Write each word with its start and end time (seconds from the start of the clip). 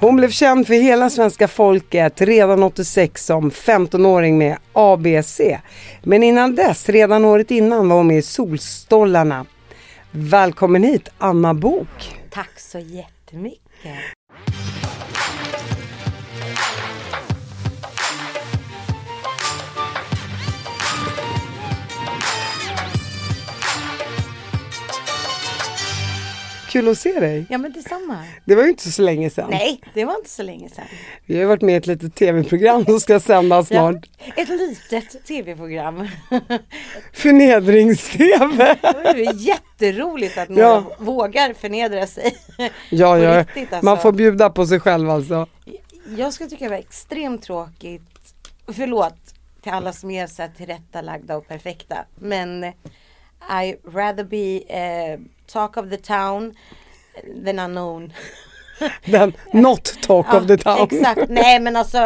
Hon 0.00 0.16
blev 0.16 0.30
känd 0.30 0.66
för 0.66 0.74
hela 0.74 1.10
svenska 1.10 1.48
folket 1.48 2.20
redan 2.20 2.62
86 2.62 3.26
som 3.26 3.50
15-åring 3.50 4.38
med 4.38 4.58
ABC. 4.72 5.40
Men 6.02 6.22
innan 6.22 6.54
dess, 6.54 6.88
redan 6.88 7.24
året 7.24 7.50
innan, 7.50 7.88
var 7.88 7.96
hon 7.96 8.06
med 8.06 8.18
i 8.18 8.22
Solstollarna. 8.22 9.46
Välkommen 10.10 10.82
hit 10.82 11.08
Anna 11.18 11.54
Bok. 11.54 12.18
Tack 12.30 12.60
så 12.60 12.78
jättemycket. 12.78 14.19
Kul 26.70 26.88
att 26.88 26.98
se 26.98 27.20
dig. 27.20 27.46
Ja 27.50 27.58
men 27.58 27.72
detsamma. 27.72 28.24
Det 28.44 28.54
var 28.54 28.62
ju 28.62 28.68
inte 28.68 28.90
så 28.92 29.02
länge 29.02 29.30
sedan. 29.30 29.50
Nej, 29.50 29.80
det 29.94 30.04
var 30.04 30.16
inte 30.16 30.30
så 30.30 30.42
länge 30.42 30.68
sedan. 30.68 30.84
Vi 31.26 31.34
har 31.34 31.40
ju 31.40 31.46
varit 31.46 31.62
med 31.62 31.72
i 31.74 31.76
ett 31.76 31.86
litet 31.86 32.14
tv-program 32.14 32.84
som 32.84 33.00
ska 33.00 33.20
sändas 33.20 33.68
snart. 33.68 33.96
Ja, 34.18 34.32
ett 34.42 34.48
litet 34.48 35.24
tv-program. 35.26 36.08
Förnedrings-tv. 37.12 38.76
Det 38.82 39.08
är 39.08 39.14
ju 39.16 39.32
jätteroligt 39.40 40.38
att 40.38 40.48
några 40.48 40.62
Ja. 40.62 40.96
vågar 40.98 41.52
förnedra 41.54 42.06
sig. 42.06 42.36
Ja, 42.90 43.18
ja. 43.18 43.40
riktigt, 43.40 43.72
alltså. 43.72 43.84
Man 43.84 43.98
får 43.98 44.12
bjuda 44.12 44.50
på 44.50 44.66
sig 44.66 44.80
själv 44.80 45.10
alltså. 45.10 45.46
Jag 46.16 46.32
skulle 46.32 46.50
tycka 46.50 46.64
det 46.64 46.70
var 46.70 46.76
extremt 46.76 47.42
tråkigt. 47.42 48.02
Förlåt 48.66 49.14
till 49.62 49.72
alla 49.72 49.92
som 49.92 50.10
är 50.10 50.26
så 50.26 50.42
här 50.42 50.50
tillrättalagda 50.56 51.36
och 51.36 51.48
perfekta. 51.48 51.96
Men 52.14 52.64
I 53.64 53.76
rather 53.92 54.24
be 54.24 54.74
eh, 54.76 55.20
talk 55.52 55.76
of 55.76 55.90
the 55.90 55.96
town 55.96 56.54
than 57.44 57.58
unknown. 57.58 58.12
Den 59.04 59.32
not 59.52 59.84
talk 60.02 60.34
of 60.34 60.46
the 60.46 60.56
town. 60.56 60.88
Exakt, 60.90 61.20
nej 61.28 61.60
men 61.60 61.76
alltså 61.76 61.98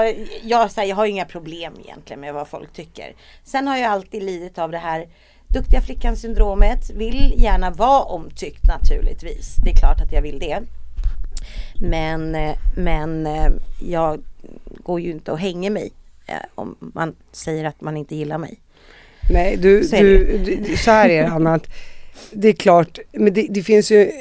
jag, 0.42 0.69
här, 0.77 0.84
jag 0.84 0.97
har 0.97 1.06
inga 1.06 1.25
problem 1.25 1.75
egentligen 1.84 2.20
med 2.20 2.34
vad 2.34 2.48
folk 2.48 2.73
tycker. 2.73 3.14
Sen 3.45 3.69
har 3.69 3.77
jag 3.77 3.91
alltid 3.91 4.23
lidit 4.23 4.59
av 4.59 4.70
det 4.70 4.78
här 4.78 5.09
duktiga 5.48 5.81
flickan 5.81 6.17
syndromet. 6.17 6.91
Vill 6.91 7.34
gärna 7.36 7.70
vara 7.70 8.03
omtyckt 8.03 8.67
naturligtvis. 8.69 9.56
Det 9.64 9.70
är 9.70 9.77
klart 9.77 10.01
att 10.01 10.12
jag 10.12 10.23
vill 10.23 10.39
det. 10.39 10.62
Men, 11.81 12.34
eh, 12.34 12.56
men 12.77 13.27
eh, 13.27 13.51
jag 13.81 14.23
går 14.84 15.01
ju 15.01 15.11
inte 15.11 15.33
och 15.33 15.39
hänger 15.39 15.70
mig 15.70 15.92
eh, 16.27 16.36
om 16.55 16.77
man 16.79 17.17
säger 17.33 17.64
att 17.64 17.81
man 17.81 17.97
inte 17.97 18.17
gillar 18.17 18.39
mig. 18.39 18.61
Nej, 19.31 19.56
du, 19.56 19.84
Så 19.84 19.97
du, 19.97 20.39
du, 20.39 20.77
så 20.77 20.91
här 20.91 21.08
är 21.08 21.23
det 21.23 21.29
Anna, 21.29 21.61
det 22.31 22.48
är 22.48 22.53
klart, 22.53 22.98
men 23.12 23.34
det, 23.34 23.47
det 23.51 23.62
finns 23.62 23.91
ju 23.91 24.12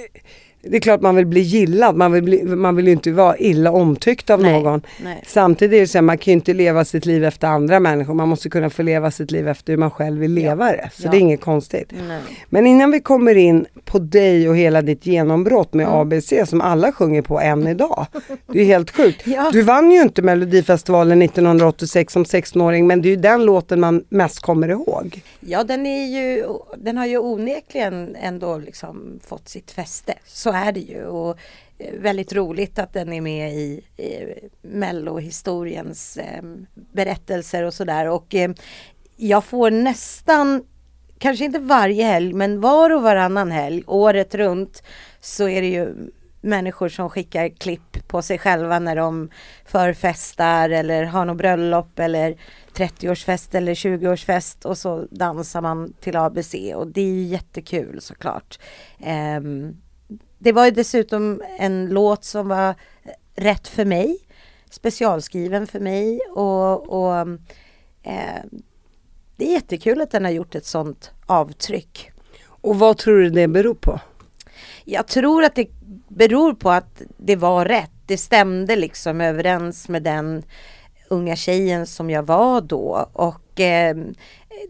det 0.66 0.78
är 0.78 0.82
klart 0.82 1.02
man 1.02 1.16
vill 1.16 1.26
bli 1.26 1.42
gillad, 1.42 1.96
man 1.96 2.12
vill, 2.12 2.24
bli, 2.24 2.44
man 2.44 2.76
vill 2.76 2.86
ju 2.88 2.92
inte 2.94 3.12
vara 3.12 3.38
illa 3.38 3.72
omtyckt 3.72 4.30
av 4.30 4.42
Nej, 4.42 4.54
någon. 4.64 4.82
nej. 5.04 5.24
Samtidigt 5.28 5.76
är 5.78 5.80
det 5.82 5.88
så 5.88 5.98
här, 5.98 6.02
man 6.04 6.18
kan 6.18 6.32
ju 6.32 6.34
inte 6.34 6.54
leva 6.54 6.86
sitt 6.86 7.06
liv 7.06 7.26
efter 7.26 7.48
andra 7.48 7.80
människor, 7.80 8.14
man 8.14 8.30
måste 8.30 8.50
kunna 8.50 8.70
få 8.70 8.82
leva 8.84 9.12
sitt 9.12 9.32
liv 9.32 9.48
efter 9.48 9.74
hur 9.74 9.78
man 9.78 9.92
själv 9.92 10.20
vill 10.20 10.32
leva 10.34 10.66
det. 10.72 10.90
Så 10.94 11.04
Ja. 11.06 11.12
det 11.12 11.18
är 11.18 11.20
inget 11.22 11.42
konstigt. 11.42 11.92
Nej. 12.08 12.20
Men 12.50 12.68
innan 12.68 12.92
vi 12.92 13.00
kommer 13.00 13.36
in 13.36 13.66
på 13.86 14.00
dig 14.00 14.50
och 14.50 14.58
hela 14.58 14.82
ditt 14.82 15.06
genombrott 15.06 15.74
med 15.74 15.88
Mm. 15.88 16.00
ABC 16.00 16.34
som 16.48 16.62
alla 16.62 16.92
sjunger 16.92 17.22
på 17.22 17.40
än 17.40 17.68
idag. 17.68 18.06
Det 18.48 18.60
är 18.62 18.66
helt 18.66 18.92
sjukt. 18.92 19.22
Ja. 19.28 19.50
Du 19.54 19.62
vann 19.62 19.92
ju 19.92 20.02
inte 20.02 20.22
Melodifestivalen 20.22 21.22
1986 21.22 22.14
som 22.14 22.24
16-åring 22.24 22.88
men 22.88 23.02
det 23.02 23.08
är 23.08 23.10
ju 23.10 23.16
den 23.16 23.46
låten 23.46 23.80
man 23.80 24.04
mest 24.10 24.40
kommer 24.40 24.70
ihåg. 24.70 25.22
Ja, 25.40 25.64
den, 25.64 25.86
är 25.86 26.06
ju, 26.06 26.46
den 26.78 26.98
har 26.98 27.06
ju 27.06 27.18
onekligen 27.18 28.16
ändå 28.16 28.58
liksom 28.58 29.20
fått 29.28 29.50
sitt 29.50 29.72
fäste. 29.72 30.14
Så 30.26 30.52
är 30.54 30.72
det 30.72 30.80
ju. 30.80 31.06
Och 31.06 31.38
eh, 31.78 31.94
väldigt 32.00 32.34
roligt 32.34 32.80
att 32.80 32.94
den 32.94 33.14
är 33.14 33.22
med 33.22 33.54
i, 33.54 33.84
i 33.98 34.40
Mellohistoriens 34.62 36.18
eh, 36.18 36.44
berättelser 36.74 37.64
och 37.64 37.74
sådär. 37.74 38.10
Och 38.10 38.36
eh, 38.36 38.52
jag 39.16 39.44
får 39.44 39.72
nästan, 39.72 40.64
kanske 41.18 41.46
inte 41.46 41.60
varje 41.60 42.06
helg, 42.06 42.34
men 42.34 42.62
var 42.62 42.90
och 42.90 43.02
varannan 43.02 43.52
helg, 43.52 43.84
året 43.88 44.36
runt, 44.36 44.84
så 45.20 45.48
är 45.48 45.62
det 45.62 45.68
ju 45.68 45.96
människor 46.44 46.90
som 46.90 47.10
skickar 47.10 47.50
klipp 47.50 48.08
på 48.08 48.22
sig 48.22 48.38
själva 48.38 48.80
när 48.80 48.96
de 48.96 49.30
förfestar 49.66 50.70
eller 50.70 51.04
har 51.04 51.26
något 51.26 51.38
bröllop 51.38 52.00
eller 52.00 52.38
30-årsfest 52.74 53.56
eller 53.56 53.74
20-årsfest 53.74 54.66
och 54.66 54.78
så 54.78 55.08
dansar 55.12 55.62
man 55.62 55.94
till 55.94 56.16
ABC 56.16 56.56
och 56.76 56.88
det 56.88 57.02
är 57.02 57.24
jättekul 57.24 58.02
såklart. 58.02 58.60
Ehm, 59.00 59.78
det 60.38 60.52
var 60.52 60.66
ju 60.66 60.72
dessutom 60.72 61.42
en 61.60 61.88
låt 61.88 62.24
som 62.24 62.48
var 62.48 62.76
rätt 63.36 63.68
för 63.68 63.86
mig, 63.86 64.18
specialskriven 64.70 65.68
för 65.68 65.80
mig 65.80 66.20
och, 66.20 66.90
och 66.90 67.20
eh, 68.04 68.44
det 69.36 69.46
är 69.46 69.52
jättekul 69.52 70.02
att 70.02 70.12
den 70.12 70.26
har 70.26 70.32
gjort 70.32 70.56
ett 70.56 70.66
sånt 70.66 71.12
avtryck. 71.26 72.12
Och 72.46 72.80
vad 72.80 72.98
tror 72.98 73.18
du 73.18 73.30
det 73.30 73.48
beror 73.48 73.74
på? 73.74 74.00
Jag 74.86 75.08
tror 75.08 75.44
att 75.44 75.56
det 75.56 75.68
beror 76.08 76.54
på 76.54 76.70
att 76.70 77.02
det 77.18 77.36
var 77.36 77.66
rätt. 77.66 77.92
Det 78.06 78.18
stämde 78.18 78.76
liksom 78.76 79.22
överens 79.22 79.90
med 79.90 80.04
den 80.04 80.44
unga 81.10 81.36
tjejen 81.36 81.88
som 81.88 82.10
jag 82.10 82.24
var 82.24 82.62
då. 82.62 83.10
Och 83.14 83.60
eh, 83.60 83.96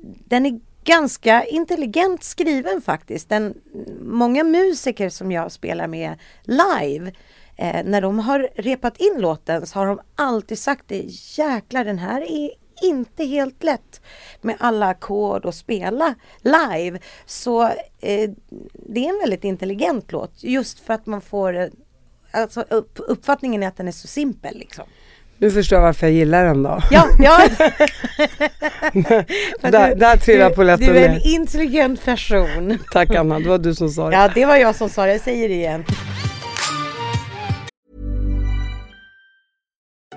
den 0.04 0.46
är 0.46 0.60
ganska 0.84 1.46
intelligent 1.46 2.24
skriven 2.24 2.82
faktiskt. 2.82 3.30
Den, 3.30 3.54
många 4.02 4.44
musiker 4.44 5.10
som 5.10 5.32
jag 5.32 5.52
spelar 5.52 5.88
med 5.88 6.20
live 6.44 7.12
eh, 7.58 7.84
när 7.86 8.02
de 8.02 8.20
har 8.20 8.50
repat 8.56 8.98
in 8.98 9.16
låten 9.18 9.66
så 9.68 9.80
har 9.80 9.88
de 9.88 10.00
alltid 10.16 10.60
sagt 10.60 10.84
det. 10.88 11.06
Jäklar 11.38 11.86
den 11.86 12.00
här 12.00 12.22
är 12.22 12.52
inte 12.82 13.26
helt 13.26 13.64
lätt 13.64 14.02
med 14.42 14.56
alla 14.60 14.88
ackord 14.88 15.46
och 15.46 15.56
spela 15.56 16.16
live. 16.42 17.00
Så 17.26 17.64
eh, 18.00 18.30
det 18.74 19.06
är 19.06 19.10
en 19.10 19.20
väldigt 19.20 19.44
intelligent 19.44 20.12
låt 20.12 20.44
just 20.44 20.80
för 20.80 20.94
att 20.94 21.06
man 21.06 21.22
får 21.22 21.58
eh, 21.58 21.68
Alltså 22.36 22.62
upp, 22.62 23.00
uppfattningen 23.08 23.64
är 23.64 23.68
att 23.68 23.78
den 23.78 23.88
är 23.88 23.92
så 23.92 24.08
simpel 24.08 24.58
liksom. 24.58 24.86
Nu 25.44 25.52
förstår 25.52 25.76
jag 25.78 25.84
varför 25.84 26.08
jag 26.08 26.14
gillar 26.16 26.46
den 26.46 26.64
då. 26.64 26.80
Ja, 26.92 27.08
ja. 27.20 27.38
Där- 29.62 29.90
du- 29.90 29.96
där 29.96 30.18
trillar 30.18 30.50
du- 30.50 30.56
polletten 30.56 30.88
Du 30.88 30.98
är 31.00 31.06
en 31.10 31.12
ner. 31.16 31.28
intelligent 31.36 32.06
person. 32.06 32.78
Tack 32.92 33.16
Anna, 33.16 33.40
det 33.40 33.50
var 33.50 33.58
du 33.58 33.76
som 33.76 33.90
sa 33.90 34.10
det. 34.10 34.16
Ja, 34.16 34.30
det 34.36 34.46
var 34.46 34.56
jag 34.56 34.76
som 34.76 34.90
sa 34.90 35.06
det. 35.06 35.12
Jag 35.12 35.22
säger 35.22 35.50
det 35.50 35.56
igen. 35.56 35.86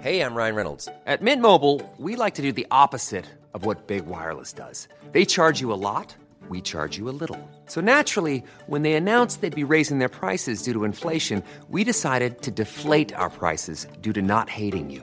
Hey, 0.03 0.21
I'm 0.21 0.37
Ryan 0.37 0.55
Reynolds. 0.55 0.89
At 1.07 1.21
Mint 1.23 1.43
Mobile, 1.43 1.81
we 1.99 2.25
like 2.25 2.37
to 2.37 2.43
do 2.43 2.53
the 2.53 2.67
opposite 2.85 3.25
of 3.55 3.67
what 3.67 3.87
Big 3.87 4.03
Wireless 4.07 4.53
does. 4.53 4.89
They 5.13 5.25
charge 5.25 5.61
you 5.63 5.73
a 5.73 5.81
lot, 5.95 6.17
we 6.51 6.61
charge 6.61 6.99
you 7.01 7.09
a 7.11 7.17
little. 7.21 7.39
So 7.67 7.81
naturally, 7.81 8.43
when 8.69 8.83
they 8.83 8.93
announced 8.93 9.41
they'd 9.41 9.67
be 9.67 9.75
raising 9.75 9.99
their 9.99 10.09
prices 10.21 10.63
due 10.63 10.73
to 10.75 10.85
inflation, 10.85 11.43
we 11.69 11.83
decided 11.85 12.43
to 12.43 12.51
deflate 12.53 13.13
our 13.17 13.31
prices 13.31 13.87
due 14.03 14.13
to 14.13 14.23
not 14.23 14.49
hating 14.49 14.91
you. 14.91 15.03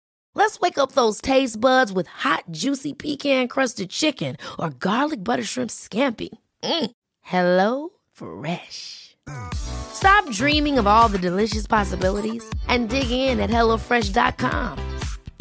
Let's 0.35 0.59
wake 0.59 0.77
up 0.77 0.93
those 0.93 1.21
taste 1.21 1.59
buds 1.59 1.91
with 1.91 2.07
hot, 2.07 2.43
juicy 2.51 2.93
pecan-crusted 2.93 3.89
chicken 3.89 4.37
or 4.57 4.69
garlic 4.69 5.23
butter 5.23 5.43
shrimp 5.43 5.69
scampi. 5.71 6.29
Mm. 6.63 6.91
Hello 7.21 7.89
Fresh. 8.11 9.15
Stop 9.53 10.29
dreaming 10.31 10.79
of 10.79 10.87
all 10.87 11.07
the 11.09 11.17
delicious 11.17 11.67
possibilities 11.67 12.43
and 12.67 12.89
dig 12.89 13.11
in 13.11 13.39
at 13.39 13.49
HelloFresh.com. 13.49 14.77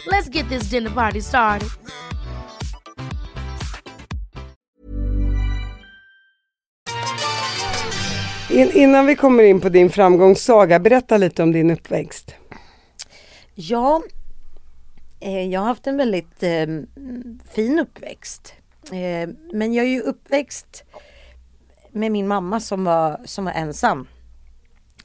Let's 0.06 0.28
get 0.28 0.48
this 0.48 0.70
dinner 0.70 0.90
party 0.90 1.20
started. 1.20 1.68
In, 8.50 8.70
innan 8.72 9.06
vi 9.06 9.16
kommer 9.16 9.42
in 9.42 9.60
på 9.60 9.68
din 9.68 9.90
framgångssaga, 9.90 10.78
berätta 10.78 11.16
lite 11.16 11.42
om 11.42 11.52
din 11.52 11.70
uppväxt. 11.70 12.34
Ja, 13.54 14.02
jag 15.20 15.60
har 15.60 15.66
haft 15.66 15.86
en 15.86 15.96
väldigt 15.96 16.42
eh, 16.42 16.66
fin 17.50 17.78
uppväxt. 17.78 18.54
Eh, 18.92 19.28
men 19.52 19.74
jag 19.74 19.84
är 19.84 19.90
ju 19.90 20.00
uppväxt 20.00 20.84
med 21.90 22.12
min 22.12 22.28
mamma 22.28 22.60
som 22.60 22.84
var, 22.84 23.20
som 23.24 23.44
var 23.44 23.52
ensam. 23.52 24.06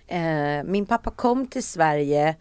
Eh, 0.07 0.63
min 0.63 0.85
pappa 0.85 1.11
kom 1.11 1.47
till 1.47 1.63
Sverige 1.63 2.35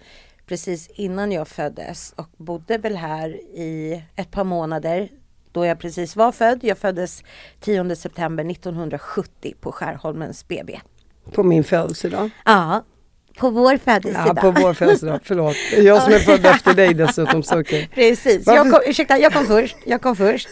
precis 0.47 0.89
innan 0.89 1.33
jag 1.33 1.49
föddes 1.49 2.15
och 2.17 2.29
bodde 2.37 2.79
väl 2.79 2.97
här 2.97 3.29
i 3.55 4.03
ett 4.17 4.31
par 4.31 4.45
månader 4.45 5.09
då 5.53 5.67
jag 5.67 5.79
precis 5.79 6.17
var 6.17 6.33
född. 6.33 6.65
Jag 6.65 6.79
föddes 6.79 7.23
10 7.61 7.97
september 7.97 8.51
1970 8.51 9.55
på 9.61 9.73
Skärholmens 9.73 10.49
BB. 10.49 10.81
På 11.33 11.43
min 11.43 11.65
födelsedag. 11.65 12.31
Ja, 12.45 12.85
på 13.39 13.51
vår 13.51 13.77
födelsedag. 13.77 14.29
Ja, 14.37 14.41
på 14.43 14.51
vår 14.51 14.75
födelsedag. 14.75 15.21
Förlåt. 15.25 15.57
Jag 15.79 16.03
som 16.03 16.13
är 16.13 16.19
född 16.19 16.47
efter 16.47 16.75
dig 16.75 16.95
dessutom. 16.95 17.43
Så 17.43 17.59
okay. 17.61 17.87
Precis. 17.87 18.47
Varför- 18.47 18.65
Jag 18.65 18.73
kom, 18.73 18.81
ursäkta, 18.91 19.19
jag 19.19 19.33
kom 19.33 19.47
först. 19.47 19.77
Jag 19.85 20.03
kom 20.03 20.17
först. 20.17 20.49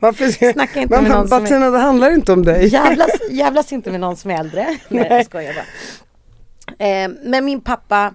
Varför? 0.00 0.52
Snacka 0.52 0.80
inte 0.80 0.94
men, 0.94 1.02
med 1.04 1.12
någon 1.12 1.28
som 1.28 1.44
är- 1.62 1.70
det 1.70 1.78
handlar 1.78 2.10
inte 2.10 2.32
om 2.32 2.44
dig. 2.44 2.66
Jävlas, 2.66 3.10
jävlas 3.30 3.72
inte 3.72 3.90
med 3.90 4.00
någon 4.00 4.16
som 4.16 4.30
är 4.30 4.40
äldre. 4.40 4.66
Nej, 4.88 5.06
jag 5.10 5.24
skojar 5.26 5.54
bara. 5.54 5.64
Eh, 6.86 7.10
men 7.24 7.44
min 7.44 7.60
pappa, 7.60 8.14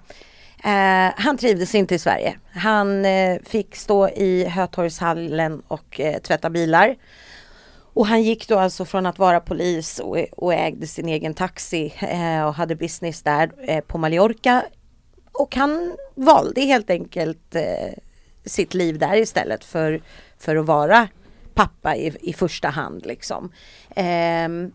eh, 0.63 1.13
han 1.17 1.37
trivdes 1.37 1.75
inte 1.75 1.95
i 1.95 1.99
Sverige. 1.99 2.35
Han 2.53 3.05
eh, 3.05 3.37
fick 3.45 3.75
stå 3.75 4.09
i 4.09 4.45
Hötorgshallen 4.45 5.61
och 5.67 5.99
eh, 5.99 6.17
tvätta 6.21 6.49
bilar. 6.49 6.95
Och 7.95 8.07
han 8.07 8.23
gick 8.23 8.47
då 8.47 8.59
alltså 8.59 8.85
från 8.85 9.05
att 9.05 9.19
vara 9.19 9.39
polis 9.39 9.99
och, 9.99 10.17
och 10.31 10.53
ägde 10.53 10.87
sin 10.87 11.09
egen 11.09 11.33
taxi 11.33 11.93
eh, 11.99 12.43
och 12.45 12.53
hade 12.53 12.75
business 12.75 13.21
där 13.21 13.51
eh, 13.67 13.81
på 13.81 13.97
Mallorca. 13.97 14.63
Och 15.31 15.55
han 15.55 15.95
valde 16.15 16.61
helt 16.61 16.89
enkelt 16.89 17.55
eh, 17.55 17.93
sitt 18.45 18.73
liv 18.73 18.99
där 18.99 19.15
istället 19.15 19.63
för, 19.63 20.01
för 20.37 20.55
att 20.55 20.65
vara 20.65 21.07
pappa 21.53 21.95
i, 21.95 22.17
i 22.21 22.33
första 22.33 22.69
hand 22.69 23.05
liksom. 23.05 23.51
Ehm, 23.95 24.71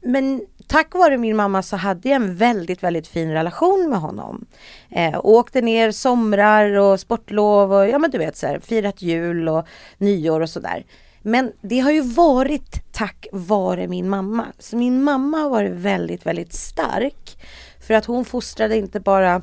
men 0.00 0.46
tack 0.66 0.94
vare 0.94 1.18
min 1.18 1.36
mamma 1.36 1.62
så 1.62 1.76
hade 1.76 2.08
jag 2.08 2.16
en 2.16 2.36
väldigt, 2.36 2.82
väldigt 2.82 3.06
fin 3.06 3.32
relation 3.32 3.90
med 3.90 4.00
honom. 4.00 4.46
Eh, 4.90 5.20
åkte 5.24 5.60
ner 5.60 5.92
somrar 5.92 6.78
och 6.78 7.00
sportlov 7.00 7.72
och 7.72 7.88
ja 7.88 7.98
men 7.98 8.10
du 8.10 8.18
vet 8.18 8.36
så 8.36 8.46
här, 8.46 8.58
firat 8.58 9.02
jul 9.02 9.48
och 9.48 9.66
nyår 9.98 10.40
och 10.40 10.50
sådär. 10.50 10.84
Men 11.26 11.52
det 11.60 11.80
har 11.80 11.90
ju 11.90 12.00
varit 12.00 12.92
tack 12.92 13.26
vare 13.32 13.88
min 13.88 14.08
mamma. 14.08 14.46
Så 14.58 14.76
min 14.76 15.02
mamma 15.02 15.38
har 15.38 15.50
varit 15.50 15.72
väldigt, 15.72 16.26
väldigt 16.26 16.52
stark. 16.52 17.38
För 17.80 17.94
att 17.94 18.04
hon 18.04 18.24
fostrade 18.24 18.76
inte 18.76 19.00
bara 19.00 19.42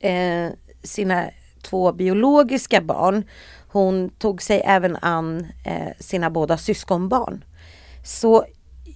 eh, 0.00 0.48
sina 0.82 1.30
två 1.62 1.92
biologiska 1.92 2.80
barn. 2.80 3.24
Hon 3.68 4.10
tog 4.10 4.42
sig 4.42 4.62
även 4.64 4.96
an 4.96 5.46
eh, 5.64 5.88
sina 6.00 6.30
båda 6.30 6.58
syskonbarn. 6.58 7.44
Så 8.04 8.44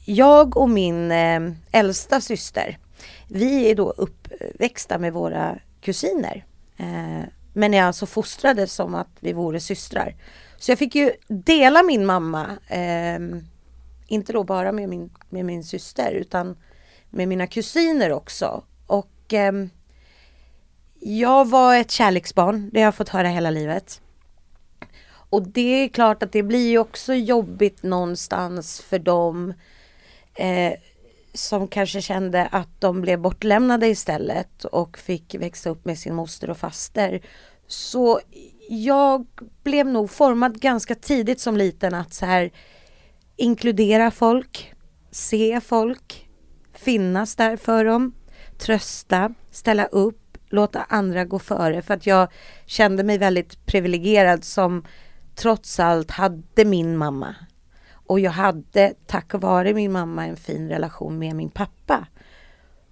jag 0.05 0.57
och 0.57 0.71
min 0.71 1.11
eh, 1.11 1.41
äldsta 1.73 2.21
syster, 2.21 2.79
vi 3.29 3.71
är 3.71 3.75
då 3.75 3.91
uppväxta 3.91 4.99
med 4.99 5.13
våra 5.13 5.59
kusiner. 5.81 6.45
Eh, 6.77 7.29
men 7.53 7.75
är 7.75 7.83
alltså 7.83 8.07
fostrade 8.07 8.67
som 8.67 8.95
att 8.95 9.11
vi 9.21 9.33
vore 9.33 9.61
systrar. 9.61 10.15
Så 10.63 10.71
jag 10.71 10.79
fick 10.79 10.95
ju 10.95 11.13
dela 11.29 11.83
min 11.83 12.07
mamma, 12.07 12.59
eh, 12.69 13.19
inte 14.07 14.33
då 14.33 14.45
bara 14.45 14.73
med 14.73 14.89
min, 14.89 15.11
med 15.29 15.45
min 15.45 15.65
syster 15.65 16.13
utan 16.13 16.57
med 17.11 17.29
mina 17.29 17.47
kusiner 17.47 18.13
också. 18.13 18.65
Och 18.87 19.33
eh, 19.33 19.53
jag 21.01 21.49
var 21.49 21.77
ett 21.77 21.91
kärleksbarn, 21.91 22.71
det 22.73 22.81
har 22.81 22.85
jag 22.85 22.95
fått 22.95 23.09
höra 23.09 23.29
hela 23.29 23.51
livet. 23.51 24.01
Och 25.09 25.49
det 25.49 25.85
är 25.85 25.89
klart 25.89 26.23
att 26.23 26.33
det 26.33 26.43
blir 26.43 26.71
ju 26.71 26.79
också 26.79 27.15
jobbigt 27.15 27.83
någonstans 27.83 28.81
för 28.81 28.99
dem 28.99 29.55
eh, 30.35 30.73
som 31.35 31.69
kanske 31.69 32.03
kände 32.03 32.47
att 32.47 32.81
de 32.81 33.01
blev 33.01 33.19
bortlämnade 33.19 33.87
istället 33.87 34.65
och 34.65 34.99
fick 34.99 35.35
växa 35.35 35.71
upp 35.71 35.85
med 35.85 35.99
sin 35.99 36.15
moster 36.15 36.51
och 36.51 36.59
faster. 36.59 37.23
Så 37.67 38.21
jag 38.69 39.27
blev 39.63 39.87
nog 39.87 40.11
formad 40.11 40.61
ganska 40.61 40.95
tidigt 40.95 41.41
som 41.41 41.57
liten 41.57 41.95
att 41.95 42.15
så 42.15 42.27
här 42.27 42.51
inkludera 43.37 44.11
folk, 44.11 44.75
se 45.11 45.61
folk, 45.61 46.29
finnas 46.75 47.37
där 47.37 47.57
för 47.57 47.85
dem, 47.85 48.15
trösta, 48.59 49.35
ställa 49.51 49.85
upp, 49.87 50.39
låta 50.49 50.83
andra 50.83 51.25
gå 51.25 51.39
före 51.39 51.83
för 51.83 51.95
att 51.95 52.07
jag 52.07 52.29
kände 52.67 53.05
mig 53.05 53.19
väldigt 53.19 53.67
privilegierad 53.67 54.45
som 54.45 54.85
trots 55.35 55.81
allt 55.81 56.11
hade 56.11 56.65
min 56.65 56.97
mamma. 56.97 57.35
Och 57.93 58.21
jag 58.21 58.31
hade 58.31 58.95
tack 59.07 59.35
vare 59.35 59.75
min 59.75 59.93
mamma 59.93 60.27
en 60.27 60.37
fin 60.37 60.69
relation 60.69 61.19
med 61.19 61.37
min 61.37 61.51
pappa. 61.51 62.07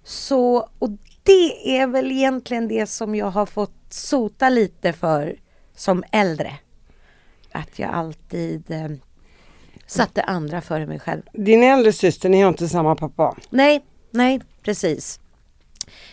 Så, 0.03 0.69
och 0.79 0.89
det 1.23 1.77
är 1.79 1.87
väl 1.87 2.11
egentligen 2.11 2.67
det 2.67 2.87
som 2.87 3.15
jag 3.15 3.31
har 3.31 3.45
fått 3.45 3.75
sota 3.89 4.49
lite 4.49 4.93
för 4.93 5.35
äldre. 6.11 6.53
Att 7.51 7.79
jag 7.79 7.89
alltid 7.89 8.71
eh, 8.71 8.89
satte 9.85 10.21
andra 10.21 10.61
före 10.61 10.85
mig 10.85 10.99
själv. 10.99 11.21
Din 11.33 11.63
äldre 11.63 11.93
syster, 11.93 12.29
ni 12.29 12.41
har 12.41 12.49
inte 12.49 12.67
samma 12.67 12.95
pappa. 12.95 13.37
Nej, 13.49 13.85
nej, 14.11 14.41
precis. 14.63 15.19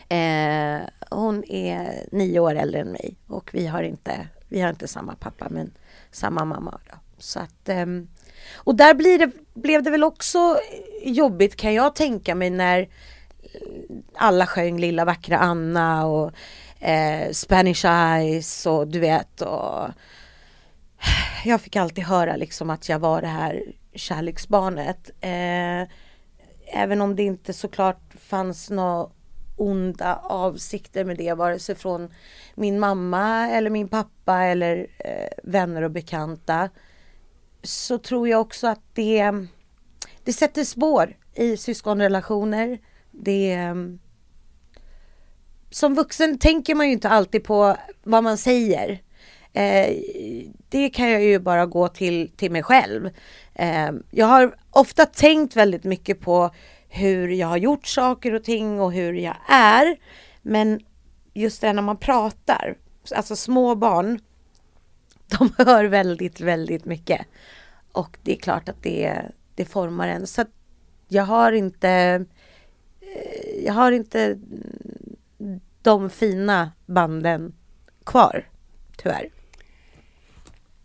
Eh, 0.08 0.80
hon 1.10 1.44
är 1.44 2.08
nio 2.12 2.40
år 2.40 2.54
äldre 2.54 2.80
än 2.80 2.92
mig 2.92 3.16
och 3.26 3.50
vi 3.52 3.66
har 3.66 3.82
inte, 3.82 4.28
vi 4.48 4.60
har 4.60 4.70
inte 4.70 4.88
samma 4.88 5.14
pappa 5.14 5.46
men 5.50 5.72
samma 6.10 6.44
mamma. 6.44 6.80
Då. 6.90 6.96
Så 7.18 7.40
att, 7.40 7.68
ehm, 7.68 8.08
och 8.54 8.74
där 8.74 8.94
blir 8.94 9.18
det, 9.18 9.30
blev 9.54 9.82
det 9.82 9.90
väl 9.90 10.04
också 10.04 10.58
jobbigt 11.02 11.56
kan 11.56 11.74
jag 11.74 11.94
tänka 11.94 12.34
mig 12.34 12.50
när 12.50 12.88
alla 14.14 14.46
sjöng 14.46 14.78
Lilla 14.78 15.04
vackra 15.04 15.38
Anna 15.38 16.06
och 16.06 16.32
eh, 16.80 17.30
Spanish 17.32 17.86
Eyes 17.86 18.66
och 18.66 18.88
du 18.88 19.00
vet 19.00 19.40
och 19.40 19.88
jag 21.44 21.60
fick 21.60 21.76
alltid 21.76 22.04
höra 22.04 22.36
liksom 22.36 22.70
att 22.70 22.88
jag 22.88 22.98
var 22.98 23.20
det 23.20 23.28
här 23.28 23.62
kärleksbarnet. 23.94 25.10
Eh, 25.20 25.88
även 26.72 27.00
om 27.00 27.16
det 27.16 27.22
inte 27.22 27.52
såklart 27.52 28.14
fanns 28.18 28.70
några 28.70 29.08
onda 29.56 30.16
avsikter 30.16 31.04
med 31.04 31.16
det, 31.16 31.34
vare 31.34 31.58
sig 31.58 31.74
från 31.74 32.10
min 32.54 32.78
mamma 32.78 33.48
eller 33.48 33.70
min 33.70 33.88
pappa 33.88 34.42
eller 34.44 34.86
eh, 34.98 35.28
vänner 35.42 35.82
och 35.82 35.90
bekanta. 35.90 36.70
Så 37.62 37.98
tror 37.98 38.28
jag 38.28 38.40
också 38.40 38.66
att 38.66 38.82
det, 38.92 39.32
det 40.24 40.32
sätter 40.32 40.64
spår 40.64 41.16
i 41.34 41.56
syskonrelationer. 41.56 42.78
Det, 43.10 43.74
som 45.70 45.94
vuxen 45.94 46.38
tänker 46.38 46.74
man 46.74 46.86
ju 46.86 46.92
inte 46.92 47.08
alltid 47.08 47.44
på 47.44 47.76
vad 48.02 48.24
man 48.24 48.38
säger. 48.38 49.02
Eh, 49.52 49.96
det 50.68 50.90
kan 50.90 51.10
jag 51.10 51.22
ju 51.22 51.38
bara 51.38 51.66
gå 51.66 51.88
till, 51.88 52.30
till 52.36 52.52
mig 52.52 52.62
själv. 52.62 53.10
Eh, 53.54 53.90
jag 54.10 54.26
har 54.26 54.56
ofta 54.70 55.06
tänkt 55.06 55.56
väldigt 55.56 55.84
mycket 55.84 56.20
på 56.20 56.50
hur 56.88 57.28
jag 57.28 57.46
har 57.46 57.56
gjort 57.56 57.86
saker 57.86 58.34
och 58.34 58.44
ting 58.44 58.80
och 58.80 58.92
hur 58.92 59.12
jag 59.12 59.36
är. 59.48 59.96
Men 60.42 60.80
just 61.34 61.60
det 61.60 61.72
när 61.72 61.82
man 61.82 61.96
pratar, 61.96 62.76
alltså 63.16 63.36
små 63.36 63.74
barn, 63.74 64.20
de 65.38 65.52
hör 65.58 65.84
väldigt, 65.84 66.40
väldigt 66.40 66.84
mycket. 66.84 67.26
Och 67.92 68.18
det 68.22 68.32
är 68.32 68.38
klart 68.38 68.68
att 68.68 68.82
det, 68.82 69.22
det 69.54 69.64
formar 69.64 70.08
en. 70.08 70.26
Så 70.26 70.44
jag 71.08 71.22
har 71.22 71.52
inte, 71.52 71.90
eh, 73.00 73.64
jag 73.64 73.72
har 73.72 73.92
inte 73.92 74.38
de 75.88 76.10
fina 76.10 76.72
banden 76.86 77.52
kvar, 78.04 78.44
tyvärr. 78.96 79.28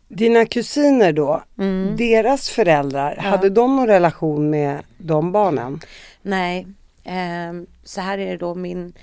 Dina 0.07 0.45
kusiner 0.45 1.13
då, 1.13 1.43
Mm. 1.57 1.95
deras 1.97 2.49
föräldrar, 2.49 3.15
hade 3.15 3.49
de 3.49 3.75
någon 3.75 3.87
relation 3.87 4.49
med 4.49 4.83
de 4.97 5.31
barnen? 5.31 5.79
Nej, 6.21 6.67
ehm, 7.03 7.65
så 7.83 8.01
här 8.01 8.17
är 8.17 8.31
det 8.31 8.37
då 8.37 8.55
min, 8.55 8.93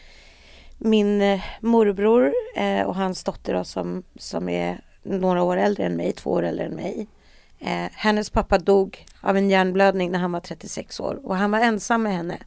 min 0.78 1.20
eh, 1.22 1.40
morbror 1.60 2.32
eh, 2.56 2.82
och 2.82 2.94
hans 2.94 3.24
dotter 3.24 3.54
då, 3.54 3.64
som, 3.64 4.02
som 4.16 4.48
är 4.48 4.80
några 5.02 5.42
år 5.42 5.56
äldre 5.56 5.84
än 5.86 5.96
mig, 5.96 6.12
två 6.12 6.30
år 6.30 6.42
äldre 6.42 6.64
än 6.64 6.74
mig. 6.74 7.06
Eh, 7.58 7.90
hennes 7.92 8.30
pappa 8.30 8.58
dog 8.58 9.06
av 9.20 9.36
en 9.36 9.50
hjärnblödning 9.50 10.10
när 10.12 10.18
han 10.18 10.32
var 10.32 10.40
36 10.40 11.00
år 11.00 11.20
och 11.24 11.36
han 11.36 11.50
var 11.50 11.58
ensam 11.60 12.02
med 12.02 12.12
henne. 12.16 12.38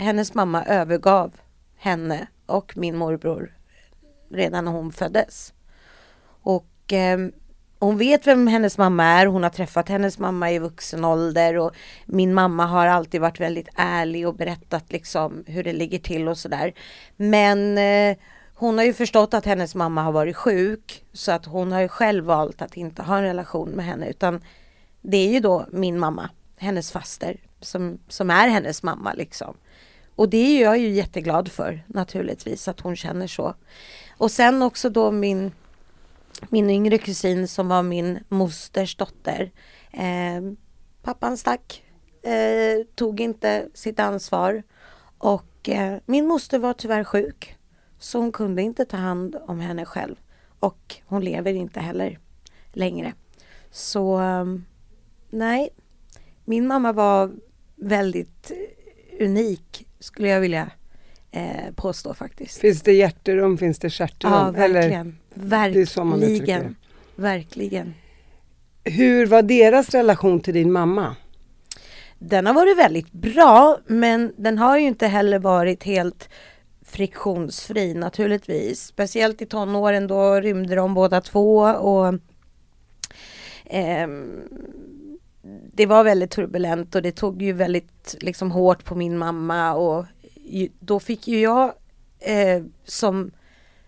Hennes 0.00 0.34
mamma 0.34 0.64
övergav 0.64 1.32
henne 1.76 2.26
och 2.46 2.76
min 2.76 2.96
morbror 2.96 3.52
redan 4.30 4.64
när 4.64 4.72
hon 4.72 4.92
föddes. 4.92 5.52
Och 6.42 6.92
eh, 6.92 7.18
hon 7.78 7.98
vet 7.98 8.26
vem 8.26 8.46
hennes 8.46 8.78
mamma 8.78 9.04
är, 9.04 9.26
hon 9.26 9.42
har 9.42 9.50
träffat 9.50 9.88
hennes 9.88 10.18
mamma 10.18 10.50
i 10.50 10.58
vuxen 10.58 11.04
ålder 11.04 11.56
och 11.56 11.74
min 12.06 12.34
mamma 12.34 12.66
har 12.66 12.86
alltid 12.86 13.20
varit 13.20 13.40
väldigt 13.40 13.68
ärlig 13.74 14.28
och 14.28 14.34
berättat 14.34 14.92
liksom 14.92 15.44
hur 15.46 15.64
det 15.64 15.72
ligger 15.72 15.98
till 15.98 16.28
och 16.28 16.38
sådär. 16.38 16.74
Men 17.16 17.78
eh, 17.78 18.16
hon 18.54 18.78
har 18.78 18.84
ju 18.84 18.94
förstått 18.94 19.34
att 19.34 19.46
hennes 19.46 19.74
mamma 19.74 20.02
har 20.02 20.12
varit 20.12 20.36
sjuk 20.36 21.04
så 21.12 21.32
att 21.32 21.46
hon 21.46 21.72
har 21.72 21.80
ju 21.80 21.88
själv 21.88 22.24
valt 22.24 22.62
att 22.62 22.76
inte 22.76 23.02
ha 23.02 23.16
en 23.16 23.22
relation 23.22 23.70
med 23.70 23.84
henne 23.84 24.08
utan 24.08 24.40
det 25.00 25.16
är 25.16 25.32
ju 25.32 25.40
då 25.40 25.66
min 25.72 25.98
mamma, 25.98 26.30
hennes 26.56 26.92
faster, 26.92 27.36
som, 27.60 27.98
som 28.08 28.30
är 28.30 28.48
hennes 28.48 28.82
mamma 28.82 29.12
liksom. 29.12 29.56
Och 30.20 30.28
det 30.28 30.36
är 30.36 30.62
jag 30.62 30.78
ju 30.78 30.88
jätteglad 30.88 31.48
för 31.48 31.84
naturligtvis 31.86 32.68
att 32.68 32.80
hon 32.80 32.96
känner 32.96 33.26
så. 33.26 33.54
Och 34.18 34.30
sen 34.30 34.62
också 34.62 34.90
då 34.90 35.10
min 35.10 35.52
min 36.48 36.70
yngre 36.70 36.98
kusin 36.98 37.48
som 37.48 37.68
var 37.68 37.82
min 37.82 38.18
mosters 38.28 38.96
dotter. 38.96 39.50
Eh, 39.92 40.52
pappan 41.02 41.36
stack, 41.36 41.84
eh, 42.22 42.86
tog 42.94 43.20
inte 43.20 43.68
sitt 43.74 44.00
ansvar 44.00 44.62
och 45.18 45.68
eh, 45.68 45.98
min 46.06 46.26
moster 46.26 46.58
var 46.58 46.72
tyvärr 46.72 47.04
sjuk. 47.04 47.56
Så 47.98 48.18
hon 48.18 48.32
kunde 48.32 48.62
inte 48.62 48.84
ta 48.84 48.96
hand 48.96 49.36
om 49.46 49.60
henne 49.60 49.84
själv 49.84 50.16
och 50.58 50.96
hon 51.06 51.24
lever 51.24 51.54
inte 51.54 51.80
heller 51.80 52.18
längre. 52.72 53.12
Så 53.70 54.16
ehm, 54.16 54.64
nej, 55.30 55.70
min 56.44 56.66
mamma 56.66 56.92
var 56.92 57.32
väldigt 57.76 58.52
unik 59.20 59.86
skulle 60.00 60.28
jag 60.28 60.40
vilja 60.40 60.70
eh, 61.30 61.74
påstå 61.74 62.14
faktiskt. 62.14 62.60
Finns 62.60 62.82
det 62.82 62.92
hjärterum, 62.92 63.58
finns 63.58 63.78
det 63.78 63.90
stjärterum? 63.90 64.32
Ja, 64.32 64.50
verkligen. 64.50 65.18
Eller, 65.34 65.48
verkligen. 65.48 66.76
Verkligen. 67.16 67.94
Hur 68.84 69.26
var 69.26 69.42
deras 69.42 69.90
relation 69.90 70.40
till 70.40 70.54
din 70.54 70.72
mamma? 70.72 71.16
Den 72.18 72.46
har 72.46 72.54
varit 72.54 72.78
väldigt 72.78 73.12
bra, 73.12 73.78
men 73.86 74.32
den 74.36 74.58
har 74.58 74.78
ju 74.78 74.86
inte 74.86 75.06
heller 75.06 75.38
varit 75.38 75.84
helt 75.84 76.28
friktionsfri 76.82 77.94
naturligtvis. 77.94 78.86
Speciellt 78.86 79.42
i 79.42 79.46
tonåren 79.46 80.06
då 80.06 80.34
rymde 80.34 80.74
de 80.74 80.94
båda 80.94 81.20
två 81.20 81.58
och 81.58 82.06
eh, 83.64 84.08
det 85.72 85.86
var 85.86 86.04
väldigt 86.04 86.30
turbulent 86.30 86.94
och 86.94 87.02
det 87.02 87.12
tog 87.12 87.42
ju 87.42 87.52
väldigt 87.52 88.16
liksom 88.20 88.50
hårt 88.50 88.84
på 88.84 88.94
min 88.94 89.18
mamma 89.18 89.74
och 89.74 90.06
ju, 90.34 90.68
då 90.80 91.00
fick 91.00 91.28
ju 91.28 91.40
jag 91.40 91.72
eh, 92.18 92.62
som 92.84 93.30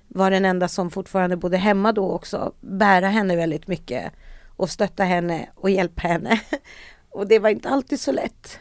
var 0.09 0.31
den 0.31 0.45
enda 0.45 0.69
som 0.69 0.91
fortfarande 0.91 1.37
bodde 1.37 1.57
hemma 1.57 1.93
då 1.93 2.11
också 2.11 2.53
bära 2.61 3.09
henne 3.09 3.37
väldigt 3.37 3.69
mycket 3.69 4.13
och 4.57 4.71
stötta 4.71 5.05
henne 5.05 5.49
och 5.55 5.71
hjälpa 5.71 6.09
henne. 6.09 6.41
och 7.11 7.27
det 7.27 7.39
var 7.39 7.51
inte 7.51 7.69
alltid 7.69 8.01
så 8.01 8.13
lätt. 8.13 8.59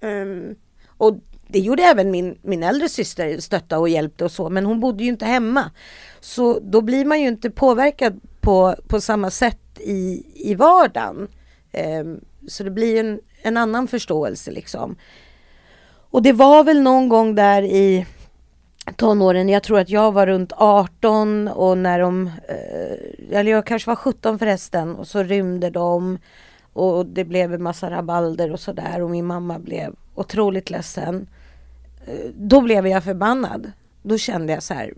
Um, 0.00 0.54
och 0.86 1.16
det 1.48 1.58
gjorde 1.58 1.82
även 1.82 2.10
min, 2.10 2.38
min 2.42 2.62
äldre 2.62 2.88
syster, 2.88 3.40
stötta 3.40 3.78
och 3.78 3.88
hjälpte 3.88 4.24
och 4.24 4.32
så, 4.32 4.50
men 4.50 4.66
hon 4.66 4.80
bodde 4.80 5.04
ju 5.04 5.08
inte 5.08 5.24
hemma. 5.24 5.70
Så 6.20 6.58
då 6.60 6.80
blir 6.80 7.04
man 7.04 7.20
ju 7.20 7.28
inte 7.28 7.50
påverkad 7.50 8.20
på, 8.40 8.74
på 8.88 9.00
samma 9.00 9.30
sätt 9.30 9.80
i, 9.80 10.26
i 10.34 10.54
vardagen. 10.54 11.28
Ehm, 11.76 12.20
så 12.48 12.64
det 12.64 12.70
blir 12.70 13.00
en, 13.00 13.20
en 13.42 13.56
annan 13.56 13.88
förståelse 13.88 14.50
liksom. 14.50 14.96
Och 16.10 16.22
det 16.22 16.32
var 16.32 16.64
väl 16.64 16.82
någon 16.82 17.08
gång 17.08 17.34
där 17.34 17.62
i 17.62 18.06
tonåren, 18.96 19.48
jag 19.48 19.62
tror 19.62 19.78
att 19.78 19.90
jag 19.90 20.12
var 20.12 20.26
runt 20.26 20.52
18 20.56 21.48
och 21.48 21.78
när 21.78 22.00
de, 22.00 22.26
eh, 22.26 23.38
eller 23.38 23.50
jag 23.50 23.66
kanske 23.66 23.90
var 23.90 23.96
17 23.96 24.38
förresten, 24.38 24.96
och 24.96 25.06
så 25.06 25.22
rymde 25.22 25.70
de 25.70 26.18
och 26.72 27.06
det 27.06 27.24
blev 27.24 27.54
en 27.54 27.62
massa 27.62 27.90
rabalder 27.90 28.52
och 28.52 28.60
sådär 28.60 29.02
och 29.02 29.10
min 29.10 29.26
mamma 29.26 29.58
blev 29.58 29.94
otroligt 30.14 30.70
ledsen. 30.70 31.28
Eh, 32.06 32.30
då 32.34 32.60
blev 32.60 32.86
jag 32.86 33.04
förbannad. 33.04 33.72
Då 34.02 34.18
kände 34.18 34.52
jag 34.52 34.62
så 34.62 34.74
här, 34.74 34.94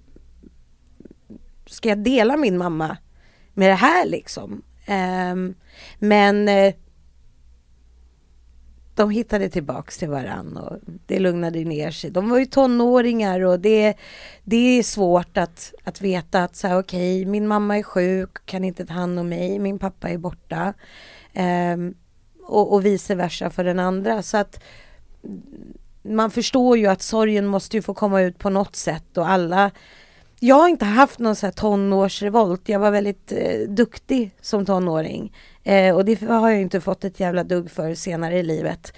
ska 1.66 1.88
jag 1.88 1.98
dela 1.98 2.36
min 2.36 2.58
mamma 2.58 2.96
med 3.54 3.70
det 3.70 3.74
här 3.74 4.06
liksom? 4.06 4.62
Um, 4.88 5.54
men 5.98 6.48
uh, 6.48 6.72
de 8.94 9.10
hittade 9.10 9.48
tillbaks 9.48 9.98
till 9.98 10.08
varann 10.08 10.56
och 10.56 10.78
det 11.06 11.18
lugnade 11.18 11.64
ner 11.64 11.90
sig. 11.90 12.10
De 12.10 12.30
var 12.30 12.38
ju 12.38 12.46
tonåringar 12.46 13.40
och 13.40 13.60
det, 13.60 13.94
det 14.44 14.78
är 14.78 14.82
svårt 14.82 15.36
att, 15.36 15.74
att 15.84 16.00
veta 16.00 16.44
att 16.44 16.56
så 16.56 16.68
här, 16.68 16.78
okej, 16.78 17.20
okay, 17.20 17.30
min 17.30 17.48
mamma 17.48 17.78
är 17.78 17.82
sjuk, 17.82 18.46
kan 18.46 18.64
inte 18.64 18.86
ta 18.86 18.94
hand 18.94 19.18
om 19.18 19.28
mig, 19.28 19.58
min 19.58 19.78
pappa 19.78 20.08
är 20.08 20.18
borta. 20.18 20.74
Um, 21.74 21.94
och, 22.48 22.72
och 22.72 22.86
vice 22.86 23.14
versa 23.14 23.50
för 23.50 23.64
den 23.64 23.78
andra. 23.78 24.22
Så 24.22 24.36
att 24.36 24.60
man 26.02 26.30
förstår 26.30 26.78
ju 26.78 26.86
att 26.86 27.02
sorgen 27.02 27.46
måste 27.46 27.76
ju 27.76 27.82
få 27.82 27.94
komma 27.94 28.20
ut 28.22 28.38
på 28.38 28.50
något 28.50 28.76
sätt 28.76 29.18
och 29.18 29.28
alla 29.28 29.70
jag 30.40 30.56
har 30.56 30.68
inte 30.68 30.84
haft 30.84 31.18
någon 31.18 31.36
så 31.36 31.46
här 31.46 31.52
tonårsrevolt. 31.52 32.68
Jag 32.68 32.80
var 32.80 32.90
väldigt 32.90 33.32
eh, 33.32 33.68
duktig 33.68 34.30
som 34.40 34.66
tonåring. 34.66 35.32
Eh, 35.68 35.94
och 35.94 36.04
det 36.04 36.20
har 36.22 36.50
jag 36.50 36.60
inte 36.60 36.80
fått 36.80 37.04
ett 37.04 37.20
jävla 37.20 37.44
dugg 37.44 37.70
för 37.70 37.94
senare 37.94 38.38
i 38.38 38.42
livet. 38.42 38.92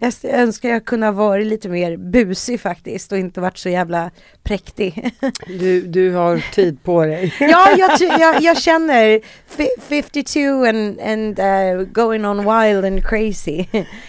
jag 0.00 0.12
önskar 0.24 0.68
jag 0.68 0.84
kunde 0.84 1.06
ha 1.06 1.12
varit 1.12 1.46
lite 1.46 1.68
mer 1.68 1.96
busig 1.96 2.60
faktiskt 2.60 3.12
och 3.12 3.18
inte 3.18 3.40
varit 3.40 3.58
så 3.58 3.68
jävla 3.68 4.10
präktig. 4.42 5.10
du, 5.46 5.80
du 5.80 6.12
har 6.12 6.54
tid 6.54 6.82
på 6.82 7.04
dig. 7.04 7.34
ja, 7.40 7.76
jag, 7.78 8.20
jag, 8.20 8.42
jag, 8.42 8.58
känner 8.58 9.20
52 9.80 10.40
and, 10.64 11.00
and 11.00 11.38
uh, 11.38 11.86
going 11.92 12.26
on 12.26 12.36
wild 12.38 12.84
and 12.84 13.04
crazy. 13.04 13.66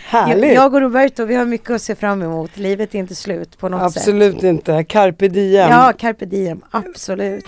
Härligt. 0.08 0.46
Jag, 0.46 0.54
jag 0.54 0.74
och 0.74 0.82
Roberto, 0.82 1.26
vi 1.26 1.36
har 1.36 1.46
mycket 1.46 1.70
att 1.70 1.82
se 1.82 1.96
fram 1.96 2.22
emot. 2.22 2.58
Livet 2.58 2.96
är 2.96 3.00
inte 3.00 3.16
slut 3.16 3.58
på 3.58 3.70
något 3.70 3.82
absolut 3.82 4.04
sätt. 4.04 4.14
Absolut 4.14 4.44
inte. 4.44 4.84
Carpe 4.84 5.28
diem. 5.28 5.70
Ja, 5.70 5.94
carpe 5.98 6.26
diem. 6.26 6.62
Absolut. 6.72 7.46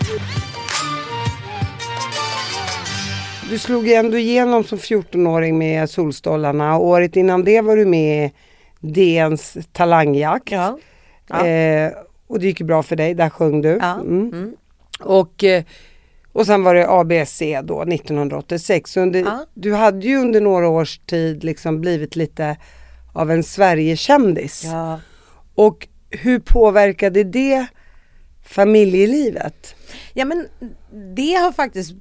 Du 3.50 3.58
slog 3.58 3.88
ju 3.88 3.92
ändå 3.94 4.18
igenom 4.18 4.64
som 4.64 4.78
14-åring 4.78 5.58
med 5.58 5.90
Solstollarna. 5.90 6.78
Året 6.78 7.16
innan 7.16 7.44
det 7.44 7.60
var 7.60 7.76
du 7.76 7.86
med 7.86 8.26
i 8.26 8.32
DNs 8.80 9.56
talangjakt. 9.72 10.50
Ja. 10.50 10.78
Ja. 11.28 11.46
Eh, 11.46 11.92
och 12.26 12.38
det 12.38 12.46
gick 12.46 12.60
ju 12.60 12.66
bra 12.66 12.82
för 12.82 12.96
dig, 12.96 13.14
där 13.14 13.30
sjöng 13.30 13.62
du. 13.62 13.78
Ja. 13.80 13.94
Mm. 13.94 14.32
Mm. 14.32 14.56
Och, 15.00 15.44
eh, 15.44 15.64
och 16.32 16.46
sen 16.46 16.64
var 16.64 16.74
det 16.74 16.88
ABC 16.88 17.42
då 17.64 17.82
1986. 17.82 18.96
Under, 18.96 19.20
ja. 19.20 19.46
Du 19.54 19.74
hade 19.74 20.06
ju 20.06 20.16
under 20.16 20.40
några 20.40 20.68
års 20.68 20.98
tid 20.98 21.44
liksom 21.44 21.80
blivit 21.80 22.16
lite 22.16 22.56
av 23.12 23.30
en 23.30 23.42
Sverigekändis. 23.42 24.64
Ja. 24.64 25.00
Och 25.54 25.88
hur 26.10 26.38
påverkade 26.38 27.24
det 27.24 27.66
familjelivet? 28.44 29.74
Ja 30.12 30.24
men 30.24 30.46
det 31.16 31.32
har 31.34 31.52
faktiskt 31.52 31.92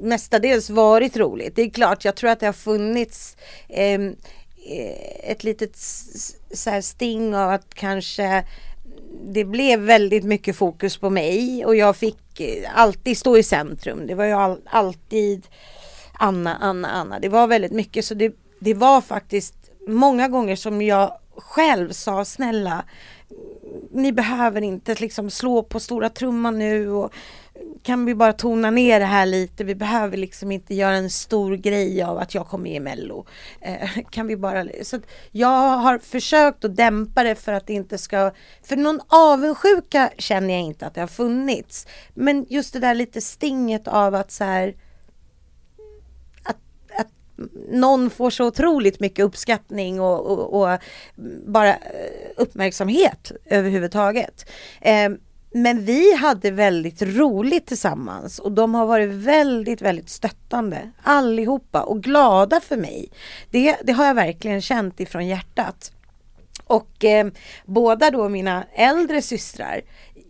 mestadels 0.00 0.70
varit 0.70 1.16
roligt. 1.16 1.56
Det 1.56 1.62
är 1.62 1.70
klart, 1.70 2.04
jag 2.04 2.16
tror 2.16 2.30
att 2.30 2.40
det 2.40 2.46
har 2.46 2.52
funnits 2.52 3.36
ehm, 3.68 4.16
eh, 4.66 5.30
ett 5.30 5.44
litet 5.44 5.76
så 6.52 6.70
här, 6.70 6.80
sting 6.80 7.36
av 7.36 7.50
att 7.50 7.74
kanske 7.74 8.44
det 9.24 9.44
blev 9.44 9.80
väldigt 9.80 10.24
mycket 10.24 10.56
fokus 10.56 10.96
på 10.96 11.10
mig 11.10 11.64
och 11.66 11.76
jag 11.76 11.96
fick 11.96 12.40
eh, 12.40 12.70
alltid 12.74 13.18
stå 13.18 13.38
i 13.38 13.42
centrum. 13.42 14.06
Det 14.06 14.14
var 14.14 14.24
ju 14.24 14.32
all, 14.32 14.60
alltid 14.64 15.46
Anna, 16.12 16.56
Anna, 16.56 16.88
Anna. 16.88 17.18
Det 17.18 17.28
var 17.28 17.46
väldigt 17.46 17.72
mycket 17.72 18.04
så 18.04 18.14
det, 18.14 18.34
det 18.60 18.74
var 18.74 19.00
faktiskt 19.00 19.54
många 19.88 20.28
gånger 20.28 20.56
som 20.56 20.82
jag 20.82 21.18
själv 21.36 21.92
sa 21.92 22.24
snälla 22.24 22.84
ni 23.90 24.12
behöver 24.12 24.62
inte 24.62 24.94
liksom 24.94 25.30
slå 25.30 25.62
på 25.62 25.80
stora 25.80 26.08
trumman 26.08 26.58
nu 26.58 26.90
och 26.90 27.12
kan 27.86 28.04
vi 28.04 28.14
bara 28.14 28.32
tona 28.32 28.70
ner 28.70 29.00
det 29.00 29.06
här 29.06 29.26
lite? 29.26 29.64
Vi 29.64 29.74
behöver 29.74 30.16
liksom 30.16 30.52
inte 30.52 30.74
göra 30.74 30.94
en 30.94 31.10
stor 31.10 31.56
grej 31.56 32.02
av 32.02 32.18
att 32.18 32.34
jag 32.34 32.48
kommer 32.48 32.70
i 32.70 32.80
Mello. 32.80 33.26
Eh, 33.60 33.90
kan 34.10 34.26
vi 34.26 34.36
bara... 34.36 34.66
Så 34.82 35.00
jag 35.32 35.78
har 35.78 35.98
försökt 35.98 36.64
att 36.64 36.76
dämpa 36.76 37.22
det 37.22 37.34
för 37.34 37.52
att 37.52 37.66
det 37.66 37.72
inte 37.72 37.98
ska... 37.98 38.32
För 38.62 38.76
någon 38.76 39.00
avundsjuka 39.08 40.10
känner 40.18 40.54
jag 40.54 40.62
inte 40.62 40.86
att 40.86 40.94
det 40.94 41.00
har 41.00 41.08
funnits. 41.08 41.86
Men 42.14 42.46
just 42.48 42.72
det 42.72 42.78
där 42.78 42.94
lite 42.94 43.20
stinget 43.20 43.88
av 43.88 44.14
att 44.14 44.30
så 44.30 44.44
här... 44.44 44.74
Att, 46.42 46.56
någon 47.68 48.10
får 48.10 48.30
så 48.30 48.46
otroligt 48.46 49.00
mycket 49.00 49.24
uppskattning 49.24 50.00
och, 50.00 50.26
och, 50.26 50.62
och 50.62 50.78
bara 51.46 51.68
eh, 51.68 51.76
uppmärksamhet 52.36 53.32
överhuvudtaget. 53.44 54.50
Eh, 54.80 55.08
men 55.56 55.84
vi 55.84 56.16
hade 56.16 56.50
väldigt 56.50 57.02
roligt 57.02 57.66
tillsammans 57.66 58.38
och 58.38 58.52
de 58.52 58.74
har 58.74 58.86
varit 58.86 59.10
väldigt, 59.10 59.82
väldigt 59.82 60.08
stöttande 60.08 60.90
allihopa 61.02 61.82
och 61.82 62.02
glada 62.02 62.60
för 62.60 62.76
mig. 62.76 63.08
Det, 63.50 63.76
det 63.84 63.92
har 63.92 64.04
jag 64.04 64.14
verkligen 64.14 64.62
känt 64.62 65.00
ifrån 65.00 65.26
hjärtat. 65.26 65.92
Och 66.64 67.04
eh, 67.04 67.26
båda 67.64 68.10
då 68.10 68.28
mina 68.28 68.64
äldre 68.74 69.22
systrar 69.22 69.80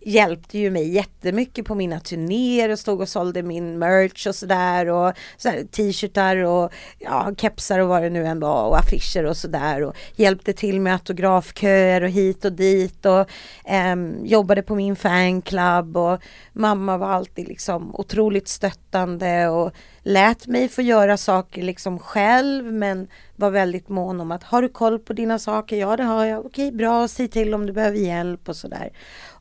hjälpte 0.07 0.59
ju 0.59 0.71
mig 0.71 0.89
jättemycket 0.89 1.67
på 1.67 1.75
mina 1.75 2.01
turnéer 2.01 2.69
och 2.69 2.79
stod 2.79 3.01
och 3.01 3.09
sålde 3.09 3.43
min 3.43 3.79
merch 3.79 4.27
och 4.27 4.35
sådär 4.35 4.87
och 4.87 5.13
så 5.37 5.51
t-shirtar 5.71 6.37
och 6.37 6.73
ja, 6.99 7.35
kepsar 7.37 7.79
och 7.79 7.89
vad 7.89 8.03
det 8.03 8.11
nu 8.11 8.27
än 8.27 8.41
var 8.41 8.69
och 8.69 8.79
affischer 8.79 9.25
och 9.27 9.37
sådär 9.37 9.83
och 9.83 9.97
hjälpte 10.17 10.53
till 10.53 10.81
med 10.81 10.93
autografköer 10.93 12.03
och 12.03 12.09
hit 12.09 12.45
och 12.45 12.53
dit 12.53 13.07
och 13.07 13.31
eh, 13.65 13.97
jobbade 14.23 14.63
på 14.63 14.75
min 14.75 14.97
fanclub 14.97 15.97
och 15.97 16.23
mamma 16.53 16.97
var 16.97 17.09
alltid 17.09 17.49
liksom 17.49 17.95
otroligt 17.95 18.49
stöttande 18.49 19.49
och 19.49 19.73
lät 20.03 20.47
mig 20.47 20.69
få 20.69 20.83
göra 20.83 21.17
saker 21.17 21.63
liksom 21.63 21.99
själv 21.99 22.73
men 22.73 23.09
var 23.37 23.51
väldigt 23.51 23.89
mån 23.89 24.21
om 24.21 24.33
att 24.33 24.43
har 24.43 24.63
du 24.63 24.69
koll 24.69 24.99
på 24.99 25.13
dina 25.13 25.39
saker? 25.39 25.77
Ja 25.77 25.97
det 25.97 26.03
har 26.03 26.25
jag. 26.25 26.47
Okej 26.47 26.73
bra, 26.73 27.09
säg 27.09 27.29
till 27.29 27.55
om 27.55 27.67
du 27.67 27.73
behöver 27.73 27.99
hjälp 27.99 28.49
och 28.49 28.57
sådär. 28.57 28.91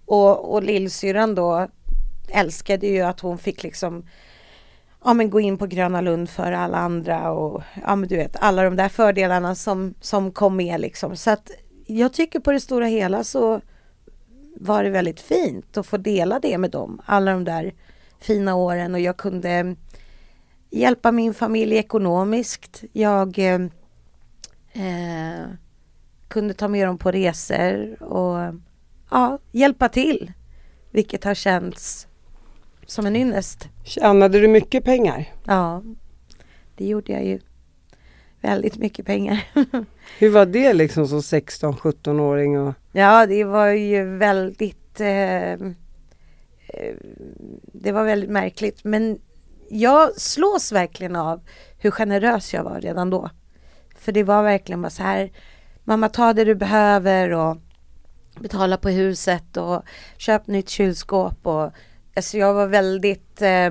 Och, 0.05 0.53
och 0.53 0.63
lillsyrran 0.63 1.35
då 1.35 1.67
älskade 2.29 2.88
ju 2.88 3.01
att 3.01 3.19
hon 3.19 3.38
fick 3.38 3.63
liksom 3.63 4.05
ja, 5.05 5.13
men 5.13 5.29
gå 5.29 5.39
in 5.39 5.57
på 5.57 5.65
Gröna 5.65 6.01
Lund 6.01 6.29
för 6.29 6.51
alla 6.51 6.77
andra 6.77 7.31
och 7.31 7.63
ja, 7.83 7.95
men 7.95 8.09
du 8.09 8.15
vet 8.15 8.35
alla 8.39 8.63
de 8.63 8.75
där 8.75 8.89
fördelarna 8.89 9.55
som, 9.55 9.93
som 10.01 10.31
kom 10.31 10.55
med 10.55 10.81
liksom. 10.81 11.15
Så 11.15 11.31
att 11.31 11.51
jag 11.85 12.13
tycker 12.13 12.39
på 12.39 12.51
det 12.51 12.59
stora 12.59 12.85
hela 12.85 13.24
så 13.24 13.62
var 14.55 14.83
det 14.83 14.89
väldigt 14.89 15.19
fint 15.19 15.77
att 15.77 15.85
få 15.85 15.97
dela 15.97 16.39
det 16.39 16.57
med 16.57 16.71
dem, 16.71 17.01
alla 17.05 17.31
de 17.31 17.43
där 17.43 17.74
fina 18.19 18.55
åren 18.55 18.93
och 18.93 19.00
jag 19.00 19.17
kunde 19.17 19.75
hjälpa 20.69 21.12
min 21.12 21.33
familj 21.33 21.77
ekonomiskt. 21.77 22.83
Jag 22.93 23.39
eh, 23.39 23.62
eh 24.74 25.45
kunde 26.27 26.53
ta 26.53 26.67
med 26.67 26.88
dem 26.88 26.97
på 26.97 27.12
resor 27.12 28.03
och 28.03 28.53
ja, 29.15 29.39
hjälpa 29.51 29.89
till. 29.89 30.31
Vilket 30.91 31.24
har 31.24 31.34
känts 31.34 32.07
som 32.86 33.05
en 33.05 33.15
ynnest. 33.15 33.69
Tjänade 33.84 34.39
du 34.39 34.48
mycket 34.48 34.84
pengar? 34.84 35.34
Ja, 35.45 35.84
det 36.77 36.86
gjorde 36.86 37.12
jag 37.12 37.25
ju. 37.25 37.39
Väldigt 38.41 38.77
mycket 38.77 39.05
pengar. 39.05 39.43
Hur 40.19 40.29
var 40.29 40.45
det 40.45 40.74
liksom 40.74 41.07
som 41.07 41.19
16-17-åring? 41.19 42.60
Och... 42.60 42.74
Ja, 42.91 43.25
det 43.25 43.43
var 43.43 43.67
ju 43.67 44.17
väldigt 44.17 45.01
eh, 45.01 45.51
eh, 45.51 45.57
Det 47.63 47.91
var 47.91 48.03
väldigt 48.03 48.29
märkligt 48.29 48.84
men 48.84 49.19
jag 49.69 50.15
slås 50.15 50.72
verkligen 50.72 51.15
av 51.15 51.41
hur 51.77 51.91
generös 51.91 52.53
jag 52.53 52.63
var 52.63 52.81
redan 52.81 53.10
då. 53.10 53.29
För 54.00 54.12
det 54.12 54.24
var 54.24 54.43
verkligen 54.43 54.81
bara 54.81 54.89
så 54.89 55.03
här 55.03 55.31
Mamma 55.84 56.10
ta 56.10 56.34
det 56.34 56.43
du 56.43 56.55
behöver 56.55 57.31
och 57.31 57.57
betala 58.39 58.77
på 58.77 58.89
huset 58.89 59.58
och 59.58 59.84
köp 60.18 60.48
nytt 60.48 60.70
kylskåp 60.70 61.48
och 61.48 61.72
alltså 62.15 62.38
jag 62.38 62.54
var 62.54 62.68
väldigt 62.68 63.42
eh, 63.42 63.70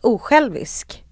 osjälvisk. 0.00 1.04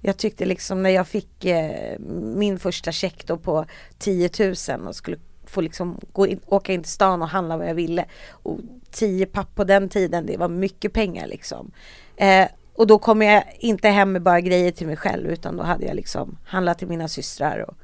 Jag 0.00 0.16
tyckte 0.16 0.44
liksom 0.44 0.82
när 0.82 0.90
jag 0.90 1.08
fick 1.08 1.44
eh, 1.44 1.98
min 2.34 2.58
första 2.58 2.92
check 2.92 3.26
då 3.26 3.36
på 3.36 3.64
10 3.98 4.30
000 4.38 4.86
och 4.86 4.96
skulle 4.96 5.16
få 5.44 5.60
liksom 5.60 6.00
gå 6.12 6.26
in, 6.26 6.40
åka 6.46 6.72
in 6.72 6.82
till 6.82 6.92
stan 6.92 7.22
och 7.22 7.28
handla 7.28 7.56
vad 7.56 7.68
jag 7.68 7.74
ville. 7.74 8.04
Och 8.30 8.58
10 8.90 9.26
papp 9.26 9.54
på 9.54 9.64
den 9.64 9.88
tiden, 9.88 10.26
det 10.26 10.36
var 10.36 10.48
mycket 10.48 10.92
pengar 10.92 11.26
liksom. 11.26 11.70
Eh, 12.16 12.48
och 12.74 12.86
då 12.86 12.98
kom 12.98 13.22
jag 13.22 13.44
inte 13.58 13.88
hem 13.88 14.12
med 14.12 14.22
bara 14.22 14.40
grejer 14.40 14.72
till 14.72 14.86
mig 14.86 14.96
själv 14.96 15.30
utan 15.30 15.56
då 15.56 15.62
hade 15.62 15.86
jag 15.86 15.96
liksom 15.96 16.36
handlat 16.44 16.78
till 16.78 16.88
mina 16.88 17.08
systrar. 17.08 17.58
Och, 17.68 17.74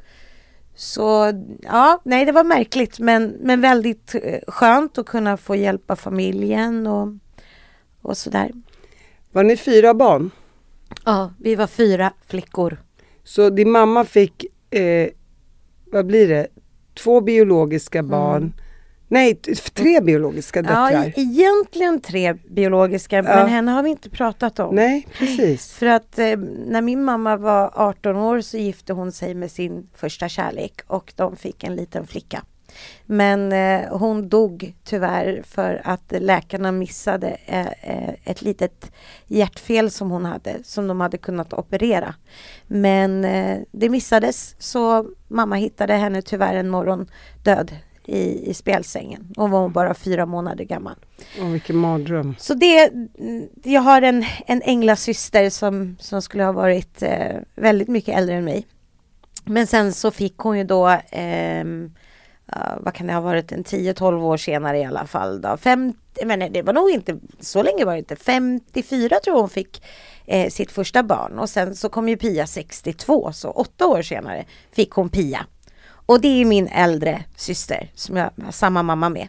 så 0.77 1.33
ja, 1.63 2.01
nej 2.05 2.25
det 2.25 2.33
var 2.33 2.45
märkligt 2.45 2.99
men, 2.99 3.37
men 3.41 3.61
väldigt 3.61 4.15
eh, 4.15 4.41
skönt 4.47 4.99
att 4.99 5.07
kunna 5.07 5.37
få 5.37 5.57
hjälpa 5.57 5.97
familjen 5.97 6.87
och, 6.87 7.09
och 8.03 8.17
sådär. 8.17 8.51
Var 9.33 9.43
ni 9.43 9.57
fyra 9.57 9.95
barn? 9.95 10.31
Ja, 11.05 11.33
vi 11.39 11.55
var 11.55 11.67
fyra 11.67 12.13
flickor. 12.27 12.79
Så 13.25 13.51
din 13.51 13.71
mamma 13.71 14.05
fick, 14.05 14.45
eh, 14.71 15.09
vad 15.93 16.07
blir 16.07 16.29
det, 16.29 16.47
två 16.95 17.21
biologiska 17.21 18.03
barn. 18.03 18.43
Mm. 18.43 18.53
Nej, 19.09 19.35
tre 19.75 20.01
biologiska 20.01 20.63
döttrar. 20.63 20.91
Ja, 20.93 21.05
egentligen 21.17 22.01
tre 22.01 22.33
biologiska, 22.33 23.17
ja. 23.17 23.23
men 23.23 23.49
henne 23.49 23.71
har 23.71 23.83
vi 23.83 23.91
inte 23.91 24.11
pratat 24.11 24.59
om. 24.59 24.75
Nej, 24.75 25.07
precis. 25.19 25.73
För 25.79 25.87
att 25.87 26.19
eh, 26.19 26.37
när 26.67 26.83
min 26.83 27.05
mamma 27.05 27.37
var 27.37 27.71
18 27.75 28.17
år 28.17 28.41
så 28.41 28.57
gifte 28.57 28.93
hon 28.93 29.13
sig 29.13 29.35
med 29.35 29.51
sin 29.51 29.89
första 29.95 30.29
kärlek 30.29 30.81
och 30.87 31.13
de 31.17 31.37
fick 31.37 31.65
en 31.65 31.77
liten 31.77 32.07
flicka. 32.07 32.43
Men 33.07 33.53
eh, 33.53 33.97
hon 33.99 34.29
dog 34.29 34.75
tyvärr 34.85 35.43
för 35.47 35.81
att 35.85 36.13
läkarna 36.19 36.73
missade 36.73 37.37
eh, 37.47 37.67
eh, 37.67 38.15
ett 38.25 38.43
litet 38.43 38.93
hjärtfel 39.27 39.91
som 39.91 40.11
hon 40.11 40.25
hade, 40.25 40.65
som 40.65 40.89
de 40.89 41.01
hade 41.01 41.19
kunnat 41.19 41.53
operera. 41.53 42.15
Men 42.67 43.25
eh, 43.25 43.59
det 43.73 43.89
missades, 43.89 44.57
så 44.59 45.07
mamma 45.29 45.57
hittade 45.57 45.95
henne 45.95 46.23
tyvärr 46.23 46.55
en 46.55 46.69
morgon 46.69 47.07
död 47.45 47.73
i, 48.07 48.51
i 48.51 48.55
spjälsängen. 48.55 49.33
Hon 49.37 49.51
var 49.51 49.69
bara 49.69 49.95
fyra 49.95 50.27
månader 50.27 50.65
gammal. 50.65 50.95
Åh, 51.41 51.49
vilken 51.49 51.77
mardröm. 51.77 52.35
Så 52.39 52.55
det, 52.55 52.93
jag 53.63 53.81
har 53.81 54.03
en, 54.03 54.25
en 54.47 54.63
änglasyster 54.63 55.51
som, 55.51 55.97
som 56.01 56.23
skulle 56.23 56.45
ha 56.45 56.53
varit 56.53 57.03
eh, 57.03 57.37
väldigt 57.55 57.89
mycket 57.89 58.17
äldre 58.19 58.35
än 58.35 58.45
mig. 58.45 58.67
Men 59.45 59.67
sen 59.67 59.93
så 59.93 60.11
fick 60.11 60.39
hon 60.39 60.59
ju 60.59 60.65
då 60.65 60.89
eh, 60.89 61.65
vad 62.77 62.95
kan 62.95 63.07
det 63.07 63.13
ha 63.13 63.21
varit, 63.21 63.53
en 63.53 63.65
10-12 63.65 64.23
år 64.23 64.37
senare 64.37 64.79
i 64.79 64.85
alla 64.85 65.07
fall. 65.07 65.41
Då. 65.41 65.57
50, 65.57 65.99
men 66.25 66.53
det 66.53 66.63
var 66.63 66.73
nog 66.73 66.91
inte, 66.91 67.19
så 67.41 67.63
länge 67.63 67.85
var 67.85 67.93
det 67.93 67.99
inte, 67.99 68.17
54 68.17 69.09
tror 69.09 69.37
jag 69.37 69.41
hon 69.41 69.51
fick 69.51 69.83
eh, 70.27 70.51
sitt 70.51 70.73
första 70.73 71.03
barn. 71.03 71.39
Och 71.39 71.51
sen 71.51 71.77
så 71.77 71.89
kom 71.89 72.09
ju 72.09 72.17
Pia 72.17 72.47
62, 72.47 73.33
så 73.33 73.51
åtta 73.51 73.87
år 73.87 74.03
senare 74.03 74.45
fick 74.73 74.91
hon 74.91 75.09
Pia. 75.09 75.47
Och 76.07 76.21
det 76.21 76.29
är 76.29 76.45
min 76.45 76.69
äldre 76.69 77.25
syster 77.37 77.91
som 77.95 78.17
jag 78.17 78.31
har 78.45 78.53
samma 78.53 78.83
mamma 78.83 79.09
med. 79.09 79.29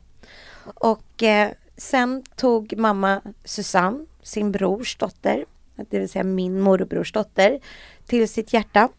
Och 0.63 1.23
eh, 1.23 1.51
sen 1.77 2.23
tog 2.35 2.77
mamma 2.77 3.21
Susanne, 3.43 4.05
sin 4.23 4.51
brors 4.51 4.97
dotter, 4.97 5.45
det 5.89 5.99
vill 5.99 6.09
säga 6.09 6.23
min 6.23 6.61
morbrors 6.61 7.11
dotter, 7.11 7.59
till 8.05 8.29
sitt 8.29 8.53
hjärta. 8.53 8.89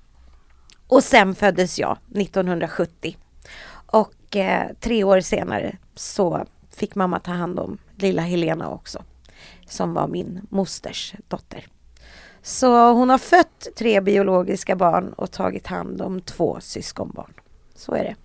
Och 0.87 1.05
sen 1.05 1.35
föddes 1.35 1.79
jag 1.79 1.99
1970. 2.17 3.17
Och 3.87 4.37
eh, 4.37 4.71
tre 4.81 5.05
år 5.05 5.21
senare 5.21 5.77
så 5.95 6.47
fick 6.71 6.95
mamma 6.95 7.21
ta 7.21 7.31
hand 7.33 7.59
om 7.59 7.79
lilla 7.97 8.23
Helena 8.23 8.71
också. 8.71 9.03
Som 9.67 9.95
var 9.95 10.09
min 10.09 10.41
mosters 10.51 11.14
dotter. 11.29 11.67
Så 12.43 12.93
hon 12.93 13.11
har 13.11 13.19
fött 13.19 13.69
tre 13.77 14.01
biologiska 14.01 14.77
barn 14.77 15.12
och 15.12 15.31
tagit 15.31 15.67
hand 15.67 16.03
om 16.03 16.21
två 16.21 16.61
syskonbarn. 16.61 17.33
Så 17.79 17.95
är 17.95 18.05
det. 18.05 18.17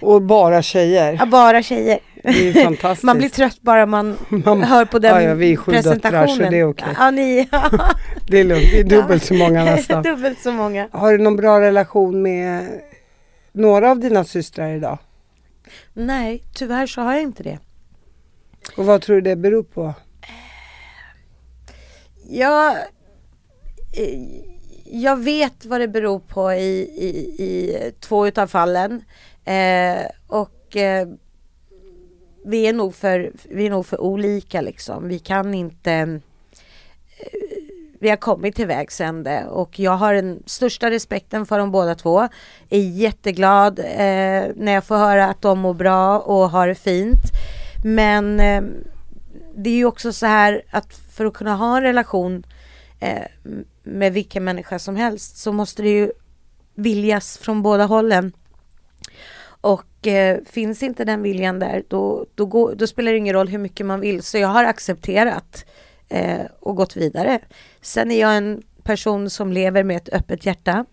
Och 0.00 0.22
bara 0.22 0.62
tjejer? 0.62 1.16
Ja, 1.18 1.26
bara 1.26 1.62
tjejer. 1.62 1.98
Det 2.22 2.48
är 2.48 2.64
fantastiskt. 2.64 3.04
man 3.04 3.18
blir 3.18 3.28
trött 3.28 3.58
bara 3.60 3.86
man, 3.86 4.18
man 4.28 4.62
hör 4.62 4.84
på 4.84 4.98
den 4.98 5.14
ja, 5.14 5.22
ja, 5.22 5.34
vi 5.34 5.52
är 5.52 5.56
sju 5.56 5.72
presentationen. 5.72 6.26
Döttrar, 6.26 6.44
så 6.44 6.50
det 6.50 6.58
är 6.58 6.68
okej. 6.68 6.90
Okay. 6.90 6.94
Ja, 6.98 7.10
ni, 7.10 7.48
det 8.28 8.40
är 8.40 8.44
lugnt, 8.44 8.66
det 8.72 8.80
är 8.80 8.84
dubbelt 8.84 9.24
så 9.24 9.34
många 9.34 9.64
nästan. 9.74 10.02
dubbelt 10.02 10.40
så 10.40 10.52
många. 10.52 10.88
Har 10.92 11.12
du 11.12 11.18
någon 11.18 11.36
bra 11.36 11.60
relation 11.60 12.22
med 12.22 12.80
några 13.52 13.90
av 13.90 13.98
dina 13.98 14.24
systrar 14.24 14.68
idag? 14.74 14.98
Nej, 15.92 16.42
tyvärr 16.54 16.86
så 16.86 17.00
har 17.00 17.12
jag 17.12 17.22
inte 17.22 17.42
det. 17.42 17.58
Och 18.76 18.86
vad 18.86 19.02
tror 19.02 19.16
du 19.16 19.22
det 19.22 19.36
beror 19.36 19.62
på? 19.62 19.94
Jag, 22.28 22.76
jag 24.90 25.16
vet 25.16 25.64
vad 25.64 25.80
det 25.80 25.88
beror 25.88 26.18
på 26.18 26.52
i, 26.52 26.80
i, 26.96 27.08
i 27.44 27.92
två 28.00 28.26
utav 28.26 28.46
fallen. 28.46 29.04
Eh, 29.44 30.06
och 30.26 30.76
eh, 30.76 31.08
vi, 32.44 32.66
är 32.66 32.72
nog 32.72 32.94
för, 32.94 33.32
vi 33.44 33.66
är 33.66 33.70
nog 33.70 33.86
för 33.86 34.00
olika 34.00 34.60
liksom. 34.60 35.08
Vi 35.08 35.18
kan 35.18 35.54
inte 35.54 35.92
eh, 35.92 36.20
vi 38.00 38.08
har 38.08 38.16
kommit 38.16 38.56
till 38.56 38.66
vägs 38.66 39.00
ände 39.00 39.44
och 39.44 39.78
jag 39.78 39.96
har 39.96 40.14
den 40.14 40.42
största 40.46 40.90
respekten 40.90 41.46
för 41.46 41.58
dem 41.58 41.70
båda 41.70 41.94
två. 41.94 42.28
Är 42.70 42.80
jätteglad 42.80 43.78
eh, 43.78 44.44
när 44.56 44.72
jag 44.72 44.84
får 44.84 44.96
höra 44.96 45.28
att 45.28 45.42
de 45.42 45.58
mår 45.58 45.74
bra 45.74 46.18
och 46.18 46.50
har 46.50 46.68
det 46.68 46.74
fint. 46.74 47.22
Men 47.84 48.40
eh, 48.40 48.62
det 49.54 49.70
är 49.70 49.74
ju 49.74 49.84
också 49.84 50.12
så 50.12 50.26
här 50.26 50.62
att 50.70 50.94
för 50.94 51.24
att 51.24 51.34
kunna 51.34 51.56
ha 51.56 51.76
en 51.76 51.82
relation 51.82 52.46
eh, 53.00 53.22
med 53.86 54.12
vilken 54.12 54.44
människa 54.44 54.78
som 54.78 54.96
helst 54.96 55.36
så 55.36 55.52
måste 55.52 55.82
det 55.82 55.88
ju 55.88 56.12
viljas 56.74 57.38
från 57.38 57.62
båda 57.62 57.84
hållen. 57.84 58.32
Och 59.60 60.06
eh, 60.06 60.38
finns 60.46 60.82
inte 60.82 61.04
den 61.04 61.22
viljan 61.22 61.58
där 61.58 61.82
då, 61.88 62.26
då, 62.34 62.46
går, 62.46 62.74
då 62.74 62.86
spelar 62.86 63.12
det 63.12 63.18
ingen 63.18 63.34
roll 63.34 63.48
hur 63.48 63.58
mycket 63.58 63.86
man 63.86 64.00
vill. 64.00 64.22
Så 64.22 64.38
jag 64.38 64.48
har 64.48 64.64
accepterat 64.64 65.64
eh, 66.08 66.40
och 66.60 66.76
gått 66.76 66.96
vidare. 66.96 67.40
Sen 67.80 68.10
är 68.10 68.20
jag 68.20 68.36
en 68.36 68.62
person 68.82 69.30
som 69.30 69.52
lever 69.52 69.84
med 69.84 69.96
ett 69.96 70.08
öppet 70.12 70.46
hjärta, 70.46 70.84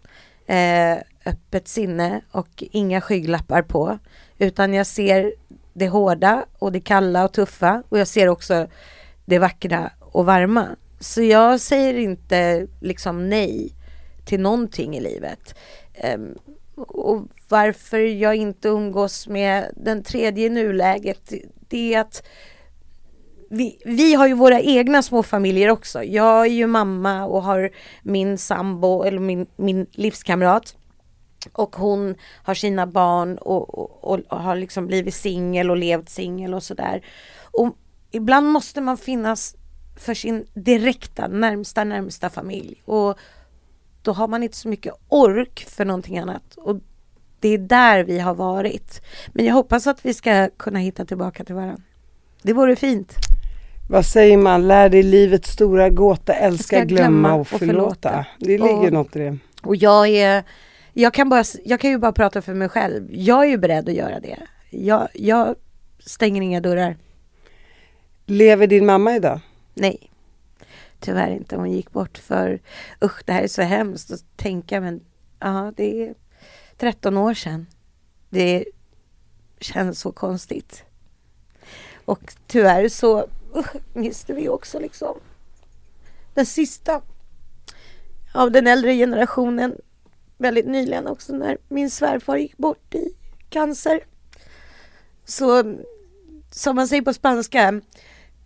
eh, 0.45 0.97
öppet 1.25 1.67
sinne 1.67 2.21
och 2.31 2.63
inga 2.71 3.01
skygglappar 3.01 3.61
på. 3.61 3.99
Utan 4.37 4.73
jag 4.73 4.87
ser 4.87 5.33
det 5.73 5.87
hårda 5.87 6.45
och 6.59 6.71
det 6.71 6.81
kalla 6.81 7.25
och 7.25 7.33
tuffa 7.33 7.83
och 7.89 7.99
jag 7.99 8.07
ser 8.07 8.27
också 8.27 8.67
det 9.25 9.39
vackra 9.39 9.91
och 9.99 10.25
varma. 10.25 10.67
Så 11.03 11.21
jag 11.21 11.61
säger 11.61 11.93
inte 11.93 12.67
liksom 12.81 13.29
nej 13.29 13.73
till 14.25 14.39
någonting 14.39 14.95
i 14.95 15.01
livet. 15.01 15.55
Um, 16.15 16.35
och 16.75 17.27
varför 17.49 17.99
jag 17.99 18.35
inte 18.35 18.67
umgås 18.67 19.27
med 19.27 19.71
den 19.75 20.03
tredje 20.03 20.45
i 20.45 20.49
nuläget, 20.49 21.33
det 21.67 21.93
är 21.93 21.99
att 21.99 22.23
vi, 23.49 23.81
vi 23.85 24.13
har 24.13 24.27
ju 24.27 24.33
våra 24.33 24.61
egna 24.61 25.01
små 25.01 25.23
familjer 25.23 25.69
också. 25.69 26.03
Jag 26.03 26.41
är 26.45 26.51
ju 26.51 26.67
mamma 26.67 27.25
och 27.25 27.43
har 27.43 27.69
min 28.03 28.37
sambo 28.37 29.03
eller 29.03 29.19
min, 29.19 29.47
min 29.55 29.85
livskamrat. 29.91 30.75
Och 31.51 31.75
hon 31.75 32.15
har 32.43 32.53
sina 32.53 32.87
barn 32.87 33.37
och, 33.37 33.79
och, 34.03 34.23
och 34.29 34.37
har 34.39 34.55
liksom 34.55 34.87
blivit 34.87 35.15
singel 35.15 35.71
och 35.71 35.77
levt 35.77 36.09
singel 36.09 36.53
och 36.53 36.63
sådär. 36.63 37.05
Och 37.51 37.75
ibland 38.11 38.47
måste 38.47 38.81
man 38.81 38.97
finnas 38.97 39.55
för 39.95 40.13
sin 40.13 40.45
direkta, 40.53 41.27
närmsta, 41.27 41.83
närmsta 41.83 42.29
familj. 42.29 42.81
Och 42.85 43.17
då 44.01 44.11
har 44.11 44.27
man 44.27 44.43
inte 44.43 44.57
så 44.57 44.67
mycket 44.67 44.93
ork 45.09 45.65
för 45.69 45.85
någonting 45.85 46.17
annat. 46.19 46.55
Och 46.57 46.75
det 47.39 47.49
är 47.49 47.57
där 47.57 48.03
vi 48.03 48.19
har 48.19 48.33
varit. 48.35 49.01
Men 49.33 49.45
jag 49.45 49.53
hoppas 49.53 49.87
att 49.87 50.05
vi 50.05 50.13
ska 50.13 50.49
kunna 50.57 50.79
hitta 50.79 51.05
tillbaka 51.05 51.43
till 51.43 51.55
varandra. 51.55 51.81
Det 52.41 52.53
vore 52.53 52.75
fint. 52.75 53.13
Vad 53.89 54.05
säger 54.05 54.37
man? 54.37 54.67
Lär 54.67 54.89
dig 54.89 55.03
livets 55.03 55.49
stora 55.49 55.89
gåta, 55.89 56.33
älska, 56.33 56.63
Ska 56.77 56.83
glömma, 56.85 57.07
glömma 57.07 57.33
och 57.33 57.39
och 57.41 57.47
förlåta. 57.47 58.09
förlåta. 58.09 58.25
Det 58.39 58.57
ligger 58.57 58.73
Och- 58.87 58.93
något 58.93 59.15
i 59.15 59.19
det. 59.19 59.37
Och 59.61 59.75
jag 59.75 60.07
är... 60.09 60.43
Jag 60.95 61.13
kan, 61.13 61.29
bara, 61.29 61.43
jag 61.65 61.79
kan 61.79 61.89
ju 61.89 61.97
bara 61.97 62.11
prata 62.11 62.41
för 62.41 62.53
mig 62.53 62.69
själv. 62.69 63.07
Jag 63.11 63.43
är 63.45 63.49
ju 63.49 63.57
beredd 63.57 63.89
att 63.89 63.95
göra 63.95 64.19
det. 64.19 64.37
Jag, 64.69 65.07
jag 65.13 65.55
stänger 65.99 66.41
inga 66.41 66.61
dörrar. 66.61 66.97
Lever 68.25 68.67
din 68.67 68.85
mamma 68.85 69.15
idag? 69.15 69.39
Nej. 69.73 70.11
Tyvärr 70.99 71.31
inte. 71.31 71.55
Hon 71.55 71.71
gick 71.71 71.91
bort 71.91 72.17
för... 72.17 72.59
Usch, 73.01 73.23
det 73.25 73.33
här 73.33 73.43
är 73.43 73.47
så 73.47 73.61
hemskt 73.61 74.11
att 74.11 74.37
tänka 74.37 74.81
men... 74.81 75.01
Ja, 75.39 75.73
det 75.77 76.07
är 76.07 76.15
13 76.77 77.17
år 77.17 77.33
sedan. 77.33 77.67
Det 78.29 78.65
känns 79.59 79.99
så 79.99 80.11
konstigt. 80.11 80.83
Och 82.05 82.33
tyvärr 82.47 82.89
så 82.89 83.27
usch, 83.55 83.75
miste 83.93 84.33
vi 84.33 84.49
också 84.49 84.79
liksom 84.79 85.17
den 86.33 86.45
sista 86.45 87.01
av 88.33 88.51
den 88.51 88.67
äldre 88.67 88.95
generationen 88.95 89.75
väldigt 90.37 90.65
nyligen 90.67 91.07
också 91.07 91.33
när 91.33 91.57
min 91.67 91.91
svärfar 91.91 92.37
gick 92.37 92.57
bort 92.57 92.95
i 92.95 93.15
cancer. 93.49 93.99
Så 95.25 95.75
som 96.51 96.75
man 96.75 96.87
säger 96.87 97.01
på 97.01 97.13
spanska, 97.13 97.81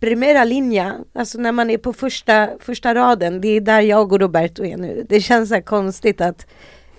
primera 0.00 0.44
linja, 0.44 0.98
alltså 1.12 1.38
när 1.38 1.52
man 1.52 1.70
är 1.70 1.78
på 1.78 1.92
första, 1.92 2.48
första 2.60 2.94
raden, 2.94 3.40
det 3.40 3.48
är 3.48 3.60
där 3.60 3.80
jag 3.80 4.12
och 4.12 4.20
Roberto 4.20 4.64
är 4.64 4.76
nu. 4.76 5.06
Det 5.08 5.20
känns 5.20 5.48
så 5.48 5.54
här 5.54 5.62
konstigt 5.62 6.20
att 6.20 6.46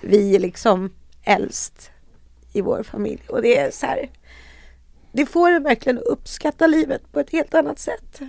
vi 0.01 0.35
är 0.35 0.39
liksom 0.39 0.93
äldst 1.23 1.91
i 2.53 2.61
vår 2.61 2.83
familj 2.83 3.21
och 3.27 3.41
det 3.41 3.57
är 3.57 3.71
så 3.71 3.85
här, 3.85 4.09
det 5.11 5.25
får 5.25 5.51
en 5.51 5.63
verkligen 5.63 5.97
att 5.97 6.03
uppskatta 6.03 6.67
livet 6.67 7.11
på 7.11 7.19
ett 7.19 7.29
helt 7.29 7.53
annat 7.53 7.79
sätt. 7.79 8.19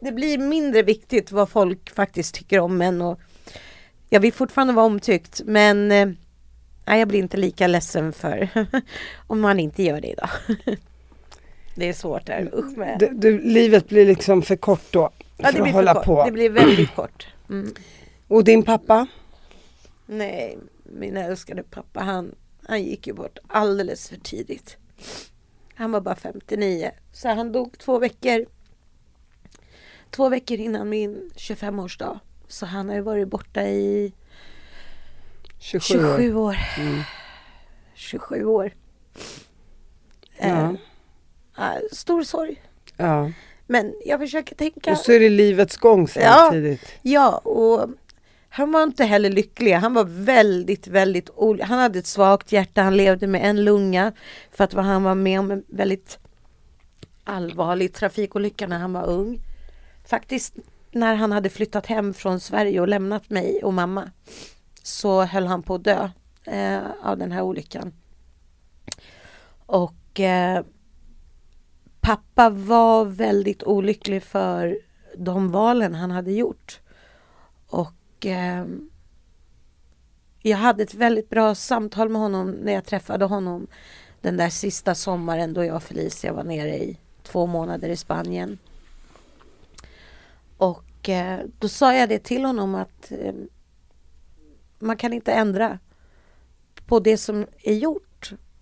Det 0.00 0.12
blir 0.12 0.38
mindre 0.38 0.82
viktigt 0.82 1.32
vad 1.32 1.48
folk 1.48 1.90
faktiskt 1.90 2.34
tycker 2.34 2.60
om 2.60 2.82
en 2.82 3.02
och 3.02 3.20
jag 4.08 4.20
vill 4.20 4.32
fortfarande 4.32 4.72
vara 4.72 4.86
omtyckt 4.86 5.42
men 5.44 5.92
eh, 5.92 6.08
nej, 6.84 6.98
jag 6.98 7.08
blir 7.08 7.18
inte 7.18 7.36
lika 7.36 7.66
ledsen 7.66 8.12
för 8.12 8.48
om 9.26 9.40
man 9.40 9.60
inte 9.60 9.82
gör 9.82 10.00
det 10.00 10.08
idag. 10.08 10.30
Det 11.78 11.88
är 11.88 11.92
svårt 11.92 12.26
där. 12.26 12.50
Usch 12.54 12.76
med. 12.76 12.98
Du, 12.98 13.08
du, 13.12 13.40
livet 13.40 13.88
blir 13.88 14.06
liksom 14.06 14.42
för 14.42 14.56
kort 14.56 14.92
då. 14.92 15.10
ja, 15.36 15.46
för 15.46 15.52
det 15.52 15.58
att 15.58 15.62
blir 15.62 15.72
hålla 15.72 15.94
för 15.94 16.00
kort. 16.00 16.06
på. 16.06 16.24
Det 16.24 16.32
blir 16.32 16.50
väldigt 16.50 16.94
kort. 16.94 17.26
Mm. 17.50 17.74
Och 18.28 18.44
din 18.44 18.62
pappa? 18.62 19.06
Nej, 20.06 20.58
min 20.82 21.16
älskade 21.16 21.62
pappa 21.62 22.00
han, 22.00 22.34
han 22.66 22.82
gick 22.82 23.06
ju 23.06 23.12
bort 23.12 23.38
alldeles 23.46 24.08
för 24.08 24.16
tidigt. 24.16 24.76
Han 25.74 25.92
var 25.92 26.00
bara 26.00 26.16
59. 26.16 26.90
Så 27.12 27.28
han 27.28 27.52
dog 27.52 27.78
två 27.78 27.98
veckor. 27.98 28.46
Två 30.10 30.28
veckor 30.28 30.58
innan 30.58 30.88
min 30.88 31.30
25-årsdag. 31.36 32.18
Så 32.48 32.66
han 32.66 32.88
har 32.88 32.96
ju 32.96 33.02
varit 33.02 33.28
borta 33.28 33.62
i 33.62 34.12
27, 35.58 35.98
år. 36.04 36.16
27 36.16 36.34
år. 36.34 36.56
Mm. 36.78 37.02
27 37.94 38.44
år. 38.44 38.72
Ja. 40.38 40.76
Ja, 41.74 41.80
stor 41.96 42.22
sorg. 42.22 42.62
Ja. 42.96 43.30
Men 43.66 43.94
jag 44.06 44.20
försöker 44.20 44.54
tänka. 44.54 44.92
Och 44.92 44.98
så 44.98 45.12
är 45.12 45.20
det 45.20 45.28
livets 45.28 45.76
gång 45.76 46.08
samtidigt. 46.08 46.92
Ja, 47.02 47.38
och 47.38 47.90
han 48.48 48.72
var 48.72 48.82
inte 48.82 49.04
heller 49.04 49.30
lycklig. 49.30 49.72
Han 49.72 49.94
var 49.94 50.04
väldigt, 50.04 50.86
väldigt 50.86 51.30
ol- 51.30 51.62
Han 51.62 51.78
hade 51.78 51.98
ett 51.98 52.06
svagt 52.06 52.52
hjärta. 52.52 52.82
Han 52.82 52.96
levde 52.96 53.26
med 53.26 53.44
en 53.50 53.64
lunga 53.64 54.12
för 54.52 54.64
att 54.64 54.72
han 54.72 55.02
var 55.02 55.14
med 55.14 55.40
om 55.40 55.50
en 55.50 55.64
väldigt 55.68 56.18
allvarlig 57.24 57.92
trafikolycka 57.94 58.66
när 58.66 58.78
han 58.78 58.92
var 58.92 59.06
ung. 59.06 59.38
Faktiskt 60.06 60.54
när 60.92 61.14
han 61.14 61.32
hade 61.32 61.50
flyttat 61.50 61.86
hem 61.86 62.14
från 62.14 62.40
Sverige 62.40 62.80
och 62.80 62.88
lämnat 62.88 63.30
mig 63.30 63.60
och 63.64 63.74
mamma 63.74 64.10
så 64.82 65.22
höll 65.24 65.46
han 65.46 65.62
på 65.62 65.74
att 65.74 65.84
dö 65.84 66.08
eh, 66.44 66.78
av 67.02 67.18
den 67.18 67.32
här 67.32 67.42
olyckan. 67.42 67.92
Och 69.66 70.20
eh, 70.20 70.64
pappa 72.00 72.50
var 72.50 73.04
väldigt 73.04 73.62
olycklig 73.62 74.22
för 74.22 74.78
de 75.16 75.50
valen 75.50 75.94
han 75.94 76.10
hade 76.10 76.32
gjort. 76.32 76.80
Och 77.66 78.26
eh, 78.26 78.66
jag 80.42 80.58
hade 80.58 80.82
ett 80.82 80.94
väldigt 80.94 81.28
bra 81.28 81.54
samtal 81.54 82.08
med 82.08 82.20
honom 82.20 82.50
när 82.50 82.72
jag 82.72 82.84
träffade 82.84 83.24
honom 83.24 83.66
den 84.20 84.36
där 84.36 84.50
sista 84.50 84.94
sommaren 84.94 85.54
då 85.54 85.64
jag 85.64 85.76
och 85.76 85.82
Felicia 85.82 86.32
var 86.32 86.44
nere 86.44 86.76
i 86.76 86.98
två 87.22 87.46
månader 87.46 87.88
i 87.88 87.96
Spanien. 87.96 88.58
Och 90.56 91.08
eh, 91.08 91.40
då 91.58 91.68
sa 91.68 91.94
jag 91.94 92.08
det 92.08 92.18
till 92.18 92.44
honom 92.44 92.74
att 92.74 93.12
eh, 93.12 93.34
man 94.78 94.96
kan 94.96 95.12
inte 95.12 95.32
ändra 95.32 95.78
på 96.86 97.00
det 97.00 97.16
som 97.16 97.46
är 97.62 97.74
gjort. 97.74 98.07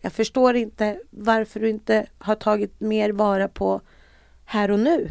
Jag 0.06 0.12
förstår 0.12 0.56
inte 0.56 0.98
varför 1.10 1.60
du 1.60 1.68
inte 1.68 2.06
har 2.18 2.34
tagit 2.34 2.80
mer 2.80 3.12
vara 3.12 3.48
på 3.48 3.80
här 4.44 4.70
och 4.70 4.78
nu. 4.78 5.10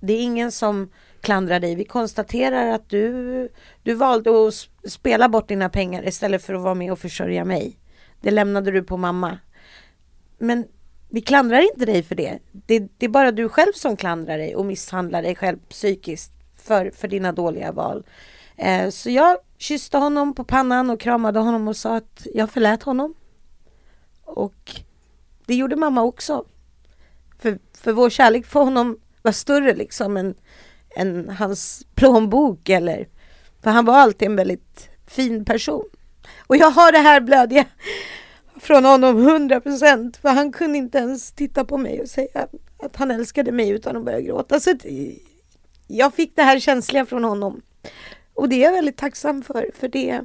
Det 0.00 0.12
är 0.12 0.22
ingen 0.22 0.52
som 0.52 0.90
klandrar 1.20 1.60
dig. 1.60 1.74
Vi 1.74 1.84
konstaterar 1.84 2.68
att 2.68 2.88
du, 2.88 3.48
du 3.82 3.94
valde 3.94 4.30
att 4.30 4.54
spela 4.90 5.28
bort 5.28 5.48
dina 5.48 5.68
pengar 5.68 6.08
istället 6.08 6.44
för 6.44 6.54
att 6.54 6.62
vara 6.62 6.74
med 6.74 6.92
och 6.92 6.98
försörja 6.98 7.44
mig. 7.44 7.76
Det 8.20 8.30
lämnade 8.30 8.70
du 8.70 8.82
på 8.82 8.96
mamma. 8.96 9.38
Men 10.38 10.64
vi 11.08 11.20
klandrar 11.20 11.72
inte 11.72 11.86
dig 11.86 12.02
för 12.02 12.14
det. 12.14 12.38
det. 12.52 12.78
Det 12.98 13.06
är 13.06 13.10
bara 13.10 13.32
du 13.32 13.48
själv 13.48 13.72
som 13.74 13.96
klandrar 13.96 14.38
dig 14.38 14.56
och 14.56 14.66
misshandlar 14.66 15.22
dig 15.22 15.34
själv 15.34 15.58
psykiskt 15.68 16.32
för, 16.56 16.90
för 16.90 17.08
dina 17.08 17.32
dåliga 17.32 17.72
val. 17.72 18.06
Eh, 18.56 18.90
så 18.90 19.10
jag 19.10 19.38
kysste 19.58 19.98
honom 19.98 20.34
på 20.34 20.44
pannan 20.44 20.90
och 20.90 21.00
kramade 21.00 21.38
honom 21.38 21.68
och 21.68 21.76
sa 21.76 21.96
att 21.96 22.26
jag 22.34 22.50
förlät 22.50 22.82
honom. 22.82 23.14
Och 24.26 24.80
det 25.46 25.54
gjorde 25.54 25.76
mamma 25.76 26.02
också. 26.02 26.44
För, 27.38 27.58
för 27.74 27.92
vår 27.92 28.10
kärlek 28.10 28.46
för 28.46 28.60
honom 28.60 28.98
var 29.22 29.32
större 29.32 29.74
liksom 29.74 30.16
än, 30.16 30.34
än 30.96 31.28
hans 31.28 31.86
plånbok 31.94 32.68
eller 32.68 33.08
för 33.62 33.70
han 33.70 33.84
var 33.84 33.98
alltid 33.98 34.28
en 34.28 34.36
väldigt 34.36 34.88
fin 35.06 35.44
person. 35.44 35.84
Och 36.46 36.56
jag 36.56 36.70
har 36.70 36.92
det 36.92 36.98
här 36.98 37.20
blödiga 37.20 37.64
från 38.60 38.84
honom 38.84 39.28
100 39.28 39.60
procent 39.60 40.16
för 40.16 40.28
han 40.28 40.52
kunde 40.52 40.78
inte 40.78 40.98
ens 40.98 41.32
titta 41.32 41.64
på 41.64 41.76
mig 41.78 42.00
och 42.00 42.08
säga 42.08 42.48
att 42.78 42.96
han 42.96 43.10
älskade 43.10 43.52
mig 43.52 43.68
utan 43.68 43.96
att 43.96 44.04
börja 44.04 44.20
gråta. 44.20 44.60
Så 44.60 44.74
jag 45.86 46.14
fick 46.14 46.36
det 46.36 46.42
här 46.42 46.58
känsliga 46.58 47.06
från 47.06 47.24
honom. 47.24 47.62
Och 48.34 48.48
det 48.48 48.56
är 48.56 48.64
jag 48.64 48.72
väldigt 48.72 48.96
tacksam 48.96 49.42
för, 49.42 49.70
för 49.74 49.88
det 49.88 50.20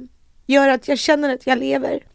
gör 0.46 0.68
att 0.68 0.88
jag 0.88 0.98
känner 0.98 1.34
att 1.34 1.46
jag 1.46 1.58
lever. 1.58 2.06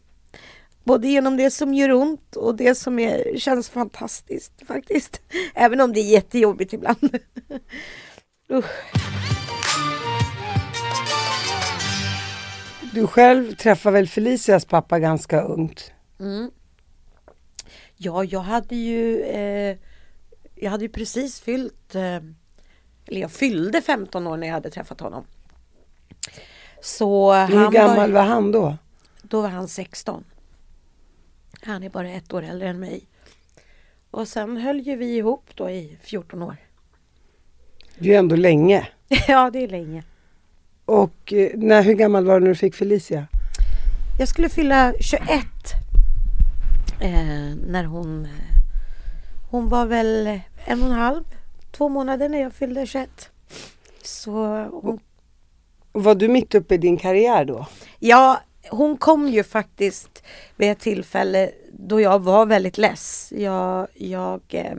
Både 0.88 1.08
genom 1.08 1.36
det 1.36 1.50
som 1.50 1.74
gör 1.74 1.92
ont 1.92 2.36
och 2.36 2.54
det 2.54 2.74
som 2.74 2.98
är, 2.98 3.38
känns 3.38 3.68
fantastiskt 3.68 4.52
faktiskt. 4.66 5.20
Även 5.54 5.80
om 5.80 5.92
det 5.92 6.00
är 6.00 6.10
jättejobbigt 6.12 6.72
ibland. 6.72 6.98
Usch. 8.52 8.64
Du 12.92 13.06
själv 13.06 13.54
träffade 13.54 13.94
väl 13.94 14.08
Felicias 14.08 14.64
pappa 14.64 14.98
ganska 14.98 15.42
ungt? 15.42 15.92
Mm. 16.20 16.50
Ja, 17.96 18.24
jag 18.24 18.40
hade 18.40 18.76
ju 18.76 19.22
eh, 19.22 19.76
Jag 20.54 20.70
hade 20.70 20.84
ju 20.84 20.88
precis 20.88 21.40
fyllt 21.40 21.94
eh, 21.94 22.16
Eller 23.06 23.20
jag 23.20 23.30
fyllde 23.30 23.82
15 23.82 24.26
år 24.26 24.36
när 24.36 24.46
jag 24.46 24.54
hade 24.54 24.70
träffat 24.70 25.00
honom. 25.00 25.24
Så 26.82 27.34
Hur 27.34 27.70
gammal 27.70 27.96
var, 27.96 28.08
var 28.08 28.28
han 28.28 28.52
då? 28.52 28.76
Då 29.22 29.40
var 29.40 29.48
han 29.48 29.68
16. 29.68 30.24
Han 31.62 31.82
är 31.82 31.88
bara 31.88 32.10
ett 32.10 32.34
år 32.34 32.42
äldre 32.42 32.68
än 32.68 32.80
mig. 32.80 33.02
Och 34.10 34.28
sen 34.28 34.56
höll 34.56 34.80
ju 34.80 34.96
vi 34.96 35.16
ihop 35.16 35.50
då 35.54 35.70
i 35.70 35.98
14 36.02 36.42
år. 36.42 36.56
Det 37.98 38.04
är 38.04 38.08
ju 38.08 38.14
ändå 38.14 38.36
länge. 38.36 38.88
ja, 39.28 39.50
det 39.50 39.64
är 39.64 39.68
länge. 39.68 40.02
Och 40.84 41.32
eh, 41.32 41.50
när, 41.54 41.82
hur 41.82 41.94
gammal 41.94 42.24
var 42.24 42.34
du 42.34 42.40
när 42.40 42.48
du 42.48 42.54
fick 42.54 42.74
Felicia? 42.74 43.26
Jag 44.18 44.28
skulle 44.28 44.48
fylla 44.48 44.94
21 45.00 45.22
eh, 47.00 47.10
när 47.66 47.84
hon 47.84 48.24
eh, 48.24 48.30
Hon 49.50 49.68
var 49.68 49.86
väl 49.86 50.40
en 50.66 50.82
och 50.82 50.88
en 50.88 50.94
halv, 50.94 51.24
två 51.70 51.88
månader 51.88 52.28
när 52.28 52.40
jag 52.40 52.52
fyllde 52.52 52.86
21. 52.86 53.30
Så 54.02 54.30
hon, 54.82 55.00
var 55.92 56.14
du 56.14 56.28
mitt 56.28 56.54
uppe 56.54 56.74
i 56.74 56.78
din 56.78 56.96
karriär 56.96 57.44
då? 57.44 57.66
ja, 57.98 58.40
hon 58.70 58.96
kom 58.96 59.28
ju 59.28 59.44
faktiskt 59.44 60.22
vid 60.56 60.70
ett 60.70 60.80
tillfälle 60.80 61.50
då 61.72 62.00
jag 62.00 62.22
var 62.22 62.46
väldigt 62.46 62.78
less. 62.78 63.32
Jag, 63.36 63.88
jag, 63.94 64.40
eh, 64.48 64.76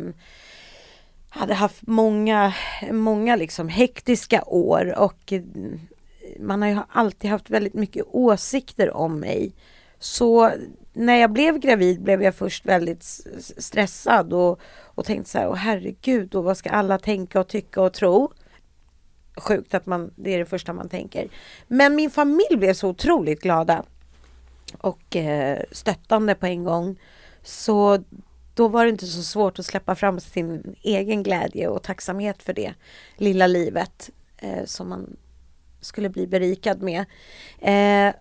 hade 1.30 1.54
haft 1.54 1.88
många, 1.88 2.54
många 2.92 3.36
liksom 3.36 3.70
hektiska 3.70 4.44
år 4.46 5.00
och 5.00 5.34
eh, 5.34 5.42
man 6.40 6.62
har 6.62 6.70
ju 6.70 6.78
alltid 6.90 7.32
haft 7.32 7.50
väldigt 7.50 7.74
mycket 7.74 8.06
åsikter 8.08 8.98
om 8.98 9.20
mig. 9.20 9.54
Så 10.00 10.52
när 10.94 11.16
jag 11.16 11.32
blev 11.32 11.60
gravid 11.60 12.02
blev 12.02 12.24
jag 12.24 12.36
först 12.36 12.66
väldigt 12.66 13.04
stressad 13.58 14.34
och, 14.34 14.60
och 14.82 15.06
tänkte 15.06 15.32
så 15.32 15.38
här, 15.38 15.50
åh 15.50 15.56
herregud, 15.56 16.36
och 16.36 16.44
vad 16.44 16.58
ska 16.58 16.70
alla 16.70 17.00
tänka 17.00 17.40
och 17.40 17.48
tycka 17.48 17.82
och 17.82 17.94
tro? 17.94 18.32
Sjukt 19.40 19.74
att 19.74 19.86
man, 19.86 20.14
det 20.16 20.34
är 20.34 20.40
det 20.40 20.46
första 20.46 20.74
man 20.74 20.90
tänker. 20.90 21.28
Men 21.68 21.96
min 21.96 22.12
familj 22.12 22.58
blev 22.58 22.74
så 22.74 22.90
otroligt 22.90 23.42
glada 23.42 23.84
och 24.78 25.16
eh, 25.16 25.60
stöttande 25.72 26.36
på 26.36 26.46
en 26.46 26.64
gång. 26.64 27.00
Så 27.44 28.04
då 28.54 28.68
var 28.68 28.84
det 28.84 28.90
inte 28.90 29.06
så 29.06 29.24
svårt 29.24 29.60
att 29.60 29.66
släppa 29.66 29.96
fram 29.96 30.20
sin 30.20 30.76
egen 30.82 31.24
glädje 31.24 31.68
och 31.68 31.84
tacksamhet 31.84 32.44
för 32.44 32.54
det 32.54 32.74
lilla 33.18 33.48
livet 33.48 34.10
eh, 34.38 34.66
som 34.66 34.90
man 34.90 35.18
skulle 35.82 36.10
bli 36.10 36.28
berikad 36.28 36.82
med. 36.82 37.06
Eh, 37.60 38.16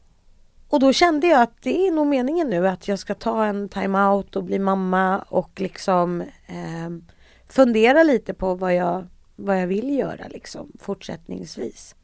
och 0.68 0.80
då 0.80 0.92
kände 0.92 1.26
jag 1.26 1.42
att 1.42 1.62
det 1.62 1.86
är 1.86 1.90
nog 1.90 2.06
meningen 2.06 2.50
nu 2.50 2.68
att 2.68 2.88
jag 2.88 2.98
ska 2.98 3.14
ta 3.14 3.44
en 3.44 3.68
time-out 3.68 4.36
och 4.36 4.44
bli 4.44 4.58
mamma 4.58 5.18
och 5.18 5.60
liksom 5.60 6.20
eh, 6.46 6.90
fundera 7.48 8.02
lite 8.02 8.34
på 8.34 8.54
vad 8.54 8.74
jag, 8.74 9.06
vad 9.38 9.62
jag 9.62 9.66
vill 9.66 9.98
göra 9.98 10.28
liksom 10.28 10.72
fortsättningsvis. 10.78 11.94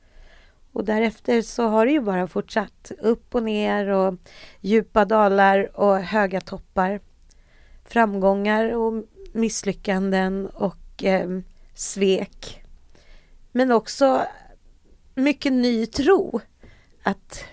Och 0.72 0.84
därefter 0.84 1.42
så 1.42 1.66
har 1.66 1.86
det 1.86 1.92
ju 1.92 2.00
bara 2.00 2.26
fortsatt 2.26 2.92
upp 2.98 3.34
och 3.34 3.42
ner 3.42 3.88
och 3.88 4.14
djupa 4.60 5.04
dalar 5.04 5.80
och 5.80 5.96
höga 5.96 6.40
toppar. 6.40 7.00
Framgångar 7.84 8.72
och 8.74 9.04
misslyckanden 9.32 10.46
och 10.46 11.04
eh, 11.04 11.28
svek. 11.74 12.64
Men 13.52 13.72
också 13.72 14.22
mycket 15.14 15.52
ny 15.52 15.86
tro. 15.86 16.40
Att 17.02 17.44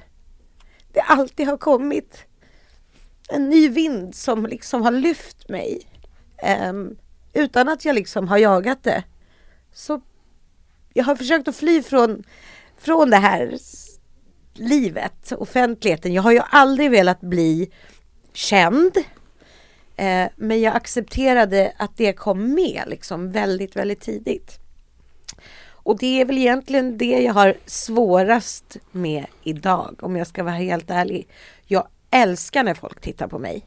det 0.92 1.02
alltid 1.02 1.48
har 1.48 1.58
kommit 1.58 2.26
en 3.30 3.50
ny 3.50 3.70
vind 3.70 4.16
som 4.16 4.46
liksom 4.46 4.82
har 4.82 4.92
lyft 4.92 5.50
mig. 5.50 5.88
Eh, 6.38 6.74
utan 7.34 7.70
att 7.70 7.86
jag 7.86 7.96
liksom 7.96 8.28
har 8.28 8.38
jagat 8.38 8.84
det. 8.84 9.04
Så 9.74 10.02
jag 10.94 11.04
har 11.04 11.16
försökt 11.16 11.48
att 11.48 11.56
fly 11.56 11.84
från, 11.84 12.24
från 12.78 13.10
det 13.10 13.18
här 13.18 13.58
livet, 14.54 15.32
offentligheten. 15.32 16.14
Jag 16.14 16.22
har 16.22 16.32
ju 16.32 16.42
aldrig 16.50 16.92
velat 16.92 17.22
bli 17.22 17.72
känd. 18.34 18.98
Eh, 19.96 20.28
men 20.36 20.62
jag 20.62 20.76
accepterade 20.76 21.74
att 21.78 21.98
det 21.98 22.14
kom 22.14 22.54
med 22.54 22.84
liksom 22.88 23.32
väldigt, 23.32 23.76
väldigt 23.76 24.02
tidigt. 24.02 24.60
Och 25.84 25.98
det 25.98 26.22
är 26.22 26.26
väl 26.26 26.38
egentligen 26.38 26.98
det 26.98 27.22
jag 27.22 27.34
har 27.34 27.58
svårast 27.66 28.78
med 28.92 29.26
idag 29.44 30.00
om 30.02 30.16
jag 30.16 30.28
ska 30.28 30.44
vara 30.44 30.56
helt 30.56 30.90
ärlig. 30.90 31.28
Jag 31.66 31.88
älskar 32.10 32.64
när 32.64 32.74
folk 32.74 33.02
tittar 33.02 33.28
på 33.28 33.40
mig. 33.40 33.66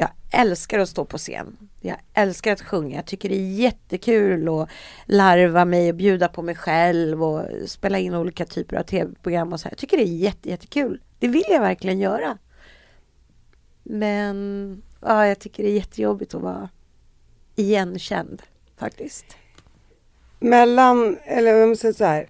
Jag 0.00 0.40
älskar 0.40 0.78
att 0.78 0.88
stå 0.88 1.04
på 1.04 1.18
scen. 1.18 1.56
Jag 1.80 1.96
älskar 2.14 2.52
att 2.52 2.60
sjunga. 2.60 2.96
Jag 2.96 3.06
tycker 3.06 3.28
det 3.28 3.34
är 3.34 3.54
jättekul 3.54 4.48
att 4.48 4.68
larva 5.06 5.64
mig 5.64 5.88
och 5.88 5.94
bjuda 5.94 6.28
på 6.28 6.42
mig 6.42 6.54
själv 6.54 7.24
och 7.24 7.46
spela 7.66 7.98
in 7.98 8.14
olika 8.14 8.44
typer 8.44 8.76
av 8.76 8.82
tv-program 8.82 9.52
och 9.52 9.60
så 9.60 9.64
här. 9.64 9.72
Jag 9.72 9.78
tycker 9.78 9.96
det 9.96 10.02
är 10.02 10.16
jätte, 10.16 10.48
jättekul. 10.48 11.00
Det 11.18 11.28
vill 11.28 11.44
jag 11.48 11.60
verkligen 11.60 12.00
göra. 12.00 12.38
Men 13.82 14.82
ja, 15.00 15.26
jag 15.26 15.38
tycker 15.38 15.62
det 15.62 15.70
är 15.70 15.76
jättejobbigt 15.76 16.34
att 16.34 16.42
vara 16.42 16.68
igenkänd 17.56 18.42
faktiskt 18.76 19.36
mellan, 20.40 21.18
eller 21.24 21.64
om 21.64 21.76
säger 21.76 21.94
så 21.94 22.04
här, 22.04 22.28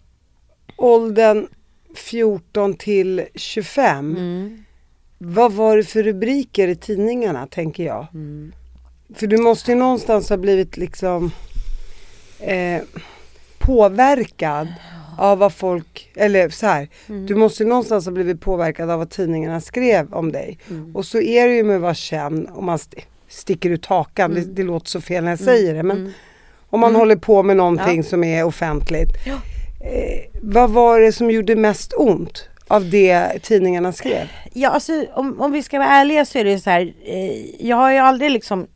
åldern 0.77 1.49
14 1.95 2.75
till 2.75 3.27
25. 3.35 4.17
Mm. 4.17 4.65
Vad 5.23 5.53
var 5.53 5.77
det 5.77 5.85
för 5.85 6.03
rubriker 6.03 6.69
i 6.69 6.77
tidningarna 6.77 7.47
tänker 7.47 7.85
jag? 7.85 8.07
Mm. 8.15 8.53
För 9.15 9.27
du 9.27 9.37
måste 9.37 9.71
ju 9.71 9.77
någonstans 9.77 10.31
ha 10.31 10.37
blivit 10.37 10.77
liksom 10.77 11.31
eh, 12.41 12.83
påverkad 13.59 14.69
av 15.19 15.39
vad 15.39 15.53
folk, 15.53 16.11
eller 16.15 16.49
så 16.49 16.67
här, 16.67 16.89
mm. 17.09 17.27
du 17.27 17.35
måste 17.35 17.65
någonstans 17.65 18.05
ha 18.05 18.13
blivit 18.13 18.41
påverkad 18.41 18.91
av 18.91 18.99
vad 18.99 19.11
tidningarna 19.11 19.61
skrev 19.61 20.15
om 20.15 20.33
dig. 20.33 20.59
Mm. 20.71 20.97
Och 20.97 21.05
så 21.05 21.21
är 21.21 21.49
det 21.49 21.55
ju 21.55 21.63
med 21.63 21.77
att 21.77 21.83
vara 21.83 21.95
känd, 21.95 22.49
om 22.53 22.67
man 22.67 22.77
st 22.77 23.03
sticker 23.29 23.71
ut 23.71 23.87
hakan, 23.87 24.35
det, 24.35 24.41
mm. 24.41 24.55
det, 24.55 24.63
låter 24.63 24.89
så 24.89 25.01
fel 25.01 25.25
när 25.25 25.31
jag 25.31 25.39
säger 25.39 25.75
det 25.75 25.83
men 25.83 25.97
mm. 25.97 26.13
Om 26.71 26.81
man 26.81 26.91
mm. 26.91 27.01
håller 27.01 27.17
på 27.17 27.43
med 27.43 27.57
någonting 27.57 27.97
ja. 27.97 28.03
som 28.03 28.25
är 28.25 28.45
offentligt. 28.45 29.11
Ja. 29.27 29.35
Eh, 29.87 30.41
vad 30.43 30.71
var 30.71 31.01
det 31.01 31.13
som 31.13 31.31
gjorde 31.31 31.57
mest 31.57 31.95
ont 31.97 32.50
av 32.71 32.91
det 32.91 33.39
tidningarna 33.43 33.93
skrev? 33.93 34.29
Ja, 34.53 34.69
alltså 34.69 35.07
om, 35.15 35.41
om 35.41 35.53
vi 35.53 35.63
ska 35.63 35.79
vara 35.79 35.89
ärliga 35.89 36.25
så 36.25 36.39
är 36.39 36.45
det 36.45 36.59
så 36.59 36.71
här. 36.71 36.95
Eh, 37.05 37.67
jag 37.67 37.77
har 37.77 37.91
ju 37.93 37.99
aldrig 37.99 38.31
liksom 38.31 38.67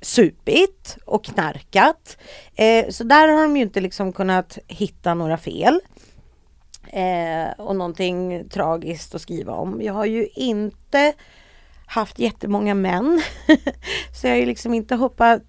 supit 0.00 0.96
och 1.04 1.24
knarkat. 1.24 2.18
Eh, 2.54 2.88
så 2.88 3.04
där 3.04 3.28
har 3.28 3.42
de 3.42 3.56
ju 3.56 3.62
inte 3.62 3.80
liksom 3.80 4.12
kunnat 4.12 4.58
hitta 4.66 5.14
några 5.14 5.36
fel. 5.36 5.80
Eh, 6.92 7.50
och 7.58 7.76
någonting 7.76 8.48
tragiskt 8.48 9.14
att 9.14 9.20
skriva 9.20 9.52
om. 9.52 9.82
Jag 9.82 9.92
har 9.92 10.06
ju 10.06 10.28
inte 10.34 11.12
haft 11.86 12.18
jättemånga 12.18 12.74
män. 12.74 13.22
så 14.20 14.26
jag 14.26 14.32
har 14.32 14.38
ju 14.38 14.46
liksom 14.46 14.74
inte 14.74 14.94
hoppat 14.94 15.42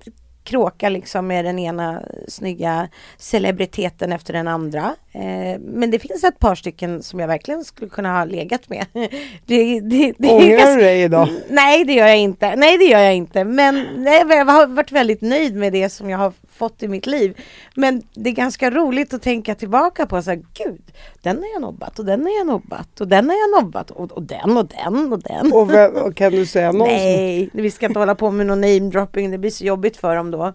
kråka 0.44 0.90
liksom 0.90 1.28
med 1.28 1.46
den 1.46 1.60
ena 1.60 2.04
snygga 2.28 2.90
celebriteten 3.18 4.12
efter 4.12 4.34
den 4.34 4.48
andra. 4.48 4.96
Eh, 5.18 5.60
men 5.60 5.92
det 5.92 6.00
finns 6.00 6.24
ett 6.24 6.40
par 6.40 6.56
stycken 6.56 7.04
som 7.04 7.20
jag 7.20 7.28
verkligen 7.28 7.64
skulle 7.64 7.90
kunna 7.90 8.18
ha 8.18 8.26
legat 8.26 8.70
med. 8.70 8.86
Det, 9.46 9.80
det, 9.80 10.14
det 10.18 10.30
Ångrar 10.30 10.76
du 10.76 10.82
dig 10.82 11.04
idag? 11.04 11.30
Nej 11.50 11.86
det 11.86 11.94
gör 11.94 12.08
jag 12.08 12.18
inte. 12.18 12.56
Nej 12.56 12.78
det 12.78 12.86
gör 12.86 13.00
jag 13.00 13.16
inte. 13.16 13.44
Men 13.44 13.86
nej, 13.98 14.26
jag 14.30 14.46
har 14.46 14.68
varit 14.68 14.92
väldigt 14.92 15.22
nöjd 15.22 15.56
med 15.56 15.74
det 15.74 15.90
som 15.90 16.10
jag 16.10 16.18
har 16.18 16.34
fått 16.52 16.84
i 16.84 16.88
mitt 16.88 17.06
liv. 17.06 17.38
Men 17.76 18.02
det 18.14 18.30
är 18.30 18.34
ganska 18.34 18.72
roligt 18.72 19.14
att 19.14 19.22
tänka 19.22 19.56
tillbaka 19.56 20.06
på 20.06 20.22
så 20.22 20.30
här, 20.30 20.42
gud, 20.54 20.82
den 21.22 21.38
har 21.38 21.50
jag 21.54 21.62
nobbat 21.62 22.00
och 22.00 22.06
den 22.06 22.22
har 22.22 22.38
jag 22.38 22.48
nobbat 22.48 23.02
och 23.02 23.08
den 23.08 23.30
har 23.30 23.36
jag 23.36 23.64
nobbat 23.64 23.92
och, 23.92 24.12
och 24.12 24.24
den 24.24 24.58
och 24.58 24.68
den 24.68 25.14
och 25.14 25.20
den. 25.24 25.54
Och, 25.54 25.74
vem, 25.74 25.96
och 25.96 26.16
kan 26.16 26.32
du 26.32 26.46
säga 26.46 26.72
någon? 26.72 26.88
Nej, 26.88 27.50
vi 27.54 27.72
ska 27.72 27.86
inte 27.86 28.00
hålla 28.00 28.16
på 28.16 28.32
med 28.32 28.46
någon 28.46 28.62
namedropping, 28.62 29.32
det 29.32 29.38
blir 29.38 29.52
så 29.52 29.66
jobbigt 29.66 29.98
för 29.98 30.16
dem 30.16 30.32
då. 30.32 30.54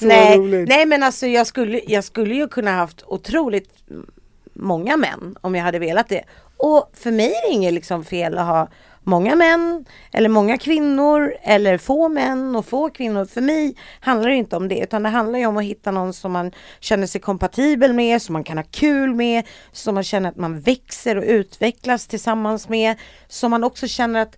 Nej, 0.00 0.38
nej 0.68 0.86
men 0.86 1.02
alltså 1.02 1.26
jag 1.26 1.46
skulle, 1.46 1.80
jag 1.86 2.04
skulle 2.04 2.34
ju 2.34 2.48
kunna 2.48 2.70
haft 2.70 3.04
otroligt 3.06 3.68
många 4.52 4.96
män 4.96 5.36
om 5.40 5.54
jag 5.54 5.64
hade 5.64 5.78
velat 5.78 6.08
det. 6.08 6.24
Och 6.56 6.90
för 6.94 7.10
mig 7.10 7.26
är 7.26 7.48
det 7.48 7.54
inget 7.54 7.72
liksom 7.72 8.04
fel 8.04 8.38
att 8.38 8.46
ha 8.46 8.68
många 9.02 9.34
män 9.34 9.84
eller 10.12 10.28
många 10.28 10.58
kvinnor 10.58 11.34
eller 11.42 11.78
få 11.78 12.08
män 12.08 12.56
och 12.56 12.66
få 12.66 12.90
kvinnor. 12.90 13.24
För 13.24 13.40
mig 13.40 13.76
handlar 14.00 14.30
det 14.30 14.36
inte 14.36 14.56
om 14.56 14.68
det 14.68 14.78
utan 14.78 15.02
det 15.02 15.08
handlar 15.08 15.38
ju 15.38 15.46
om 15.46 15.56
att 15.56 15.64
hitta 15.64 15.90
någon 15.90 16.12
som 16.12 16.32
man 16.32 16.52
känner 16.80 17.06
sig 17.06 17.20
kompatibel 17.20 17.92
med, 17.92 18.22
som 18.22 18.32
man 18.32 18.44
kan 18.44 18.58
ha 18.58 18.64
kul 18.70 19.14
med, 19.14 19.46
som 19.72 19.94
man 19.94 20.04
känner 20.04 20.28
att 20.28 20.36
man 20.36 20.60
växer 20.60 21.16
och 21.16 21.24
utvecklas 21.24 22.06
tillsammans 22.06 22.68
med, 22.68 22.96
som 23.28 23.50
man 23.50 23.64
också 23.64 23.86
känner 23.86 24.22
att 24.22 24.36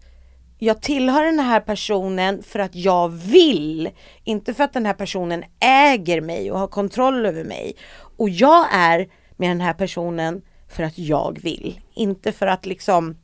jag 0.64 0.80
tillhör 0.80 1.24
den 1.24 1.38
här 1.38 1.60
personen 1.60 2.42
för 2.42 2.58
att 2.58 2.74
jag 2.74 3.08
vill, 3.08 3.90
inte 4.24 4.54
för 4.54 4.64
att 4.64 4.72
den 4.72 4.86
här 4.86 4.94
personen 4.94 5.44
äger 5.60 6.20
mig 6.20 6.52
och 6.52 6.58
har 6.58 6.66
kontroll 6.66 7.26
över 7.26 7.44
mig. 7.44 7.76
Och 8.16 8.28
jag 8.28 8.66
är 8.72 9.08
med 9.36 9.50
den 9.50 9.60
här 9.60 9.74
personen 9.74 10.42
för 10.68 10.82
att 10.82 10.98
jag 10.98 11.38
vill, 11.42 11.80
inte 11.94 12.32
för 12.32 12.46
att 12.46 12.66
liksom 12.66 13.16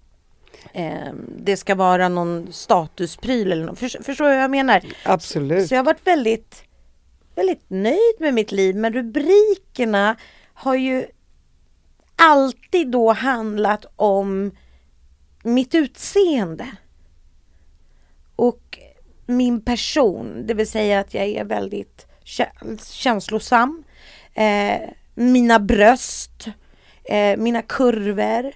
eh, 0.73 1.13
det 1.39 1.57
ska 1.57 1.75
vara 1.75 2.09
någon 2.09 2.53
statuspryl 2.53 3.53
eller 3.53 3.65
något. 3.65 3.79
För, 3.79 4.03
förstår 4.03 4.25
du 4.25 4.35
vad 4.35 4.43
jag 4.43 4.51
menar? 4.51 4.83
Absolut. 5.05 5.69
Så 5.69 5.75
jag 5.75 5.79
har 5.79 5.85
varit 5.85 6.07
väldigt, 6.07 6.63
väldigt 7.35 7.65
nöjd 7.69 8.15
med 8.21 8.35
mitt 8.35 8.53
liv. 8.53 8.77
Men 8.77 8.93
rubrikerna 8.93 10.17
har 10.55 10.75
ju 10.75 11.07
alltid 12.17 12.91
då 12.91 13.13
handlat 13.13 13.87
om 13.97 14.51
mitt 15.43 15.75
utseende. 15.75 16.67
Och 18.39 18.79
min 19.27 19.61
person, 19.61 20.47
det 20.47 20.55
vill 20.55 20.67
säga 20.67 21.01
att 21.01 21.15
jag 21.15 21.27
är 21.27 21.45
väldigt 21.45 22.07
känslosam. 22.93 23.85
Eh, 24.35 24.81
mina 25.15 25.59
bröst, 25.59 26.49
eh, 27.05 27.37
mina 27.37 27.63
kurvor, 27.63 28.53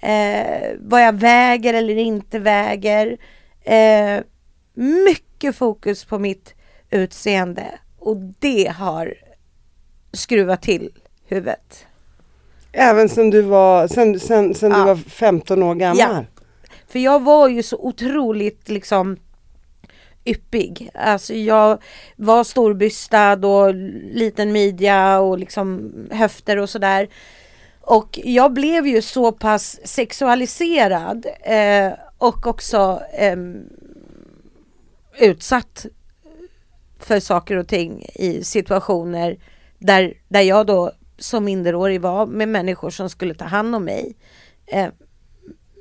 eh, 0.00 0.76
vad 0.78 1.02
jag 1.02 1.12
väger 1.12 1.74
eller 1.74 1.96
inte 1.96 2.38
väger. 2.38 3.18
Eh, 3.62 4.20
mycket 4.74 5.56
fokus 5.56 6.04
på 6.04 6.18
mitt 6.18 6.54
utseende 6.90 7.78
och 7.98 8.16
det 8.38 8.72
har 8.76 9.14
skruvat 10.12 10.62
till 10.62 10.90
huvudet. 11.26 11.86
Även 12.72 13.08
sen 13.08 13.30
du 13.30 13.42
var, 13.42 13.88
sen, 13.88 14.20
sen, 14.20 14.54
sen 14.54 14.70
ja. 14.70 14.78
du 14.78 14.84
var 14.84 14.96
15 14.96 15.62
år 15.62 15.74
gammal? 15.74 15.98
Ja. 15.98 16.24
För 16.88 16.98
jag 16.98 17.22
var 17.22 17.48
ju 17.48 17.62
så 17.62 17.76
otroligt 17.76 18.68
liksom 18.68 19.16
yppig. 20.26 20.90
Alltså 20.94 21.34
jag 21.34 21.82
var 22.16 22.44
storbystad 22.44 23.46
och 23.46 23.74
liten 24.14 24.52
midja 24.52 25.20
och 25.20 25.38
liksom 25.38 25.92
höfter 26.10 26.56
och 26.56 26.70
sådär. 26.70 27.08
Och 27.80 28.20
jag 28.24 28.52
blev 28.52 28.86
ju 28.86 29.02
så 29.02 29.32
pass 29.32 29.80
sexualiserad 29.84 31.26
eh, 31.40 31.92
och 32.18 32.46
också 32.46 33.02
eh, 33.12 33.36
utsatt 35.18 35.86
för 36.98 37.20
saker 37.20 37.56
och 37.56 37.68
ting 37.68 38.06
i 38.14 38.44
situationer 38.44 39.38
där, 39.78 40.14
där 40.28 40.40
jag 40.40 40.66
då 40.66 40.92
som 41.18 41.44
minderårig 41.44 42.00
var 42.00 42.26
med 42.26 42.48
människor 42.48 42.90
som 42.90 43.10
skulle 43.10 43.34
ta 43.34 43.44
hand 43.44 43.74
om 43.74 43.84
mig. 43.84 44.16
Eh, 44.66 44.88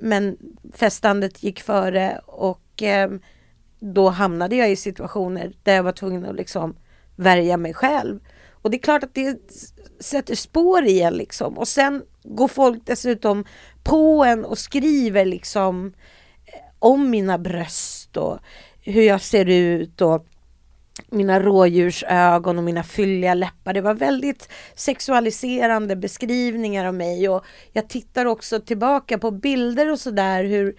men 0.01 0.37
festandet 0.73 1.43
gick 1.43 1.61
före 1.61 2.21
och 2.25 2.83
eh, 2.83 3.09
då 3.79 4.09
hamnade 4.09 4.55
jag 4.55 4.71
i 4.71 4.75
situationer 4.75 5.53
där 5.63 5.75
jag 5.75 5.83
var 5.83 5.91
tvungen 5.91 6.25
att 6.25 6.35
liksom 6.35 6.75
värja 7.15 7.57
mig 7.57 7.73
själv. 7.73 8.19
Och 8.51 8.71
det 8.71 8.77
är 8.77 8.81
klart 8.81 9.03
att 9.03 9.15
det 9.15 9.39
sätter 9.99 10.35
spår 10.35 10.85
i 10.85 11.01
en 11.01 11.13
liksom. 11.13 11.57
Och 11.57 11.67
sen 11.67 12.03
går 12.23 12.47
folk 12.47 12.81
dessutom 12.85 13.45
på 13.83 14.23
en 14.23 14.45
och 14.45 14.57
skriver 14.57 15.25
liksom 15.25 15.93
eh, 16.45 16.59
om 16.79 17.09
mina 17.09 17.37
bröst 17.37 18.17
och 18.17 18.39
hur 18.81 19.01
jag 19.01 19.21
ser 19.21 19.49
ut 19.49 20.01
och 20.01 20.25
mina 21.09 21.39
rådjursögon 21.39 22.57
och 22.57 22.63
mina 22.63 22.83
fylliga 22.83 23.33
läppar. 23.33 23.73
Det 23.73 23.81
var 23.81 23.93
väldigt 23.93 24.49
sexualiserande 24.75 25.95
beskrivningar 25.95 26.85
av 26.85 26.93
mig 26.93 27.29
och 27.29 27.45
jag 27.71 27.89
tittar 27.89 28.25
också 28.25 28.59
tillbaka 28.59 29.17
på 29.17 29.31
bilder 29.31 29.91
och 29.91 29.99
sådär 29.99 30.43
hur, 30.43 30.75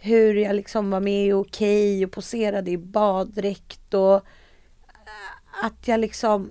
hur 0.00 0.34
jag 0.34 0.56
liksom 0.56 0.90
var 0.90 1.00
med 1.00 1.26
i 1.26 1.32
Okej 1.32 2.04
och 2.04 2.12
poserade 2.12 2.70
i 2.70 2.78
baddräkt 2.78 3.94
och 3.94 4.14
eh, 4.14 5.64
att 5.64 5.88
jag 5.88 6.00
liksom 6.00 6.50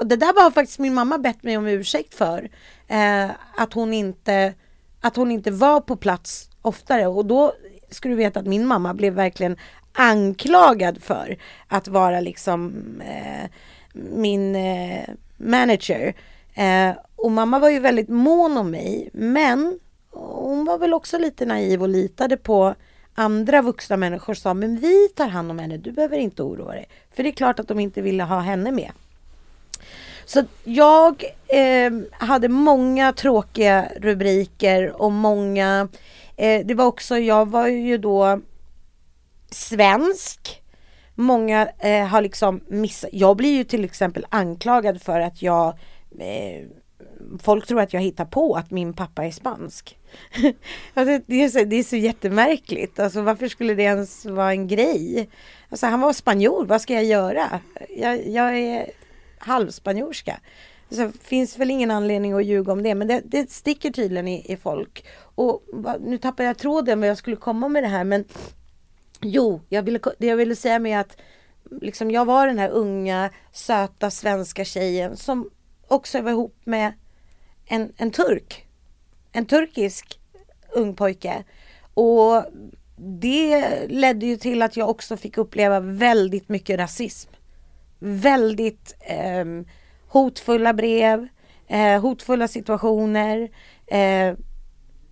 och 0.00 0.06
det 0.06 0.16
där 0.16 0.42
har 0.42 0.50
faktiskt 0.50 0.78
min 0.78 0.94
mamma 0.94 1.18
bett 1.18 1.42
mig 1.42 1.56
om 1.56 1.66
ursäkt 1.66 2.14
för. 2.14 2.50
Eh, 2.88 3.30
att, 3.56 3.72
hon 3.72 3.92
inte, 3.92 4.54
att 5.00 5.16
hon 5.16 5.30
inte 5.30 5.50
var 5.50 5.80
på 5.80 5.96
plats 5.96 6.50
oftare 6.62 7.06
och 7.06 7.26
då 7.26 7.52
ska 7.90 8.08
du 8.08 8.14
veta 8.14 8.40
att 8.40 8.46
min 8.46 8.66
mamma 8.66 8.94
blev 8.94 9.12
verkligen 9.12 9.56
anklagad 9.92 11.02
för 11.02 11.38
att 11.68 11.88
vara 11.88 12.20
liksom 12.20 12.72
eh, 13.00 13.50
min 13.92 14.56
eh, 14.56 15.08
manager. 15.36 16.14
Eh, 16.54 16.92
och 17.16 17.30
mamma 17.30 17.58
var 17.58 17.70
ju 17.70 17.78
väldigt 17.78 18.08
mån 18.08 18.56
om 18.56 18.70
mig 18.70 19.10
men 19.12 19.78
hon 20.10 20.64
var 20.64 20.78
väl 20.78 20.94
också 20.94 21.18
lite 21.18 21.46
naiv 21.46 21.82
och 21.82 21.88
litade 21.88 22.36
på 22.36 22.74
andra 23.14 23.62
vuxna 23.62 23.96
människor 23.96 24.34
sa 24.34 24.54
men 24.54 24.76
vi 24.76 25.08
tar 25.08 25.28
hand 25.28 25.50
om 25.50 25.58
henne, 25.58 25.76
du 25.76 25.92
behöver 25.92 26.16
inte 26.16 26.42
oroa 26.42 26.72
dig. 26.72 26.88
För 27.14 27.22
det 27.22 27.28
är 27.28 27.32
klart 27.32 27.60
att 27.60 27.68
de 27.68 27.80
inte 27.80 28.02
ville 28.02 28.22
ha 28.22 28.40
henne 28.40 28.72
med. 28.72 28.92
Så 30.24 30.44
jag 30.64 31.24
eh, 31.48 31.92
hade 32.10 32.48
många 32.48 33.12
tråkiga 33.12 33.88
rubriker 33.96 35.02
och 35.02 35.12
många 35.12 35.88
eh, 36.36 36.66
Det 36.66 36.74
var 36.74 36.84
också, 36.84 37.18
jag 37.18 37.50
var 37.50 37.66
ju 37.66 37.98
då 37.98 38.40
svensk. 39.50 40.62
Många 41.14 41.68
eh, 41.78 42.06
har 42.06 42.22
liksom 42.22 42.60
missat. 42.68 43.10
Jag 43.12 43.36
blir 43.36 43.56
ju 43.56 43.64
till 43.64 43.84
exempel 43.84 44.26
anklagad 44.28 45.02
för 45.02 45.20
att 45.20 45.42
jag 45.42 45.68
eh, 46.18 46.66
Folk 47.42 47.66
tror 47.66 47.80
att 47.80 47.92
jag 47.92 48.00
hittar 48.00 48.24
på 48.24 48.54
att 48.54 48.70
min 48.70 48.92
pappa 48.92 49.24
är 49.24 49.30
spansk. 49.30 49.98
alltså, 50.94 51.20
det, 51.26 51.44
är 51.44 51.48
så, 51.48 51.64
det 51.64 51.76
är 51.76 51.82
så 51.82 51.96
jättemärkligt. 51.96 53.00
Alltså, 53.00 53.22
varför 53.22 53.48
skulle 53.48 53.74
det 53.74 53.82
ens 53.82 54.26
vara 54.26 54.50
en 54.50 54.68
grej? 54.68 55.30
Alltså, 55.68 55.86
han 55.86 56.00
var 56.00 56.12
spanjor, 56.12 56.64
vad 56.64 56.80
ska 56.80 56.94
jag 56.94 57.04
göra? 57.04 57.60
Jag, 57.96 58.28
jag 58.28 58.58
är 58.58 58.90
halvspanjorska. 59.38 60.40
Så 60.90 60.96
det 60.96 61.12
finns 61.22 61.58
väl 61.58 61.70
ingen 61.70 61.90
anledning 61.90 62.32
att 62.32 62.44
ljuga 62.44 62.72
om 62.72 62.82
det, 62.82 62.94
men 62.94 63.08
det, 63.08 63.22
det 63.24 63.50
sticker 63.50 63.90
tydligen 63.90 64.28
i, 64.28 64.52
i 64.52 64.56
folk. 64.56 65.06
Och 65.34 65.62
nu 66.00 66.18
tappar 66.18 66.44
jag 66.44 66.58
tråden 66.58 67.00
vad 67.00 67.08
jag 67.08 67.18
skulle 67.18 67.36
komma 67.36 67.68
med 67.68 67.82
det 67.82 67.88
här, 67.88 68.04
men 68.04 68.24
Jo, 69.22 69.60
jag 69.68 69.82
ville, 69.82 70.00
det 70.18 70.26
jag 70.26 70.36
ville 70.36 70.56
säga 70.56 70.78
med 70.78 71.00
att 71.00 71.16
liksom 71.80 72.10
jag 72.10 72.24
var 72.24 72.46
den 72.46 72.58
här 72.58 72.68
unga 72.68 73.30
söta 73.52 74.10
svenska 74.10 74.64
tjejen 74.64 75.16
som 75.16 75.50
också 75.90 76.20
var 76.20 76.30
ihop 76.30 76.56
med 76.64 76.92
en, 77.66 77.92
en 77.96 78.10
turk. 78.10 78.66
En 79.32 79.46
turkisk 79.46 80.20
ung 80.72 80.96
pojke. 80.96 81.44
Och 81.94 82.44
det 82.96 83.86
ledde 83.88 84.26
ju 84.26 84.36
till 84.36 84.62
att 84.62 84.76
jag 84.76 84.88
också 84.88 85.16
fick 85.16 85.38
uppleva 85.38 85.80
väldigt 85.80 86.48
mycket 86.48 86.78
rasism. 86.78 87.30
Väldigt 87.98 88.96
eh, 89.00 89.44
hotfulla 90.06 90.72
brev, 90.72 91.28
eh, 91.68 92.00
hotfulla 92.00 92.48
situationer, 92.48 93.50
eh, 93.86 94.34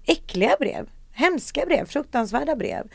äckliga 0.07 0.57
brev, 0.61 0.89
hemska 1.13 1.67
brev, 1.67 1.87
fruktansvärda 1.87 2.57
brev. 2.57 2.89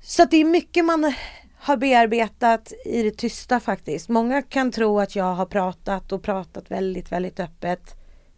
Så 0.00 0.24
det 0.24 0.36
är 0.36 0.44
mycket 0.44 0.84
man 0.84 1.14
har 1.64 1.76
bearbetat 1.76 2.72
i 2.84 3.02
det 3.02 3.10
tysta 3.10 3.60
faktiskt. 3.60 4.08
Många 4.08 4.42
kan 4.42 4.70
tro 4.70 5.00
att 5.00 5.16
jag 5.16 5.34
har 5.34 5.46
pratat 5.46 6.12
och 6.12 6.22
pratat 6.22 6.70
väldigt, 6.70 7.12
väldigt 7.12 7.40
öppet, 7.40 7.94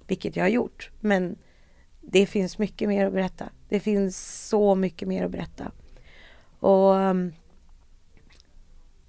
vilket 0.06 0.36
jag 0.36 0.44
har 0.44 0.48
gjort. 0.48 0.90
Men 1.00 1.38
det 2.00 2.26
finns 2.26 2.58
mycket 2.58 2.88
mer 2.88 3.06
att 3.06 3.12
berätta. 3.12 3.48
Det 3.68 3.80
finns 3.80 4.46
så 4.48 4.74
mycket 4.74 5.08
mer 5.08 5.24
att 5.24 5.30
berätta. 5.30 5.72
Och 6.60 6.94
um, 6.94 7.32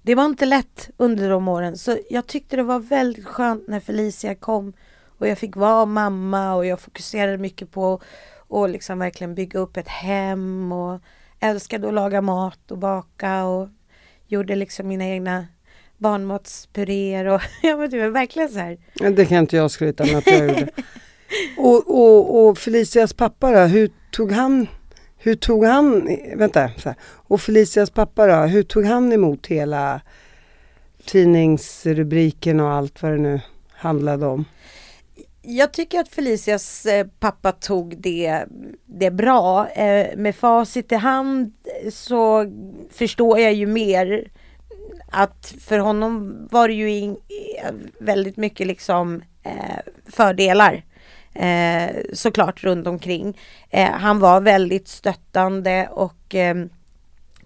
det 0.02 0.14
var 0.14 0.24
inte 0.24 0.46
lätt 0.46 0.90
under 0.96 1.30
de 1.30 1.48
åren, 1.48 1.78
så 1.78 1.98
jag 2.10 2.26
tyckte 2.26 2.56
det 2.56 2.62
var 2.62 2.80
väldigt 2.80 3.26
skönt 3.26 3.68
när 3.68 3.80
Felicia 3.80 4.34
kom 4.34 4.72
och 5.18 5.28
jag 5.28 5.38
fick 5.38 5.56
vara 5.56 5.86
mamma 5.86 6.54
och 6.54 6.66
jag 6.66 6.80
fokuserade 6.80 7.38
mycket 7.38 7.70
på 7.70 8.00
att 8.48 8.70
liksom 8.70 8.98
verkligen 8.98 9.34
bygga 9.34 9.58
upp 9.58 9.76
ett 9.76 9.88
hem 9.88 10.72
och 10.72 11.00
älskade 11.40 11.88
att 11.88 11.94
laga 11.94 12.20
mat 12.20 12.70
och 12.70 12.78
baka 12.78 13.44
och 13.44 13.68
gjorde 14.28 14.56
liksom 14.56 14.88
mina 14.88 15.04
egna 15.04 15.46
barnmatspuréer 15.98 17.24
och 17.24 17.40
ja 17.62 17.76
men 17.76 17.90
det 17.90 17.98
var 17.98 18.08
verkligen 18.08 18.48
så 18.48 18.58
här. 18.58 18.78
Det 19.10 19.26
kan 19.26 19.38
inte 19.38 19.56
jag 19.56 19.70
skryta 19.70 20.04
med 20.04 20.16
att 20.16 20.26
jag 20.26 20.48
gjorde. 20.48 20.68
och, 21.56 21.90
och, 21.90 22.48
och 22.48 22.58
Felicias 22.58 23.12
pappa 23.12 23.52
då, 23.52 23.58
hur 23.58 23.90
tog 24.10 24.32
han 24.32 24.66
hur 25.20 25.34
tog 25.34 25.64
han, 25.64 26.18
vänta, 26.36 26.70
så 26.76 26.88
här. 26.88 26.98
och 27.02 27.40
Felicias 27.40 27.90
pappa 27.90 28.26
då, 28.26 28.34
hur 28.34 28.62
tog 28.62 28.84
han 28.84 29.12
emot 29.12 29.46
hela 29.46 30.00
tidningsrubriken 31.04 32.60
och 32.60 32.70
allt 32.70 33.02
vad 33.02 33.12
det 33.12 33.18
nu 33.18 33.40
handlade 33.70 34.26
om? 34.26 34.44
Jag 35.48 35.72
tycker 35.72 36.00
att 36.00 36.08
Felicias 36.08 36.86
eh, 36.86 37.06
pappa 37.20 37.52
tog 37.52 38.00
det, 38.00 38.44
det 38.86 39.10
bra. 39.10 39.68
Eh, 39.68 40.16
med 40.16 40.36
facit 40.36 40.92
i 40.92 40.94
hand 40.94 41.52
så 41.92 42.52
förstår 42.90 43.38
jag 43.38 43.52
ju 43.52 43.66
mer 43.66 44.30
att 45.10 45.54
för 45.60 45.78
honom 45.78 46.46
var 46.50 46.68
det 46.68 46.74
ju 46.74 46.90
in, 46.90 47.10
eh, 47.10 47.74
väldigt 47.98 48.36
mycket 48.36 48.66
liksom 48.66 49.22
eh, 49.42 49.78
fördelar 50.06 50.84
såklart 52.12 52.64
runt 52.64 52.86
omkring. 52.86 53.38
han 53.90 54.18
var 54.18 54.40
väldigt 54.40 54.88
stöttande 54.88 55.88
och 55.90 56.34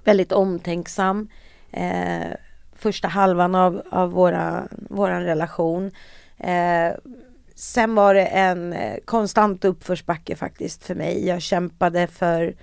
väldigt 0.04 0.32
omtänksam 0.32 1.28
första 2.76 3.08
halvan 3.08 3.54
av, 3.54 3.82
av 3.90 4.10
våra, 4.10 4.68
våran 4.70 5.22
relation. 5.22 5.90
Sen 7.62 7.94
var 7.94 8.14
det 8.14 8.26
en 8.26 8.72
eh, 8.72 8.98
konstant 9.04 9.64
uppförsbacke 9.64 10.36
faktiskt 10.36 10.84
för 10.84 10.94
mig. 10.94 11.26
Jag 11.26 11.42
kämpade 11.42 12.06
för, 12.06 12.54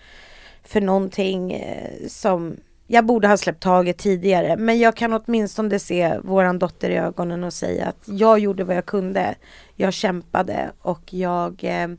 för 0.63 0.81
någonting 0.81 1.53
eh, 1.53 2.07
som 2.07 2.57
jag 2.87 3.05
borde 3.05 3.27
ha 3.27 3.37
släppt 3.37 3.63
taget 3.63 3.97
tidigare. 3.97 4.57
Men 4.57 4.79
jag 4.79 4.95
kan 4.95 5.13
åtminstone 5.13 5.79
se 5.79 6.19
våran 6.19 6.59
dotter 6.59 6.89
i 6.89 6.97
ögonen 6.97 7.43
och 7.43 7.53
säga 7.53 7.85
att 7.85 8.03
jag 8.05 8.39
gjorde 8.39 8.63
vad 8.63 8.75
jag 8.75 8.85
kunde. 8.85 9.35
Jag 9.75 9.93
kämpade 9.93 10.71
och 10.79 11.13
jag 11.13 11.63
eh, 11.63 11.89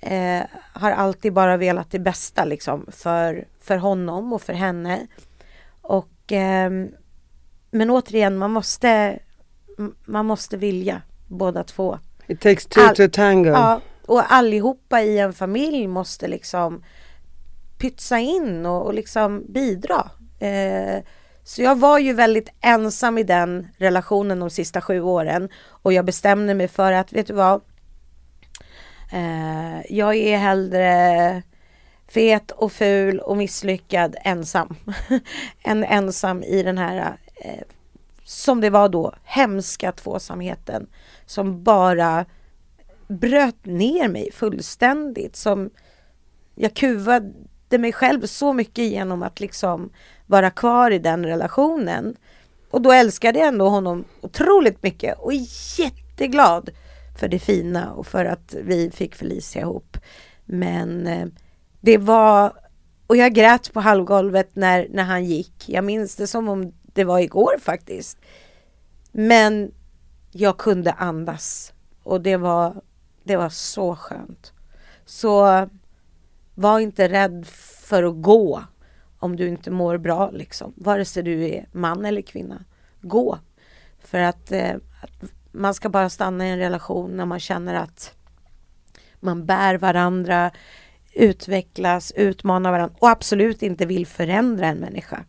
eh 0.00 0.44
har 0.72 0.90
alltid 0.90 1.32
bara 1.32 1.56
velat 1.56 1.90
det 1.90 1.98
bästa 1.98 2.44
liksom 2.44 2.86
för, 2.90 3.48
för 3.60 3.76
honom 3.76 4.32
och 4.32 4.42
för 4.42 4.52
henne. 4.52 5.06
Och 5.82 6.32
eh, 6.32 6.70
men 7.70 7.90
återigen, 7.90 8.38
man 8.38 8.50
måste, 8.50 9.18
man 10.04 10.26
måste 10.26 10.56
vilja 10.56 11.02
båda 11.28 11.64
två. 11.64 11.98
It 12.28 12.40
takes 12.40 12.66
two 12.66 12.80
All, 12.80 12.94
to 12.94 13.08
tango. 13.12 13.50
Ja, 13.50 13.80
och 14.06 14.32
allihopa 14.32 15.02
i 15.02 15.18
en 15.18 15.32
familj 15.32 15.86
måste 15.86 16.28
liksom 16.28 16.82
pytsa 17.78 18.18
in 18.18 18.66
och, 18.66 18.86
och 18.86 18.94
liksom 18.94 19.44
bidra. 19.48 20.10
Eh, 20.38 21.02
så 21.44 21.62
jag 21.62 21.78
var 21.78 21.98
ju 21.98 22.12
väldigt 22.12 22.48
ensam 22.60 23.18
i 23.18 23.22
den 23.22 23.68
relationen 23.76 24.40
de 24.40 24.50
sista 24.50 24.80
sju 24.80 25.00
åren 25.00 25.48
och 25.66 25.92
jag 25.92 26.04
bestämde 26.04 26.54
mig 26.54 26.68
för 26.68 26.92
att, 26.92 27.12
vet 27.12 27.26
du 27.26 27.32
vad? 27.32 27.60
Eh, 29.12 29.80
jag 29.88 30.16
är 30.16 30.38
hellre 30.38 31.42
fet 32.08 32.50
och 32.50 32.72
ful 32.72 33.18
och 33.18 33.36
misslyckad 33.36 34.16
ensam. 34.24 34.76
en 35.62 35.84
ensam 35.84 36.42
i 36.42 36.62
den 36.62 36.78
här, 36.78 37.16
eh, 37.36 37.64
som 38.24 38.60
det 38.60 38.70
var 38.70 38.88
då, 38.88 39.14
hemska 39.24 39.92
tvåsamheten 39.92 40.86
som 41.28 41.62
bara 41.62 42.24
bröt 43.08 43.66
ner 43.66 44.08
mig 44.08 44.32
fullständigt. 44.32 45.36
Som 45.36 45.70
jag 46.54 46.74
kuvade 46.74 47.32
mig 47.70 47.92
själv 47.92 48.26
så 48.26 48.52
mycket 48.52 48.84
genom 48.84 49.22
att 49.22 49.40
liksom 49.40 49.90
vara 50.26 50.50
kvar 50.50 50.90
i 50.90 50.98
den 50.98 51.26
relationen. 51.26 52.16
Och 52.70 52.82
då 52.82 52.92
älskade 52.92 53.38
jag 53.38 53.48
ändå 53.48 53.68
honom 53.68 54.04
otroligt 54.20 54.82
mycket 54.82 55.18
och 55.18 55.32
jätteglad 55.78 56.70
för 57.20 57.28
det 57.28 57.38
fina 57.38 57.92
och 57.92 58.06
för 58.06 58.24
att 58.24 58.54
vi 58.62 58.90
fick 58.90 59.14
Felicia 59.14 59.62
ihop. 59.62 59.96
Men 60.44 61.06
eh, 61.06 61.26
det 61.80 61.98
var, 61.98 62.52
och 63.06 63.16
jag 63.16 63.34
grät 63.34 63.72
på 63.72 63.80
halvgolvet 63.80 64.56
när, 64.56 64.86
när 64.90 65.02
han 65.02 65.24
gick. 65.24 65.68
Jag 65.68 65.84
minns 65.84 66.16
det 66.16 66.26
som 66.26 66.48
om 66.48 66.72
det 66.82 67.04
var 67.04 67.18
igår 67.18 67.54
faktiskt. 67.60 68.18
Men 69.12 69.72
jag 70.40 70.58
kunde 70.58 70.92
andas 70.92 71.72
och 72.02 72.20
det 72.20 72.36
var, 72.36 72.82
det 73.24 73.36
var 73.36 73.48
så 73.48 73.96
skönt. 73.96 74.52
Så 75.04 75.66
var 76.54 76.80
inte 76.80 77.08
rädd 77.08 77.46
för 77.82 78.02
att 78.02 78.22
gå 78.22 78.62
om 79.18 79.36
du 79.36 79.48
inte 79.48 79.70
mår 79.70 79.98
bra 79.98 80.30
liksom. 80.30 80.72
Vare 80.76 81.04
sig 81.04 81.22
du 81.22 81.44
är 81.44 81.68
man 81.72 82.04
eller 82.04 82.22
kvinna. 82.22 82.64
Gå. 83.00 83.38
För 83.98 84.18
att, 84.18 84.52
eh, 84.52 84.74
att 85.02 85.30
man 85.52 85.74
ska 85.74 85.88
bara 85.88 86.10
stanna 86.10 86.46
i 86.46 86.50
en 86.50 86.58
relation 86.58 87.16
när 87.16 87.24
man 87.24 87.40
känner 87.40 87.74
att 87.74 88.14
man 89.20 89.46
bär 89.46 89.74
varandra, 89.74 90.50
utvecklas, 91.14 92.12
utmanar 92.16 92.70
varandra 92.70 92.96
och 92.98 93.10
absolut 93.10 93.62
inte 93.62 93.86
vill 93.86 94.06
förändra 94.06 94.66
en 94.66 94.78
människa. 94.78 95.24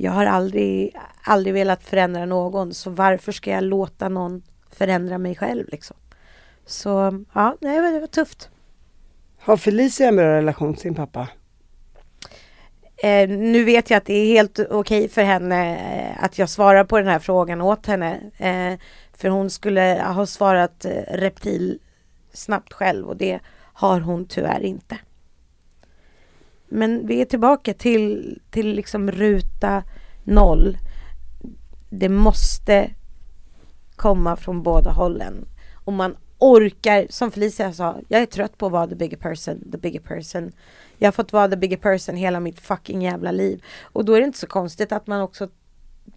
Jag 0.00 0.12
har 0.12 0.26
aldrig, 0.26 0.96
aldrig 1.22 1.54
velat 1.54 1.84
förändra 1.84 2.26
någon 2.26 2.74
så 2.74 2.90
varför 2.90 3.32
ska 3.32 3.50
jag 3.50 3.64
låta 3.64 4.08
någon 4.08 4.42
förändra 4.70 5.18
mig 5.18 5.36
själv 5.36 5.64
liksom? 5.68 5.96
Så 6.66 7.24
ja, 7.34 7.56
nej, 7.60 7.92
det 7.92 8.00
var 8.00 8.06
tufft. 8.06 8.50
Har 9.38 9.56
Felicia 9.56 10.08
en 10.08 10.16
bra 10.16 10.24
relation 10.24 10.74
till 10.74 10.82
sin 10.82 10.94
pappa? 10.94 11.28
Eh, 12.96 13.28
nu 13.28 13.64
vet 13.64 13.90
jag 13.90 13.96
att 13.96 14.04
det 14.04 14.14
är 14.14 14.26
helt 14.26 14.58
okej 14.58 14.74
okay 14.74 15.08
för 15.08 15.22
henne 15.22 15.76
eh, 15.76 16.24
att 16.24 16.38
jag 16.38 16.48
svarar 16.48 16.84
på 16.84 16.98
den 16.98 17.08
här 17.08 17.18
frågan 17.18 17.60
åt 17.60 17.86
henne. 17.86 18.20
Eh, 18.38 18.80
för 19.12 19.28
hon 19.28 19.50
skulle 19.50 20.04
ha 20.06 20.26
svarat 20.26 20.84
eh, 20.84 21.02
reptil 21.08 21.78
snabbt 22.32 22.72
själv 22.72 23.08
och 23.08 23.16
det 23.16 23.40
har 23.72 24.00
hon 24.00 24.26
tyvärr 24.26 24.60
inte. 24.60 24.98
Men 26.68 27.06
vi 27.06 27.20
är 27.20 27.24
tillbaka 27.24 27.74
till, 27.74 28.38
till 28.50 28.74
liksom 28.74 29.10
ruta 29.10 29.82
noll. 30.24 30.78
Det 31.90 32.08
måste 32.08 32.90
komma 33.96 34.36
från 34.36 34.62
båda 34.62 34.90
hållen. 34.90 35.48
Och 35.84 35.92
man 35.92 36.16
orkar, 36.38 37.06
som 37.10 37.30
Felicia 37.30 37.72
sa, 37.72 38.00
jag 38.08 38.22
är 38.22 38.26
trött 38.26 38.58
på 38.58 38.66
att 38.66 38.72
vara 38.72 38.86
the 38.86 38.94
bigger 38.94 39.16
person, 39.16 39.70
the 39.72 39.78
bigger 39.78 40.00
person. 40.00 40.52
Jag 40.98 41.06
har 41.06 41.12
fått 41.12 41.32
vara 41.32 41.48
the 41.48 41.56
bigger 41.56 41.76
person 41.76 42.16
hela 42.16 42.40
mitt 42.40 42.60
fucking 42.60 43.02
jävla 43.02 43.30
liv. 43.32 43.62
Och 43.82 44.04
då 44.04 44.14
är 44.14 44.20
det 44.20 44.26
inte 44.26 44.38
så 44.38 44.46
konstigt 44.46 44.92
att 44.92 45.06
man 45.06 45.20
också 45.20 45.48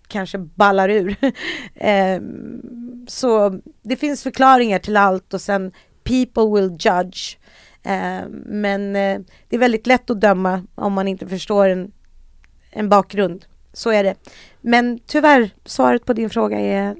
kanske 0.08 0.38
ballar 0.38 0.90
ur. 0.90 1.16
eh, 1.76 2.22
så 3.08 3.60
det 3.82 3.96
finns 3.96 4.24
förklaringar 4.24 4.80
till 4.80 4.98
allt 4.98 5.34
och 5.34 5.42
sen 5.42 5.72
people 6.04 6.62
will 6.62 6.78
judge. 6.80 7.38
Eh, 7.84 8.28
men 8.46 8.96
eh, 8.96 9.20
det 9.50 9.56
är 9.56 9.60
väldigt 9.60 9.88
lätt 9.88 10.10
att 10.10 10.22
döma 10.22 10.64
om 10.76 10.94
man 10.94 11.08
inte 11.08 11.28
förstår 11.28 11.70
en, 11.70 11.92
en 12.72 12.90
bakgrund. 12.90 13.46
Så 13.74 13.90
är 13.90 14.04
det. 14.04 14.16
Men 14.62 15.00
tyvärr, 15.06 15.50
svaret 15.66 16.06
på 16.06 16.14
din 16.14 16.30
fråga 16.30 16.60
är 16.60 16.98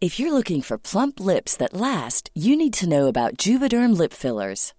If 0.00 0.20
you're 0.20 0.30
looking 0.30 0.62
for 0.62 0.78
plump 0.78 1.20
lips 1.20 1.56
that 1.56 1.72
last, 1.72 2.30
you 2.34 2.56
need 2.56 2.72
to 2.72 2.86
know 2.86 3.08
about 3.08 3.46
Juvederm 3.46 3.94
lip 3.94 4.12
fillers. 4.12 4.72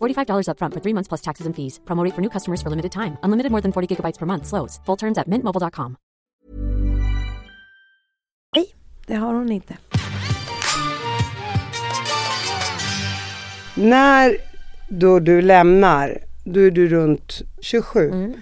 $45 0.00 0.48
upfront 0.48 0.74
for 0.74 0.80
three 0.80 0.94
months 0.94 1.08
plus 1.08 1.22
taxes 1.22 1.46
and 1.46 1.56
fees. 1.56 1.80
Promo 1.84 2.04
rate 2.04 2.14
for 2.14 2.22
new 2.22 2.30
customers 2.30 2.62
for 2.62 2.70
limited 2.70 2.92
time. 2.92 3.16
Unlimited 3.22 3.50
more 3.52 3.62
than 3.62 3.72
40 3.72 3.86
gigabytes 3.88 4.18
per 4.18 4.26
month. 4.26 4.46
Slows. 4.46 4.80
Full 4.86 4.96
terms 4.96 5.18
at 5.18 5.26
mintmobile.com. 5.26 5.96
Nej, 8.56 8.74
det 9.06 9.14
har 9.14 9.34
hon 9.34 9.52
inte. 9.52 9.76
När 13.76 14.36
då 14.88 15.18
du 15.18 15.42
lämnar, 15.42 16.18
då 16.44 16.60
är 16.60 16.70
du 16.70 16.88
runt 16.88 17.42
27. 17.60 18.34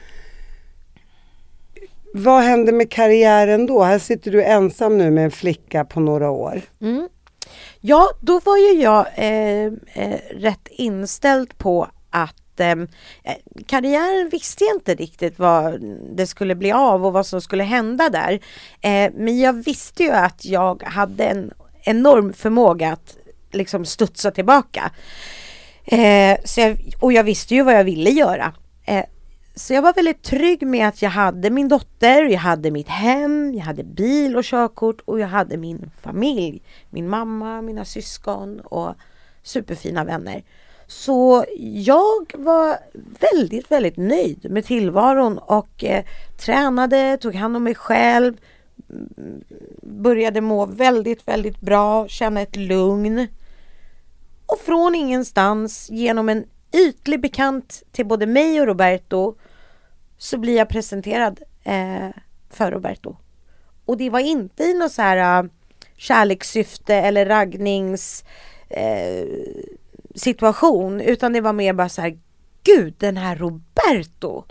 Vad 2.14 2.42
händer 2.42 2.72
med 2.72 2.90
karriären 2.90 3.66
då? 3.66 3.82
Här 3.82 3.98
sitter 3.98 4.30
du 4.30 4.42
ensam 4.42 4.98
nu 4.98 5.10
med 5.10 5.24
en 5.24 5.30
flicka 5.30 5.84
på 5.84 6.00
några 6.00 6.30
år. 6.30 6.62
Ja, 7.80 8.10
då 8.20 8.40
var 8.40 8.56
ju 8.56 8.72
jag 8.72 9.06
eh, 9.14 9.72
eh, 9.92 10.20
rätt 10.30 10.68
inställd 10.70 11.58
på 11.58 11.88
att 12.10 12.60
ehm, 12.60 12.88
eh, 13.24 13.36
karriären 13.66 14.28
visste 14.28 14.64
jag 14.64 14.76
inte 14.76 14.94
riktigt 14.94 15.38
vad 15.38 15.80
det 16.16 16.26
skulle 16.26 16.54
bli 16.54 16.72
av 16.72 17.06
och 17.06 17.12
vad 17.12 17.26
som 17.26 17.40
skulle 17.40 17.64
hända 17.64 18.08
där. 18.08 18.32
Eh, 18.80 19.12
men 19.14 19.40
jag 19.40 19.52
visste 19.64 20.02
ju 20.02 20.10
att 20.10 20.44
jag 20.44 20.82
hade 20.82 21.24
en 21.24 21.50
enorm 21.82 22.32
förmåga 22.32 22.92
att 22.92 23.16
liksom 23.52 23.84
studsa 23.84 24.30
tillbaka. 24.30 24.90
Eh, 25.84 26.38
så 26.44 26.60
jag, 26.60 26.94
och 27.00 27.12
jag 27.12 27.24
visste 27.24 27.54
ju 27.54 27.62
vad 27.62 27.74
jag 27.74 27.84
ville 27.84 28.10
göra. 28.10 28.52
Eh, 28.86 29.04
så 29.54 29.74
jag 29.74 29.82
var 29.82 29.92
väldigt 29.92 30.22
trygg 30.22 30.66
med 30.66 30.88
att 30.88 31.02
jag 31.02 31.10
hade 31.10 31.50
min 31.50 31.68
dotter, 31.68 32.22
jag 32.22 32.38
hade 32.38 32.70
mitt 32.70 32.88
hem, 32.88 33.54
jag 33.54 33.64
hade 33.64 33.84
bil 33.84 34.36
och 34.36 34.44
körkort 34.44 35.00
och 35.04 35.20
jag 35.20 35.28
hade 35.28 35.56
min 35.56 35.90
familj. 36.00 36.62
Min 36.90 37.08
mamma, 37.08 37.62
mina 37.62 37.84
syskon 37.84 38.60
och 38.60 38.94
superfina 39.42 40.04
vänner. 40.04 40.42
Så 40.86 41.44
jag 41.58 42.32
var 42.34 42.78
väldigt, 43.20 43.70
väldigt 43.70 43.96
nöjd 43.96 44.50
med 44.50 44.64
tillvaron 44.64 45.38
och 45.38 45.84
eh, 45.84 46.04
tränade, 46.38 47.16
tog 47.16 47.34
hand 47.34 47.56
om 47.56 47.64
mig 47.64 47.74
själv, 47.74 48.36
mm, 48.90 49.44
började 49.82 50.40
må 50.40 50.66
väldigt, 50.66 51.28
väldigt 51.28 51.60
bra, 51.60 52.08
känna 52.08 52.40
ett 52.40 52.56
lugn. 52.56 53.28
Och 54.46 54.58
från 54.58 54.94
ingenstans 54.94 55.90
genom 55.90 56.28
en 56.28 56.44
ytlig 56.72 57.20
bekant 57.20 57.82
till 57.92 58.06
både 58.06 58.26
mig 58.26 58.60
och 58.60 58.66
Roberto 58.66 59.34
så 60.18 60.38
blir 60.38 60.56
jag 60.56 60.68
presenterad 60.68 61.40
eh, 61.64 62.08
för 62.50 62.70
Roberto. 62.70 63.16
Och 63.84 63.96
det 63.96 64.10
var 64.10 64.20
inte 64.20 64.64
i 64.64 64.74
något 64.74 64.92
så 64.92 65.02
här 65.02 65.42
uh, 65.42 65.50
kärlekssyfte 65.96 66.94
eller 66.94 67.26
raggnings 67.26 68.24
eh, 68.68 69.26
situation 70.14 71.00
utan 71.00 71.32
det 71.32 71.40
var 71.40 71.52
mer 71.52 71.72
bara 71.72 71.88
så 71.88 72.02
här 72.02 72.18
Gud 72.64 72.94
den 72.98 73.16
här 73.16 73.36
Roberto 73.36 74.44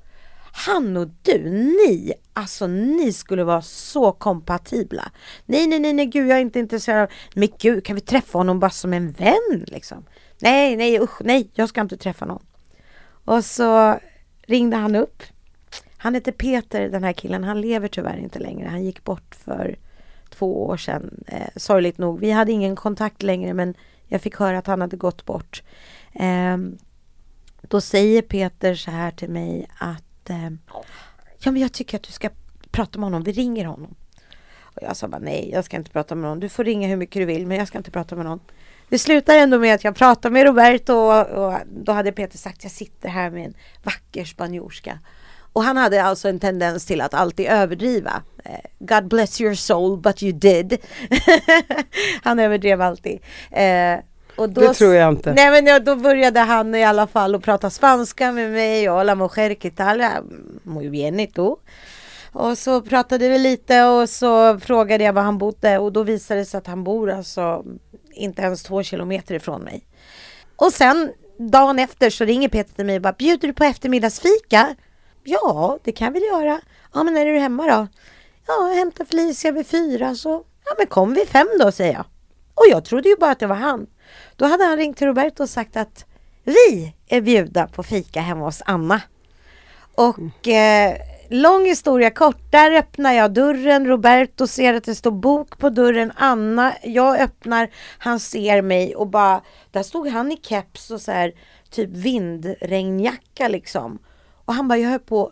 han 0.52 0.98
och 0.98 1.08
du, 1.22 1.50
ni, 1.50 2.14
alltså 2.34 2.68
ni 2.68 3.14
skulle 3.14 3.44
vara 3.44 3.62
så 3.62 4.12
kompatibla. 4.12 5.12
Nej, 5.46 5.68
nej, 5.68 5.80
nej, 5.80 5.94
nej, 5.94 6.06
gud, 6.06 6.30
jag 6.30 6.38
är 6.38 6.42
inte 6.42 6.60
intresserad 6.60 7.02
av, 7.02 7.10
men 7.36 7.50
gud, 7.60 7.86
kan 7.86 7.96
vi 7.96 8.02
träffa 8.02 8.38
honom 8.38 8.60
bara 8.60 8.72
som 8.72 8.94
en 8.94 9.12
vän 9.12 9.66
liksom? 9.68 10.06
Nej, 10.42 10.76
nej, 10.76 11.00
usch, 11.00 11.22
nej, 11.22 11.50
jag 11.54 11.70
ska 11.70 11.82
inte 11.82 11.98
träffa 11.98 12.26
någon. 12.26 12.46
Och 13.26 13.46
så 13.46 14.00
ringde 14.42 14.78
han 14.78 14.96
upp. 14.96 15.24
Han 15.98 16.14
heter 16.14 16.32
Peter, 16.32 16.90
den 16.90 17.04
här 17.04 17.14
killen. 17.14 17.44
Han 17.44 17.62
lever 17.62 17.88
tyvärr 17.88 18.18
inte 18.18 18.40
längre. 18.40 18.68
Han 18.68 18.84
gick 18.84 19.04
bort 19.04 19.36
för 19.36 19.76
två 20.30 20.66
år 20.66 20.78
sedan. 20.78 21.24
Eh, 21.28 21.48
sorgligt 21.56 21.98
nog. 21.98 22.20
Vi 22.20 22.32
hade 22.32 22.52
ingen 22.52 22.76
kontakt 22.76 23.24
längre, 23.24 23.54
men 23.54 23.74
jag 24.08 24.22
fick 24.22 24.36
höra 24.36 24.58
att 24.58 24.68
han 24.68 24.82
hade 24.82 24.98
gått 24.98 25.26
bort. 25.26 25.64
Eh, 26.14 26.58
då 27.62 27.82
säger 27.82 28.22
Peter 28.22 28.76
så 28.76 28.92
här 28.92 29.12
till 29.12 29.30
mig 29.30 29.68
att 29.78 30.30
eh, 30.30 30.50
ja, 31.40 31.52
men 31.52 31.58
jag 31.58 31.72
tycker 31.72 31.98
att 31.98 32.04
du 32.04 32.12
ska 32.12 32.30
prata 32.72 33.00
med 33.00 33.06
honom. 33.06 33.24
Vi 33.24 33.32
ringer 33.32 33.66
honom. 33.66 33.96
Och 34.60 34.82
jag 34.82 34.98
sa 34.98 35.08
bara 35.08 35.22
nej, 35.22 35.50
jag 35.54 35.66
ska 35.66 35.78
inte 35.78 35.92
prata 35.92 36.16
med 36.16 36.30
någon. 36.30 36.40
Du 36.40 36.50
får 36.50 36.64
ringa 36.64 36.88
hur 36.88 36.96
mycket 36.96 37.22
du 37.22 37.26
vill, 37.26 37.48
men 37.48 37.58
jag 37.58 37.68
ska 37.68 37.78
inte 37.78 37.92
prata 37.92 38.16
med 38.16 38.26
någon. 38.26 38.40
Det 38.92 39.00
slutar 39.00 39.36
ändå 39.36 39.60
med 39.60 39.76
att 39.76 39.84
jag 39.84 39.96
pratar 39.96 40.30
med 40.30 40.46
Roberto 40.46 40.94
och, 40.94 41.28
och 41.28 41.54
då 41.68 41.92
hade 41.92 42.12
Peter 42.12 42.38
sagt 42.38 42.64
jag 42.64 42.72
sitter 42.72 43.10
här 43.10 43.30
med 43.30 43.46
en 43.46 43.54
vacker 43.84 44.26
spanjorska. 44.26 45.00
Och 45.54 45.64
han 45.64 45.78
hade 45.78 46.04
alltså 46.04 46.30
en 46.30 46.40
tendens 46.40 46.86
till 46.86 47.02
att 47.02 47.14
alltid 47.14 47.46
överdriva. 47.46 48.22
Eh, 48.46 48.52
God 48.80 49.08
bless 49.08 49.42
your 49.42 49.54
soul 49.54 49.98
but 49.98 50.24
you 50.24 50.32
did. 50.32 50.78
han 52.24 52.40
överdrev 52.40 52.82
alltid. 52.82 53.20
Eh, 53.52 54.00
och 54.36 54.50
då, 54.50 54.62
det 54.62 54.74
tror 54.74 54.94
jag 54.94 55.12
inte. 55.12 55.34
Nej 55.34 55.62
men 55.62 55.84
då 55.86 55.96
började 55.96 56.40
han 56.40 56.76
i 56.76 56.84
alla 56.84 57.08
fall 57.08 57.36
att 57.36 57.44
prata 57.44 57.70
spanska 57.70 58.32
med 58.32 58.52
mig. 58.52 58.90
Och 58.90 59.06
la 59.06 59.16
mujer 59.16 59.54
que 59.54 59.70
tal, 59.70 60.04
muy 60.64 60.90
bien 60.90 61.20
y 61.20 61.28
tú. 61.28 61.56
Och 62.34 62.58
så 62.58 62.82
pratade 62.82 63.30
vi 63.30 63.40
lite 63.40 63.84
och 63.84 64.10
så 64.10 64.60
frågade 64.60 65.04
jag 65.04 65.14
var 65.14 65.22
han 65.22 65.38
bodde 65.38 65.78
och 65.78 65.92
då 65.92 66.04
visade 66.04 66.40
det 66.40 66.46
sig 66.46 66.58
att 66.58 66.68
han 66.68 66.84
bor 66.84 67.12
alltså 67.12 67.66
inte 68.14 68.42
ens 68.42 68.64
två 68.64 68.84
kilometer 68.84 69.36
ifrån 69.36 69.62
mig. 69.62 69.86
Och 70.56 70.74
sen 70.74 71.12
dagen 71.38 71.80
efter 71.80 72.10
så 72.10 72.26
ringer 72.26 72.50
Peter 72.50 72.74
till 72.74 72.86
mig 72.86 72.96
och 72.96 73.02
bara 73.02 73.14
bjuder 73.14 73.48
du 73.48 73.54
på 73.54 73.64
eftermiddagsfika? 73.64 74.76
Ja, 75.24 75.80
det 75.84 75.92
kan 75.92 76.14
vi 76.14 76.28
göra. 76.28 76.62
Ja, 76.94 77.04
men 77.04 77.14
när 77.14 77.26
är 77.26 77.34
du 77.34 77.40
hemma 77.40 77.64
då? 77.64 77.88
Ja, 78.48 78.70
jag 78.70 78.76
hämtar 78.76 79.06
Felicia 79.06 79.52
vid 79.52 79.68
fyra 79.68 80.16
så 80.16 80.46
ja, 80.66 80.72
men 80.78 80.88
kom 80.88 81.14
vid 81.14 81.28
fem 81.28 81.48
då 81.60 81.72
säger 81.72 81.94
jag. 81.94 82.06
Och 82.54 82.66
jag 82.70 82.86
trodde 82.86 83.10
ju 83.10 83.16
bara 83.16 83.32
att 83.32 83.40
det 83.40 83.48
var 83.48 83.56
han. 83.56 83.88
Då 84.36 84.46
hade 84.46 84.64
han 84.64 84.78
ringt 84.78 84.98
till 84.98 85.08
Roberto 85.08 85.44
och 85.44 85.50
sagt 85.50 85.78
att 85.78 86.06
vi 86.44 86.96
är 87.08 87.22
bjudna 87.22 87.68
på 87.68 87.84
fika 87.84 88.22
hemma 88.22 88.46
hos 88.46 88.62
Anna. 88.66 89.02
Och 89.96 90.48
eh, 90.48 90.96
lång 91.34 91.66
historia 91.66 92.10
kort, 92.10 92.52
där 92.52 92.72
öppnar 92.72 93.14
jag 93.14 93.34
dörren. 93.34 93.88
Roberto 93.88 94.48
ser 94.48 94.74
att 94.74 94.84
det 94.84 94.96
står 94.96 95.12
bok 95.12 95.58
på 95.58 95.70
dörren. 95.70 96.12
Anna, 96.16 96.74
jag 96.84 97.20
öppnar, 97.20 97.70
han 97.98 98.20
ser 98.20 98.62
mig 98.62 98.96
och 98.96 99.08
bara, 99.08 99.42
där 99.72 99.84
stod 99.84 100.08
han 100.08 100.32
i 100.32 100.38
keps 100.38 100.92
och 100.92 101.02
så 101.02 101.12
här 101.12 101.34
typ 101.70 101.90
vindregnjacka 101.90 103.48
liksom. 103.48 104.00
Och 104.46 104.54
han 104.54 104.68
bara, 104.68 104.80
jag 104.80 104.90
höll 104.90 105.00
på 105.00 105.32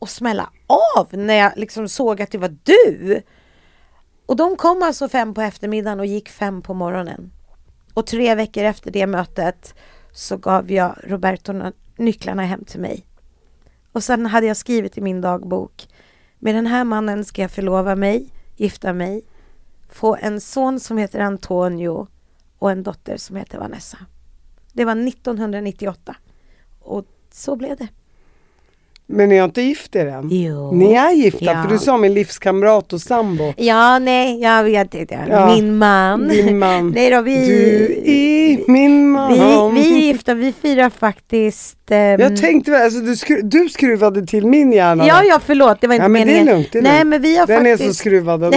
att 0.00 0.10
smälla 0.10 0.50
av 0.96 1.08
när 1.12 1.34
jag 1.34 1.52
liksom 1.56 1.88
såg 1.88 2.22
att 2.22 2.30
det 2.30 2.38
var 2.38 2.56
du. 2.62 3.22
Och 4.26 4.36
de 4.36 4.56
kom 4.56 4.82
alltså 4.82 5.08
fem 5.08 5.34
på 5.34 5.40
eftermiddagen 5.40 6.00
och 6.00 6.06
gick 6.06 6.28
fem 6.28 6.62
på 6.62 6.74
morgonen. 6.74 7.32
Och 7.94 8.06
tre 8.06 8.34
veckor 8.34 8.64
efter 8.64 8.90
det 8.90 9.06
mötet 9.06 9.74
så 10.12 10.36
gav 10.36 10.70
jag 10.70 10.96
Roberto 11.02 11.72
nycklarna 11.96 12.42
hem 12.42 12.64
till 12.64 12.80
mig. 12.80 13.06
Och 13.92 14.04
sen 14.04 14.26
hade 14.26 14.46
jag 14.46 14.56
skrivit 14.56 14.98
i 14.98 15.00
min 15.00 15.20
dagbok 15.20 15.88
med 16.38 16.54
den 16.54 16.66
här 16.66 16.84
mannen 16.84 17.24
ska 17.24 17.42
jag 17.42 17.50
förlova 17.50 17.96
mig, 17.96 18.28
gifta 18.56 18.92
mig, 18.92 19.22
få 19.88 20.16
en 20.16 20.40
son 20.40 20.80
som 20.80 20.98
heter 20.98 21.20
Antonio 21.20 22.06
och 22.58 22.70
en 22.70 22.82
dotter 22.82 23.16
som 23.16 23.36
heter 23.36 23.58
Vanessa. 23.58 23.98
Det 24.72 24.84
var 24.84 25.08
1998 25.08 26.16
och 26.80 27.04
så 27.30 27.56
blev 27.56 27.76
det. 27.76 27.88
Men 29.06 29.28
ni 29.28 29.38
har 29.38 29.44
inte 29.44 29.62
gift 29.62 29.96
er 29.96 30.06
än? 30.06 30.28
Jo. 30.30 30.72
Ni 30.72 30.94
är 30.94 31.10
gifta, 31.12 31.44
Ja. 31.44 31.62
för 31.62 31.70
du 31.70 31.78
sa 31.78 31.98
min 31.98 32.14
livskamrat 32.14 32.92
och 32.92 33.00
sambo. 33.00 33.52
Ja, 33.56 33.98
nej, 33.98 34.40
jag 34.40 34.64
vet 34.64 34.94
inte. 34.94 35.18
Ja, 35.30 35.54
Min 35.54 35.76
man. 35.78 36.28
Din 36.28 36.58
man. 36.58 36.90
nej 36.94 37.10
då, 37.10 37.20
vi, 37.22 37.46
Du 37.46 38.02
är 38.10 38.70
min 38.72 39.10
man. 39.10 39.32
vi, 39.74 39.80
vi 39.80 39.96
är 39.96 40.00
gifta. 40.12 40.34
Vi 40.34 40.52
firar 40.52 40.90
faktiskt... 40.90 41.78
ehm, 41.90 42.20
Jag 42.20 42.36
tänkte 42.36 42.78
alltså, 42.84 43.00
du, 43.00 43.16
skru, 43.16 43.40
du 43.42 43.68
skruvade 43.68 44.26
till 44.26 44.46
min 44.46 44.72
hjärna. 44.72 45.06
Ja, 45.06 45.22
ja, 45.24 45.40
förlåt. 45.46 45.80
Det 45.80 45.86
var 45.86 45.94
inte 45.94 46.04
ja 46.04 46.08
men 46.08 46.26
det 46.26 46.32
är 46.32 46.36
meningen. 46.36 46.54
lugnt. 46.56 46.72
Det 46.72 46.78
är 46.78 46.82
Nej, 46.82 46.92
lugnt. 46.98 47.08
men 47.10 47.22
vi 47.22 47.36
har 47.36 47.46
Den 47.46 47.56
faktiskt... 47.58 47.82
är 47.82 47.88
så 47.88 47.94
skruvad 47.94 48.42
ändå. 48.44 48.56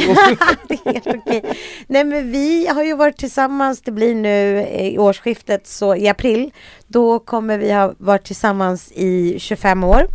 okej. 1.06 1.43
Nej 1.88 2.04
men 2.04 2.32
vi 2.32 2.68
har 2.68 2.84
ju 2.84 2.96
varit 2.96 3.18
tillsammans, 3.18 3.82
det 3.82 3.91
blir 3.91 4.16
nu 4.16 4.66
i 4.80 4.98
årsskiftet, 4.98 5.68
så 5.68 5.96
i 5.96 6.08
april, 6.08 6.52
då 6.88 7.20
kommer 7.20 7.58
vi 7.58 7.72
ha 7.74 7.93
varit 7.98 8.24
tillsammans 8.26 8.91
i 8.91 9.36
25 9.39 9.84
år. 9.84 10.08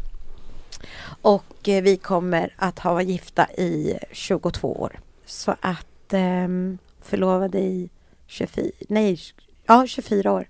Och 1.60 1.68
eh, 1.68 1.82
vi 1.82 1.96
kommer 1.96 2.54
att 2.56 2.78
ha 2.78 2.92
varit 2.92 3.08
gifta 3.08 3.46
i 3.46 3.98
22 4.12 4.72
år. 4.72 5.00
Så 5.26 5.54
att 5.60 6.12
ehm, 6.12 6.78
förlovade 7.02 7.58
i 7.58 7.90
24, 8.26 8.70
nej, 8.88 9.18
ja 9.66 9.86
24 9.86 10.32
år. 10.32 10.48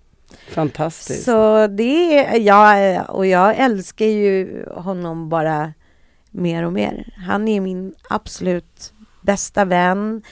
Fantastiskt. 0.49 1.25
Så 1.25 1.67
det 1.67 2.19
är, 2.19 2.39
ja, 2.39 3.03
och 3.03 3.27
jag 3.27 3.57
älskar 3.57 4.07
ju 4.07 4.65
honom 4.71 5.29
bara 5.29 5.73
mer 6.31 6.65
och 6.65 6.73
mer. 6.73 7.15
Han 7.27 7.49
är 7.49 7.61
min 7.61 7.95
absolut 8.11 8.93
bästa 9.23 9.65
vän. 9.65 10.23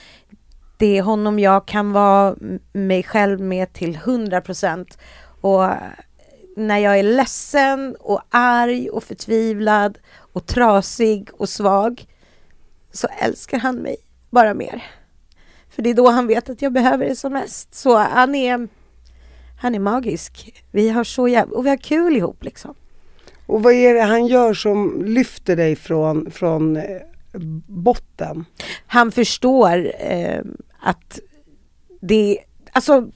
Det 0.77 0.97
är 0.97 1.01
honom 1.01 1.39
jag 1.39 1.65
kan 1.67 1.91
vara 1.91 2.35
mig 2.73 3.03
själv 3.03 3.39
med 3.39 3.73
till 3.73 3.95
100 3.95 4.41
procent. 4.41 4.97
Och 5.41 5.63
när 6.59 6.77
jag 6.77 6.99
är 6.99 7.03
ledsen 7.03 7.95
och 7.99 8.21
arg 8.29 8.89
och 8.89 9.03
förtvivlad 9.03 9.97
och 10.33 10.45
trasig 10.45 11.29
och 11.33 11.49
svag 11.49 12.05
så 12.91 13.07
älskar 13.19 13.59
han 13.59 13.75
mig 13.75 13.97
bara 14.29 14.53
mer. 14.53 14.83
För 15.69 15.81
det 15.81 15.89
är 15.89 15.93
då 15.93 16.09
han 16.09 16.27
vet 16.27 16.49
att 16.49 16.61
jag 16.61 16.73
behöver 16.73 17.05
det 17.05 17.15
som 17.15 17.33
mest. 17.33 17.75
Så 17.75 17.97
han 17.97 18.35
är 18.35 18.67
han 19.61 19.75
är 19.75 19.79
magisk. 19.79 20.63
Vi 20.71 20.89
har 20.89 21.03
så 21.03 21.27
jävla... 21.27 21.57
Och 21.57 21.65
vi 21.65 21.69
har 21.69 21.77
kul 21.77 22.15
ihop 22.15 22.43
liksom. 22.43 22.75
Och 23.45 23.63
vad 23.63 23.73
är 23.73 23.93
det 23.93 24.01
han 24.01 24.27
gör 24.27 24.53
som 24.53 25.03
lyfter 25.05 25.55
dig 25.55 25.75
från, 25.75 26.31
från 26.31 26.77
eh, 26.77 27.01
botten? 27.67 28.45
Han 28.85 29.11
förstår 29.11 29.91
eh, 29.99 30.41
att 30.79 31.19
det... 32.01 32.39
Alltså, 32.71 33.07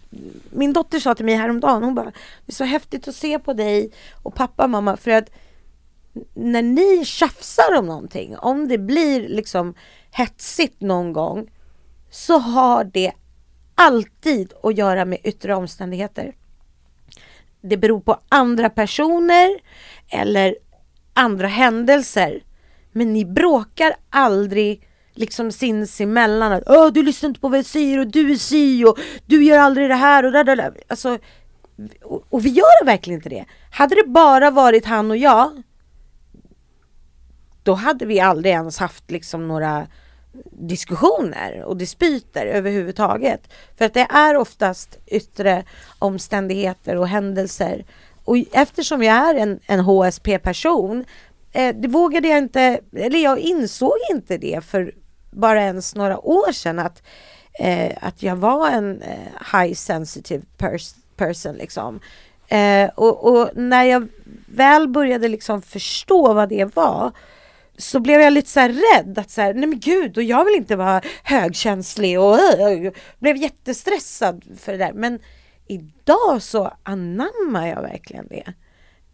min 0.49 0.73
dotter 0.73 0.99
sa 0.99 1.15
till 1.15 1.25
mig 1.25 1.35
häromdagen, 1.35 1.83
hon 1.83 1.95
bara, 1.95 2.11
det 2.45 2.51
är 2.51 2.53
så 2.53 2.63
häftigt 2.63 3.07
att 3.07 3.15
se 3.15 3.39
på 3.39 3.53
dig 3.53 3.91
och 4.23 4.35
pappa 4.35 4.63
och 4.63 4.69
mamma 4.69 4.97
för 4.97 5.11
att 5.11 5.29
när 6.33 6.61
ni 6.61 7.05
tjafsar 7.05 7.77
om 7.77 7.85
någonting, 7.85 8.37
om 8.37 8.67
det 8.67 8.77
blir 8.77 9.29
liksom 9.29 9.73
hetsigt 10.11 10.81
någon 10.81 11.13
gång, 11.13 11.51
så 12.09 12.37
har 12.37 12.83
det 12.83 13.11
alltid 13.75 14.53
att 14.63 14.77
göra 14.77 15.05
med 15.05 15.19
yttre 15.23 15.55
omständigheter. 15.55 16.35
Det 17.61 17.77
beror 17.77 17.99
på 17.99 18.19
andra 18.29 18.69
personer 18.69 19.59
eller 20.09 20.55
andra 21.13 21.47
händelser. 21.47 22.43
Men 22.91 23.13
ni 23.13 23.25
bråkar 23.25 23.95
aldrig 24.09 24.87
liksom 25.13 25.51
sinsemellan 25.51 26.51
att 26.51 26.63
Åh, 26.67 26.87
du 26.87 27.03
lyssnar 27.03 27.27
inte 27.27 27.39
på 27.39 27.49
vad 27.49 27.57
jag 27.57 27.65
säger 27.65 27.99
och 27.99 28.07
du 28.07 28.31
är 28.31 28.35
si 28.35 28.85
och 28.85 28.99
du 29.25 29.43
gör 29.43 29.59
aldrig 29.59 29.89
det 29.89 29.95
här 29.95 30.25
och 30.25 30.31
där, 30.31 30.43
där, 30.43 30.55
där. 30.55 30.73
Alltså, 30.87 31.17
och, 32.03 32.23
och 32.29 32.45
vi 32.45 32.49
gör 32.49 32.85
verkligen 32.85 33.19
inte 33.19 33.29
det. 33.29 33.45
Hade 33.71 33.95
det 33.95 34.07
bara 34.07 34.51
varit 34.51 34.85
han 34.85 35.11
och 35.11 35.17
jag 35.17 35.63
då 37.63 37.73
hade 37.73 38.05
vi 38.05 38.19
aldrig 38.19 38.53
ens 38.53 38.77
haft 38.77 39.11
liksom 39.11 39.47
några 39.47 39.87
diskussioner 40.51 41.63
och 41.63 41.77
dispyter 41.77 42.45
överhuvudtaget. 42.45 43.53
För 43.77 43.85
att 43.85 43.93
det 43.93 44.07
är 44.09 44.35
oftast 44.35 44.97
yttre 45.05 45.63
omständigheter 45.99 46.95
och 46.95 47.07
händelser. 47.07 47.85
Och 48.25 48.37
eftersom 48.51 49.03
jag 49.03 49.15
är 49.15 49.35
en, 49.35 49.59
en 49.65 49.79
HSP-person, 49.79 51.05
eh, 51.51 51.75
det 51.75 51.87
vågade 51.87 52.27
jag 52.27 52.37
inte, 52.37 52.79
eller 52.95 53.19
jag 53.19 53.39
insåg 53.39 53.97
inte 54.11 54.37
det 54.37 54.63
för 54.63 54.93
bara 55.31 55.61
ens 55.61 55.95
några 55.95 56.19
år 56.19 56.51
sedan 56.51 56.79
att, 56.79 57.03
eh, 57.59 57.91
att 58.01 58.23
jag 58.23 58.35
var 58.35 58.69
en 58.69 59.01
eh, 59.01 59.59
high 59.59 59.73
sensitive 59.73 60.43
pers- 60.57 60.95
person 61.15 61.53
liksom. 61.53 61.99
Eh, 62.47 62.89
och, 62.95 63.25
och 63.25 63.49
när 63.55 63.83
jag 63.83 64.07
väl 64.45 64.87
började 64.87 65.27
liksom 65.27 65.61
förstå 65.61 66.33
vad 66.33 66.49
det 66.49 66.75
var 66.75 67.11
så 67.77 67.99
blev 67.99 68.21
jag 68.21 68.33
lite 68.33 68.49
så 68.49 68.59
här 68.59 68.69
rädd 68.69 69.17
att 69.17 69.31
så 69.31 69.41
här, 69.41 69.53
nej 69.53 69.67
men 69.67 69.79
gud, 69.79 70.17
och 70.17 70.23
jag 70.23 70.45
vill 70.45 70.55
inte 70.55 70.75
vara 70.75 71.01
högkänslig 71.23 72.19
och 72.19 72.39
äh, 72.39 72.91
blev 73.19 73.37
jättestressad 73.37 74.43
för 74.59 74.71
det 74.71 74.77
där. 74.77 74.93
Men 74.93 75.19
idag 75.67 76.41
så 76.41 76.73
anammar 76.83 77.67
jag 77.67 77.81
verkligen 77.81 78.27
det. 78.27 78.53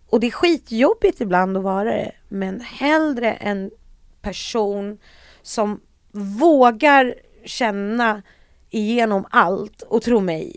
Och 0.09 0.19
det 0.19 0.27
är 0.27 0.31
skitjobbigt 0.31 1.21
ibland 1.21 1.57
att 1.57 1.63
vara 1.63 1.83
det, 1.83 2.11
men 2.27 2.61
hellre 2.61 3.33
en 3.33 3.71
person 4.21 4.97
som 5.41 5.81
vågar 6.11 7.15
känna 7.45 8.21
igenom 8.69 9.25
allt 9.29 9.81
och 9.81 10.01
tro 10.01 10.19
mig, 10.19 10.55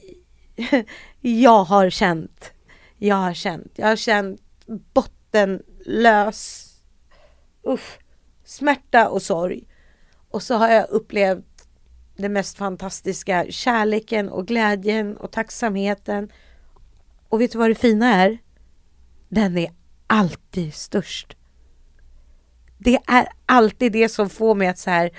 jag 1.20 1.64
har 1.64 1.90
känt, 1.90 2.52
jag 2.98 3.16
har 3.16 3.34
känt, 3.34 3.72
jag 3.76 3.86
har 3.86 3.96
känt 3.96 4.40
bottenlös 4.94 6.61
usch, 7.66 7.98
smärta 8.44 9.08
och 9.08 9.22
sorg. 9.22 9.64
Och 10.30 10.42
så 10.42 10.54
har 10.54 10.68
jag 10.68 10.90
upplevt 10.90 11.68
det 12.16 12.28
mest 12.28 12.58
fantastiska, 12.58 13.46
kärleken 13.50 14.28
och 14.28 14.46
glädjen 14.46 15.16
och 15.16 15.30
tacksamheten. 15.30 16.32
Och 17.28 17.40
vet 17.40 17.52
du 17.52 17.58
vad 17.58 17.70
det 17.70 17.74
fina 17.74 18.14
är? 18.14 18.38
Den 19.28 19.58
är 19.58 19.72
alltid 20.06 20.74
störst. 20.74 21.36
Det 22.78 22.98
är 23.06 23.28
alltid 23.46 23.92
det 23.92 24.08
som 24.08 24.30
får 24.30 24.54
mig 24.54 24.68
att 24.68 24.78
så 24.78 24.90
här 24.90 25.10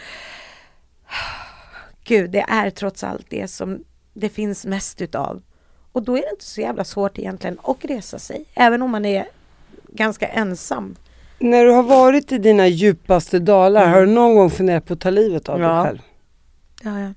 Gud, 2.03 2.31
det 2.31 2.45
är 2.49 2.69
trots 2.69 3.03
allt 3.03 3.25
det 3.29 3.47
som 3.47 3.83
det 4.13 4.29
finns 4.29 4.65
mest 4.65 5.01
utav. 5.01 5.43
Och 5.91 6.03
då 6.03 6.17
är 6.17 6.21
det 6.21 6.31
inte 6.31 6.45
så 6.45 6.61
jävla 6.61 6.83
svårt 6.83 7.19
egentligen 7.19 7.59
att 7.63 7.85
resa 7.85 8.19
sig, 8.19 8.45
även 8.53 8.81
om 8.81 8.91
man 8.91 9.05
är 9.05 9.27
ganska 9.87 10.27
ensam. 10.27 10.95
När 11.43 11.65
du 11.65 11.71
har 11.71 11.83
varit 11.83 12.31
i 12.31 12.37
dina 12.37 12.67
djupaste 12.67 13.39
dalar, 13.39 13.81
Mm. 13.81 13.93
har 13.93 14.01
du 14.01 14.07
någon 14.07 14.35
gång 14.35 14.49
funderat 14.49 14.85
på 14.85 14.93
att 14.93 14.99
ta 14.99 15.09
livet 15.09 15.49
av 15.49 15.59
Ja. 15.61 15.67
dig 15.73 15.83
själv? 15.85 15.99
Ja, 16.83 16.99
ja. 16.99 17.13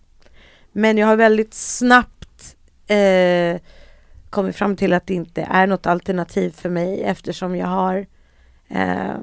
Men 0.73 0.99
jag 0.99 1.07
har 1.07 1.17
väldigt 1.17 1.55
snabbt 1.55 2.57
eh, 2.87 3.61
kommit 4.31 4.57
fram 4.57 4.77
till 4.77 4.93
att 4.93 5.07
det 5.07 5.15
inte 5.15 5.43
är 5.43 5.67
något 5.67 5.87
alternativ 5.87 6.51
för 6.51 6.71
mig 6.71 7.03
eftersom 7.03 7.57
jag 7.57 7.67
har 7.67 8.07
eh, 8.69 9.15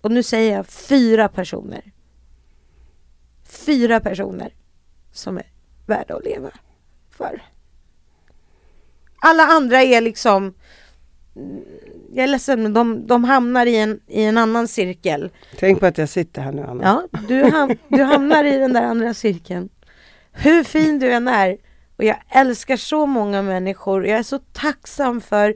och 0.00 0.10
nu 0.10 0.22
säger 0.22 0.56
jag 0.56 0.66
fyra 0.66 1.28
personer. 1.28 1.92
Fyra 3.44 4.00
personer 4.00 4.52
som 5.12 5.36
är 5.38 5.46
värda 5.86 6.16
att 6.16 6.24
leva 6.24 6.50
för. 7.10 7.42
Alla 9.16 9.42
andra 9.42 9.82
är 9.82 10.00
liksom 10.00 10.54
mm, 11.36 11.64
jag 12.14 12.24
är 12.24 12.26
ledsen 12.26 12.62
men 12.62 12.72
de, 12.72 13.06
de 13.06 13.24
hamnar 13.24 13.66
i 13.66 13.76
en, 13.76 14.00
i 14.06 14.22
en 14.22 14.38
annan 14.38 14.68
cirkel. 14.68 15.30
Tänk 15.58 15.80
på 15.80 15.86
att 15.86 15.98
jag 15.98 16.08
sitter 16.08 16.42
här 16.42 16.52
nu 16.52 16.62
Anna. 16.62 16.84
Ja, 16.84 17.18
du, 17.28 17.44
ham 17.44 17.70
du 17.88 18.02
hamnar 18.02 18.44
i 18.44 18.56
den 18.56 18.72
där 18.72 18.82
andra 18.82 19.14
cirkeln. 19.14 19.68
Hur 20.32 20.64
fin 20.64 20.98
du 20.98 21.12
än 21.12 21.28
är. 21.28 21.56
Och 21.96 22.04
jag 22.04 22.16
älskar 22.28 22.76
så 22.76 23.06
många 23.06 23.42
människor. 23.42 24.06
Jag 24.06 24.18
är 24.18 24.22
så 24.22 24.38
tacksam 24.38 25.20
för 25.20 25.54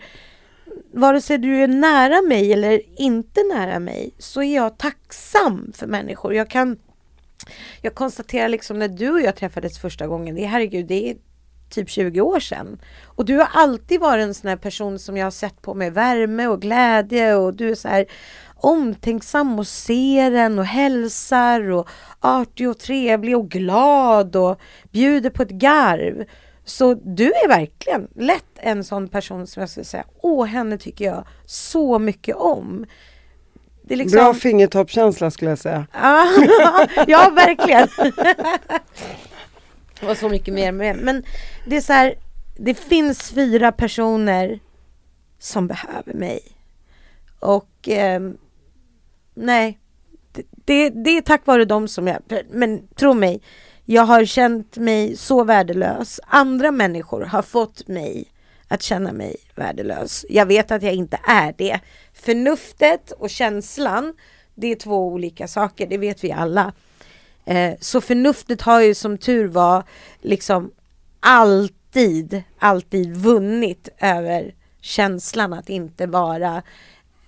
vare 0.93 1.21
sig 1.21 1.39
du 1.39 1.63
är 1.63 1.69
nära 1.69 2.23
mig 2.23 2.53
eller 2.53 2.81
inte 2.97 3.41
nära 3.55 3.79
mig 3.79 4.15
så 4.19 4.43
är 4.43 4.55
jag 4.55 4.79
tacksam 4.79 5.73
för 5.75 5.87
människor. 5.87 6.35
Jag 6.35 6.51
kan 6.51 6.77
jag 7.83 7.95
konstaterar 7.95 8.49
liksom 8.49 8.79
när 8.79 8.89
du 8.89 9.11
och 9.11 9.21
jag 9.21 9.37
träffades 9.37 9.79
första 9.79 10.07
gången, 10.07 10.35
det 10.35 10.45
herregud, 10.45 10.87
det 10.87 11.11
är 11.11 11.17
typ 11.71 11.91
20 11.91 12.21
år 12.21 12.41
sedan. 12.41 12.81
Och 13.07 13.25
du 13.25 13.37
har 13.37 13.49
alltid 13.53 14.01
varit 14.01 14.23
en 14.23 14.35
sån 14.35 14.49
här 14.49 14.57
person 14.57 14.99
som 14.99 15.17
jag 15.17 15.27
har 15.27 15.31
sett 15.31 15.63
på 15.63 15.75
med 15.75 15.93
värme 15.93 16.47
och 16.47 16.63
glädje 16.63 17.35
och 17.35 17.55
du 17.55 17.71
är 17.71 17.75
så 17.75 17.89
här 17.89 18.07
omtänksam 18.61 19.59
och 19.59 19.67
ser 19.67 20.33
en 20.33 20.59
och 20.59 20.65
hälsar 20.65 21.71
och 21.71 21.89
artig 22.21 22.69
och 22.69 22.79
trevlig 22.79 23.37
och 23.37 23.49
glad 23.51 24.37
och 24.37 24.61
bjuder 24.93 25.31
på 25.31 25.43
ett 25.43 25.51
garv. 25.51 26.25
Så 26.65 26.95
du 26.95 27.27
är 27.27 27.49
verkligen 27.49 28.09
lätt 28.15 28.45
en 28.57 28.85
sån 28.85 29.09
person 29.09 29.47
som 29.47 29.61
jag 29.61 29.71
skulle 29.71 29.85
säga, 29.85 30.05
åh 30.23 30.47
henne 30.47 30.79
tycker 30.79 31.05
jag 31.05 31.27
så 31.47 31.99
mycket 31.99 32.37
om. 32.37 32.87
Liksom- 33.89 34.17
Bra 34.17 34.35
fingertoppkänsla 34.35 35.31
skulle 35.31 35.51
jag 35.51 35.59
säga. 35.59 35.87
Ja, 35.93 36.27
ja 37.07 37.31
verkligen. 37.35 37.89
och 40.03 40.17
så 40.17 40.29
mycket 40.29 40.55
mer 40.55 40.73
med. 40.73 40.97
Men 40.97 41.23
det 41.67 41.77
är 41.77 41.81
så 41.81 41.93
här, 41.93 42.15
det 42.57 42.75
finns 42.75 43.31
fyra 43.31 43.73
personer 43.73 44.61
som 45.39 45.67
behöver 45.67 46.15
mig. 46.15 46.41
Och 47.41 47.89
eh, 47.89 48.21
nej, 49.35 49.79
det, 50.33 50.43
det, 50.65 50.91
det 50.91 51.11
är 51.11 51.21
tack 51.21 51.47
vare 51.47 51.65
dem 51.65 51.89
som 51.89 52.07
jag, 52.07 52.19
men 52.51 52.89
tro 52.89 53.15
mig, 53.15 53.41
jag 53.85 54.03
har 54.03 54.25
känt 54.25 54.77
mig 54.77 55.17
så 55.17 55.45
värdelös. 55.45 56.21
Andra 56.27 56.71
människor 56.71 57.21
har 57.21 57.43
fått 57.43 57.89
mig 57.89 58.25
att 58.69 58.83
känna 58.83 59.13
mig 59.13 59.37
värdelös. 59.55 60.27
Jag 60.29 60.47
vet 60.47 60.71
att 60.71 60.83
jag 60.83 60.95
inte 60.95 61.21
är 61.25 61.55
det. 61.59 61.81
Förnuftet 62.13 63.11
och 63.11 63.31
känslan, 63.31 64.15
det 64.55 64.67
är 64.67 64.77
två 64.77 65.07
olika 65.07 65.49
saker, 65.49 65.87
det 65.87 65.99
vet 65.99 66.25
vi 66.25 66.33
alla. 66.33 66.73
Eh, 67.49 67.75
så 67.81 68.01
förnuftet 68.01 68.63
har 68.63 68.81
ju 68.81 68.95
som 68.95 69.19
tur 69.19 69.49
var 69.49 69.85
liksom 70.21 70.71
alltid, 71.21 72.43
alltid 72.59 73.17
vunnit 73.17 73.89
över 73.99 74.55
känslan 74.81 75.53
att 75.53 75.69
inte 75.69 76.07
vara 76.07 76.63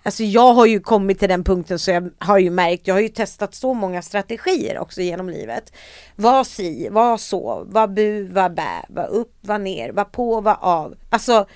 Alltså 0.03 0.23
jag 0.25 0.55
har 0.55 0.67
ju 0.67 0.81
kommit 0.81 1.19
till 1.19 1.29
den 1.29 1.45
punkten 1.45 1.79
så 1.79 1.91
jag 1.91 2.11
har 2.19 2.39
ju 2.39 2.51
märkt, 2.51 2.87
jag 2.87 2.95
har 2.95 3.01
ju 3.01 3.09
testat 3.09 3.55
så 3.55 3.75
många 3.75 4.03
strategier 4.03 4.79
också 4.79 5.01
genom 5.01 5.29
livet. 5.29 5.73
Var 6.17 6.45
si, 6.45 6.89
var 6.89 7.17
så, 7.17 7.65
var 7.69 7.87
bu, 7.87 8.27
var 8.27 8.49
bä, 8.49 8.85
var 8.89 9.07
upp, 9.07 9.35
var 9.41 9.59
ner, 9.59 9.93
var 9.93 10.05
på, 10.05 10.41
var 10.41 10.57
av. 10.61 10.95
Alltså, 11.11 11.47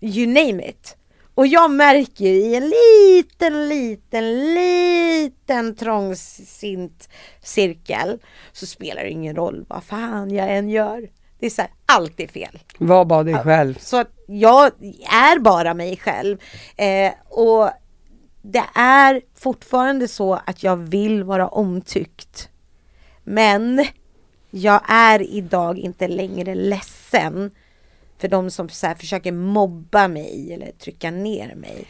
you 0.00 0.26
name 0.26 0.68
it. 0.68 0.96
Och 1.34 1.46
jag 1.46 1.70
märker 1.70 2.24
ju 2.24 2.30
i 2.30 2.54
en 2.54 2.68
liten, 2.68 3.68
liten, 3.68 4.54
liten 4.54 5.76
trångsint 5.76 7.08
cirkel 7.42 8.18
så 8.52 8.66
spelar 8.66 9.02
det 9.02 9.10
ingen 9.10 9.36
roll 9.36 9.64
vad 9.68 9.84
fan 9.84 10.30
jag 10.30 10.56
än 10.56 10.68
gör. 10.68 11.08
Det 11.38 11.46
är 11.46 11.50
så 11.50 11.62
här, 11.62 11.70
allt 11.86 12.20
är 12.20 12.26
fel. 12.26 12.58
Var 12.78 13.04
bara 13.04 13.22
dig 13.22 13.34
själv. 13.34 13.78
Så 13.78 13.96
att 13.96 14.10
jag 14.26 14.66
är 15.10 15.38
bara 15.38 15.74
mig 15.74 15.96
själv. 15.96 16.38
Eh, 16.76 17.12
och 17.28 17.70
det 18.42 18.64
är 18.74 19.20
fortfarande 19.34 20.08
så 20.08 20.34
att 20.44 20.62
jag 20.62 20.76
vill 20.76 21.24
vara 21.24 21.48
omtyckt. 21.48 22.48
Men 23.24 23.86
jag 24.50 24.80
är 24.88 25.22
idag 25.22 25.78
inte 25.78 26.08
längre 26.08 26.54
ledsen 26.54 27.50
för 28.20 28.28
de 28.28 28.50
som 28.50 28.68
så 28.68 28.94
försöker 28.98 29.32
mobba 29.32 30.08
mig 30.08 30.52
eller 30.54 30.70
trycka 30.72 31.10
ner 31.10 31.54
mig. 31.54 31.84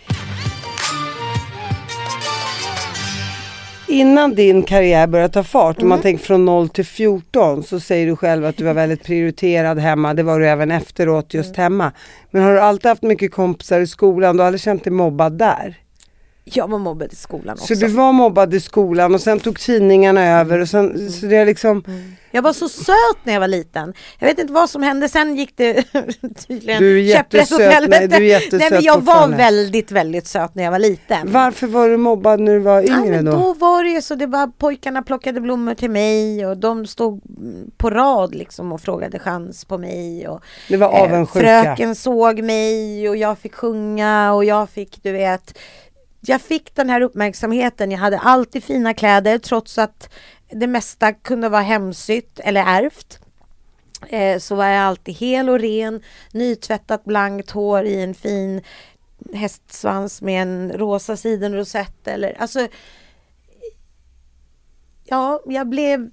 Innan 3.89 4.35
din 4.35 4.63
karriär 4.63 5.07
började 5.07 5.33
ta 5.35 5.43
fart, 5.45 5.77
om 5.77 5.81
Mm. 5.83 5.89
man 5.89 6.01
tänker 6.01 6.25
från 6.25 6.45
0 6.45 6.69
till 6.69 6.85
14, 6.87 7.63
så 7.63 7.81
säger 7.81 8.07
du 8.07 8.17
själv 8.17 8.45
att 8.47 8.57
du 8.57 8.65
var 8.65 8.75
väldigt 8.75 9.05
prioriterad 9.05 9.79
hemma. 9.79 10.15
Det 10.15 10.23
var 10.23 10.41
du 10.41 10.49
även 10.49 10.71
efteråt 10.71 11.35
just 11.35 11.57
Mm. 11.57 11.63
hemma. 11.63 11.93
Men 12.31 12.43
har 12.43 12.53
du 12.53 12.61
alltid 12.61 12.89
haft 12.89 13.03
mycket 13.03 13.33
kompisar 13.33 13.81
i 13.81 13.87
skolan? 13.87 14.37
Du 14.37 14.43
har 14.43 14.47
aldrig 14.47 14.61
känt 14.61 14.85
dig 14.85 14.93
mobbad 14.93 15.39
där? 15.39 15.77
Jag 16.57 16.69
var 16.69 16.79
mobbad 16.79 17.13
i 17.13 17.17
skolan 17.17 17.53
också. 17.53 17.67
Så 17.67 17.75
du 17.75 17.87
var 17.87 18.13
mobbad 18.13 18.55
i 18.55 18.61
skolan 18.61 19.15
och 19.15 19.21
sen 19.21 19.41
tog 19.41 19.61
tidningarna 19.61 20.41
över 20.41 20.59
och 20.59 20.69
sen, 20.69 20.91
Mm. 20.91 21.11
så 21.11 21.27
det 21.27 21.37
är 21.37 21.47
liksom, 21.47 21.85
Jag 22.31 22.43
var 22.43 22.53
så 22.53 22.69
söt 22.69 23.19
när 23.25 23.33
jag 23.33 23.41
var 23.41 23.49
liten. 23.49 23.93
Jag 24.19 24.27
vet 24.29 24.39
inte 24.39 24.53
vad 24.53 24.71
som 24.71 24.83
hände, 24.83 25.09
sen 25.09 25.37
gick 25.37 25.57
det 25.57 25.83
tydligen 26.49 26.83
Du 26.83 27.09
är 27.09 27.15
käpprätt 27.15 27.53
åt 27.53 27.61
helvete. 27.61 27.99
Nej, 27.99 28.09
du 28.09 28.15
är 28.17 28.21
jättesöt 28.41 28.61
Nej 28.61 28.71
men 28.71 28.83
jag 28.83 29.01
var 29.01 29.29
väldigt, 29.29 29.91
väldigt 29.91 30.27
söt 30.27 30.55
när 30.55 30.65
jag 30.65 30.71
var 30.71 30.79
liten. 30.79 31.33
varför 31.33 31.67
var 31.67 31.89
du 31.89 31.97
mobbad 31.97 32.41
när 32.41 32.53
du 32.53 32.59
var 32.59 32.77
Nej, 32.83 32.91
yngre 32.91 33.17
men 33.17 33.25
då? 33.25 33.31
då 33.33 33.55
var 33.55 33.85
det 33.85 33.91
ju 33.91 34.03
så, 34.03 34.15
det 34.15 34.27
var 34.27 34.47
pojkarna 34.59 35.03
plockade 35.03 35.41
blommor 35.41 35.75
till 35.75 35.91
mig 35.91 36.47
och 36.47 36.57
de 36.57 36.87
stod 36.87 37.21
mm, 37.39 37.71
på 37.77 37.91
rad 37.91 38.35
liksom 38.35 38.73
och 38.73 38.81
frågade 38.81 39.19
chans 39.19 39.65
på 39.65 39.79
mig. 39.79 40.29
Och, 40.29 40.41
Det 40.69 40.77
var 40.77 40.89
eh, 40.89 41.03
avundsjuka. 41.03 41.63
fröken 41.65 41.95
såg 41.95 42.43
mig 42.43 43.09
och 43.09 43.17
jag 43.17 43.39
fick 43.39 43.55
sjunga 43.55 44.33
och 44.33 44.45
jag 44.45 44.71
fick, 44.71 45.03
du 45.03 45.13
vet, 45.13 45.59
jag 46.21 46.41
fick 46.41 46.75
den 46.75 46.91
här 46.91 47.01
uppmärksamheten. 47.01 47.91
Jag 47.91 47.99
hade 47.99 48.19
alltid 48.19 48.65
fina 48.65 48.95
kläder 48.95 49.39
trots 49.39 49.79
att 49.79 50.13
det 50.51 50.67
mesta 50.67 51.13
kunde 51.13 51.49
vara 51.49 51.63
hemsytt 51.63 52.41
eller 52.41 52.65
ärvt. 52.65 53.19
Eh, 54.09 54.39
så 54.39 54.55
var 54.55 54.67
jag 54.67 54.83
alltid 54.83 55.15
hel 55.15 55.49
och 55.49 55.61
ren, 55.61 56.03
nytvättat 56.33 57.05
blankt 57.05 57.51
hår 57.51 57.85
i 57.85 58.03
en 58.03 58.15
fin 58.15 58.63
hästsvans 59.35 60.23
med 60.23 60.43
en 60.43 60.73
rosa 60.73 61.17
sidenrosett 61.17 62.09
eller 62.09 62.41
alltså 62.41 62.69
Ja, 65.05 65.41
jag 65.47 65.69
blev 65.69 66.11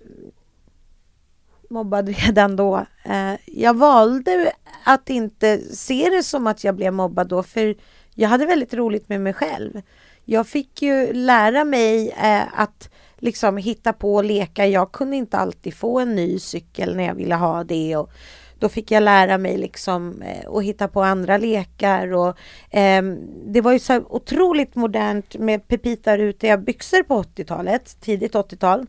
mobbad 1.70 2.10
redan 2.26 2.56
då. 2.56 2.86
Eh, 3.04 3.34
jag 3.46 3.78
valde 3.78 4.52
att 4.84 5.10
inte 5.10 5.60
se 5.76 6.10
det 6.10 6.24
som 6.24 6.48
att 6.48 6.64
jag 6.64 6.76
blev 6.76 6.94
mobbad 6.94 7.28
då, 7.28 7.44
för 7.44 7.76
jag 8.20 8.30
hade 8.30 8.46
väldigt 8.46 8.74
roligt 8.74 9.10
med 9.10 9.22
mig 9.22 9.34
själv. 9.34 9.82
Jag 10.26 10.48
fick 10.48 10.82
ju 10.82 11.14
lära 11.14 11.64
mig 11.64 12.10
eh, 12.10 12.60
att 12.60 12.90
liksom 13.18 13.58
hitta 13.58 13.94
på 13.94 14.16
och 14.16 14.24
leka. 14.24 14.68
Jag 14.68 14.92
kunde 14.92 15.16
inte 15.16 15.38
alltid 15.38 15.74
få 15.74 16.00
en 16.00 16.16
ny 16.16 16.40
cykel 16.40 16.96
när 16.96 17.04
jag 17.04 17.16
ville 17.16 17.36
ha 17.36 17.64
det. 17.64 17.96
Och 17.96 18.12
då 18.60 18.70
fick 18.70 18.92
jag 18.92 19.04
lära 19.04 19.38
mig 19.38 19.58
liksom 19.58 20.22
eh, 20.22 20.50
att 20.52 20.64
hitta 20.64 20.88
på 20.88 21.04
andra 21.04 21.38
lekar. 21.38 22.14
Och, 22.14 22.38
eh, 22.76 23.04
det 23.46 23.62
var 23.62 23.72
ju 23.72 23.80
så 23.80 23.98
otroligt 24.10 24.76
modernt 24.76 25.36
med 25.36 25.68
Pepita 25.68 26.18
rutiga 26.18 26.58
byxor 26.58 27.04
på 27.04 27.24
80-talet, 27.24 28.02
tidigt 28.02 28.34
80-tal 28.34 28.86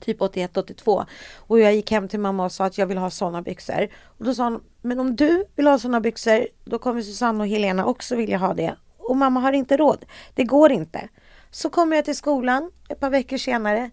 typ 0.00 0.22
81, 0.22 0.56
82. 0.56 1.04
Och 1.36 1.60
jag 1.60 1.74
gick 1.74 1.90
hem 1.90 2.08
till 2.08 2.20
mamma 2.20 2.44
och 2.44 2.52
sa 2.52 2.64
att 2.64 2.78
jag 2.78 2.86
vill 2.86 2.98
ha 2.98 3.10
sådana 3.10 3.42
byxor. 3.42 3.88
Och 4.04 4.24
då 4.24 4.34
sa 4.34 4.44
hon, 4.44 4.60
men 4.86 5.00
om 5.00 5.16
du 5.16 5.44
vill 5.56 5.66
ha 5.66 5.78
sådana 5.78 6.00
byxor, 6.00 6.46
då 6.64 6.78
kommer 6.78 7.02
Susanne 7.02 7.40
och 7.40 7.48
Helena 7.48 7.86
också 7.86 8.16
vilja 8.16 8.38
ha 8.38 8.54
det. 8.54 8.76
Och 8.98 9.16
mamma 9.16 9.40
har 9.40 9.52
inte 9.52 9.76
råd. 9.76 10.04
Det 10.34 10.44
går 10.44 10.72
inte. 10.72 11.08
Så 11.50 11.70
kommer 11.70 11.96
jag 11.96 12.04
till 12.04 12.16
skolan 12.16 12.70
ett 12.88 13.00
par 13.00 13.10
veckor 13.10 13.36
senare 13.36 13.90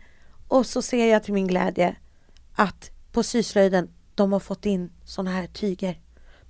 och 0.47 0.65
så 0.65 0.81
ser 0.81 1.05
jag 1.05 1.23
till 1.23 1.33
min 1.33 1.47
glädje 1.47 1.95
att 2.55 2.91
på 3.11 3.23
syslöjden, 3.23 3.89
de 4.15 4.33
har 4.33 4.39
fått 4.39 4.65
in 4.65 4.91
sådana 5.05 5.31
här 5.31 5.47
tyger. 5.47 5.99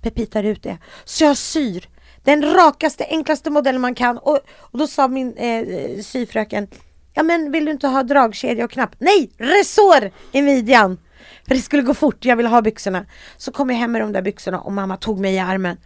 Pepita 0.00 0.42
ut 0.42 0.62
det. 0.62 0.78
Så 1.04 1.24
jag 1.24 1.36
syr 1.36 1.88
den 2.22 2.42
rakaste, 2.42 3.04
enklaste 3.04 3.50
modellen 3.50 3.80
man 3.80 3.94
kan. 3.94 4.18
Och, 4.18 4.38
och 4.56 4.78
då 4.78 4.86
sa 4.86 5.08
min 5.08 5.36
eh, 5.36 6.00
syfröken, 6.02 6.68
Ja 7.14 7.22
men 7.22 7.52
vill 7.52 7.64
du 7.64 7.70
inte 7.70 7.88
ha 7.88 8.02
dragkedja 8.02 8.64
och 8.64 8.70
knapp? 8.70 8.94
Nej! 8.98 9.30
Resår 9.38 10.10
i 10.32 10.42
midjan! 10.42 10.98
För 11.46 11.54
det 11.54 11.60
skulle 11.60 11.82
gå 11.82 11.94
fort, 11.94 12.24
jag 12.24 12.36
ville 12.36 12.48
ha 12.48 12.62
byxorna. 12.62 13.06
Så 13.36 13.52
kom 13.52 13.70
jag 13.70 13.76
hem 13.76 13.92
med 13.92 14.00
de 14.00 14.12
där 14.12 14.22
byxorna 14.22 14.60
och 14.60 14.72
mamma 14.72 14.96
tog 14.96 15.20
mig 15.20 15.34
i 15.34 15.38
armen. 15.38 15.76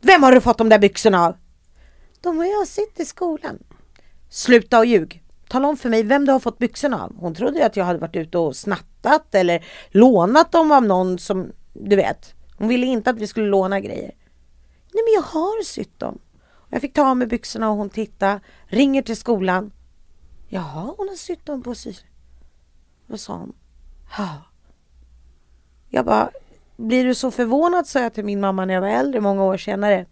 Vem 0.00 0.22
har 0.22 0.32
du 0.32 0.40
fått 0.40 0.58
de 0.58 0.68
där 0.68 0.78
byxorna 0.78 1.26
av? 1.26 1.36
De 2.20 2.38
har 2.38 2.44
jag 2.44 2.68
sett 2.68 3.00
i 3.00 3.04
skolan. 3.04 3.58
Sluta 4.28 4.78
och 4.78 4.86
ljug. 4.86 5.22
Tala 5.48 5.68
om 5.68 5.76
för 5.76 5.88
mig 5.90 6.02
vem 6.02 6.26
du 6.26 6.32
har 6.32 6.40
fått 6.40 6.58
byxorna 6.58 7.04
av. 7.04 7.16
Hon 7.16 7.34
trodde 7.34 7.66
att 7.66 7.76
jag 7.76 7.84
hade 7.84 7.98
varit 7.98 8.16
ute 8.16 8.38
och 8.38 8.56
snattat 8.56 9.34
eller 9.34 9.64
lånat 9.90 10.52
dem 10.52 10.72
av 10.72 10.82
någon 10.82 11.18
som, 11.18 11.52
du 11.72 11.96
vet. 11.96 12.34
Hon 12.56 12.68
ville 12.68 12.86
inte 12.86 13.10
att 13.10 13.18
vi 13.18 13.26
skulle 13.26 13.46
låna 13.46 13.80
grejer. 13.80 14.14
Nej 14.92 15.04
men 15.04 15.14
jag 15.14 15.22
har 15.22 15.62
sytt 15.64 15.98
dem. 15.98 16.18
Jag 16.70 16.80
fick 16.80 16.94
ta 16.94 17.10
av 17.10 17.16
mig 17.16 17.26
byxorna 17.26 17.70
och 17.70 17.76
hon 17.76 17.90
tittade, 17.90 18.40
ringer 18.66 19.02
till 19.02 19.16
skolan. 19.16 19.72
Jaha, 20.48 20.94
hon 20.96 21.08
har 21.08 21.16
sytt 21.16 21.46
dem 21.46 21.62
på 21.62 21.74
sig. 21.74 21.98
Vad 23.06 23.20
sa 23.20 23.36
hon? 23.36 23.52
Ja. 24.18 24.47
Jag 25.88 26.04
bara, 26.04 26.30
blir 26.76 27.04
du 27.04 27.14
så 27.14 27.30
förvånad, 27.30 27.86
sa 27.86 28.00
jag 28.00 28.14
till 28.14 28.24
min 28.24 28.40
mamma 28.40 28.64
när 28.64 28.74
jag 28.74 28.80
var 28.80 28.88
äldre, 28.88 29.20
många 29.20 29.44
år 29.44 29.56
senare. 29.56 30.06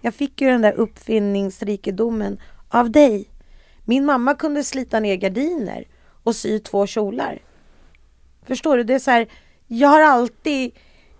Jag 0.00 0.14
fick 0.14 0.40
ju 0.40 0.48
den 0.48 0.62
där 0.62 0.72
uppfinningsrikedomen 0.72 2.40
av 2.68 2.90
dig. 2.90 3.28
Min 3.84 4.04
mamma 4.04 4.34
kunde 4.34 4.64
slita 4.64 5.00
ner 5.00 5.16
gardiner 5.16 5.84
och 6.22 6.36
sy 6.36 6.58
två 6.58 6.86
kjolar. 6.86 7.38
Förstår 8.46 8.76
du? 8.76 8.84
Det 8.84 8.94
är 8.94 8.98
så 8.98 9.10
här, 9.10 9.28
jag 9.66 9.88
har 9.88 10.00
alltid 10.00 10.72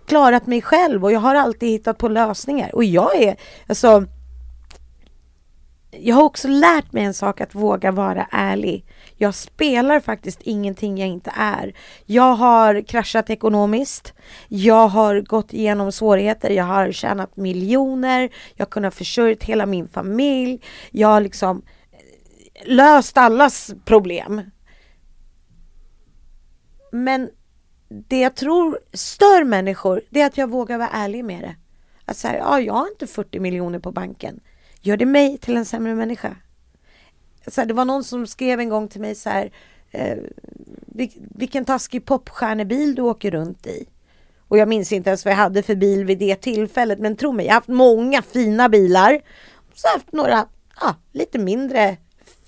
klarat 0.05 0.47
mig 0.47 0.61
själv 0.61 1.03
och 1.03 1.11
jag 1.11 1.19
har 1.19 1.35
alltid 1.35 1.69
hittat 1.69 1.97
på 1.97 2.07
lösningar. 2.07 2.75
Och 2.75 2.83
jag 2.83 3.15
är, 3.15 3.35
alltså 3.67 4.05
jag 5.91 6.15
har 6.15 6.23
också 6.23 6.47
lärt 6.47 6.91
mig 6.91 7.03
en 7.03 7.13
sak, 7.13 7.41
att 7.41 7.55
våga 7.55 7.91
vara 7.91 8.27
ärlig. 8.31 8.85
Jag 9.21 9.35
spelar 9.35 9.99
faktiskt 9.99 10.41
ingenting 10.41 10.97
jag 10.97 11.09
inte 11.09 11.31
är. 11.35 11.73
Jag 12.05 12.35
har 12.35 12.81
kraschat 12.81 13.29
ekonomiskt. 13.29 14.13
Jag 14.47 14.87
har 14.87 15.21
gått 15.21 15.53
igenom 15.53 15.91
svårigheter. 15.91 16.49
Jag 16.49 16.63
har 16.63 16.91
tjänat 16.91 17.37
miljoner. 17.37 18.29
Jag 18.55 18.65
har 18.65 18.69
kunnat 18.69 18.95
försörja 18.95 19.35
hela 19.41 19.65
min 19.65 19.87
familj. 19.87 20.63
Jag 20.91 21.07
har 21.07 21.21
liksom 21.21 21.61
eh, 21.91 22.67
löst 22.67 23.17
allas 23.17 23.73
problem. 23.85 24.41
Men 26.91 27.29
det 27.89 28.19
jag 28.19 28.35
tror 28.35 28.79
stör 28.93 29.43
människor, 29.43 30.01
det 30.09 30.21
är 30.21 30.25
att 30.25 30.37
jag 30.37 30.49
vågar 30.49 30.77
vara 30.77 30.89
ärlig 30.89 31.25
med 31.25 31.41
det. 31.41 31.55
Att 32.05 32.17
säga, 32.17 32.37
ja, 32.37 32.59
jag 32.59 32.73
har 32.73 32.87
inte 32.87 33.07
40 33.07 33.39
miljoner 33.39 33.79
på 33.79 33.91
banken. 33.91 34.39
Gör 34.81 34.97
det 34.97 35.05
mig 35.05 35.37
till 35.37 35.57
en 35.57 35.65
sämre 35.65 35.95
människa? 35.95 36.35
Så 37.47 37.61
här, 37.61 37.65
det 37.65 37.73
var 37.73 37.85
någon 37.85 38.03
som 38.03 38.27
skrev 38.27 38.59
en 38.59 38.69
gång 38.69 38.87
till 38.87 39.01
mig 39.01 39.15
så 39.15 39.29
här, 39.29 39.51
eh, 39.91 40.17
vilken 41.35 41.65
taskig 41.65 42.05
popstjärnebil 42.05 42.95
du 42.95 43.01
åker 43.01 43.31
runt 43.31 43.67
i. 43.67 43.87
Och 44.47 44.57
jag 44.57 44.67
minns 44.67 44.91
inte 44.91 45.09
ens 45.09 45.25
vad 45.25 45.31
jag 45.31 45.37
hade 45.37 45.63
för 45.63 45.75
bil 45.75 46.05
vid 46.05 46.17
det 46.17 46.35
tillfället, 46.35 46.99
men 46.99 47.15
tro 47.15 47.31
mig, 47.31 47.45
jag 47.45 47.51
har 47.53 47.57
haft 47.57 47.67
många 47.67 48.21
fina 48.21 48.69
bilar. 48.69 49.21
Så 49.73 49.87
har 49.87 49.93
jag 49.93 49.99
haft 49.99 50.11
några, 50.11 50.47
ah, 50.75 50.93
lite 51.11 51.39
mindre 51.39 51.97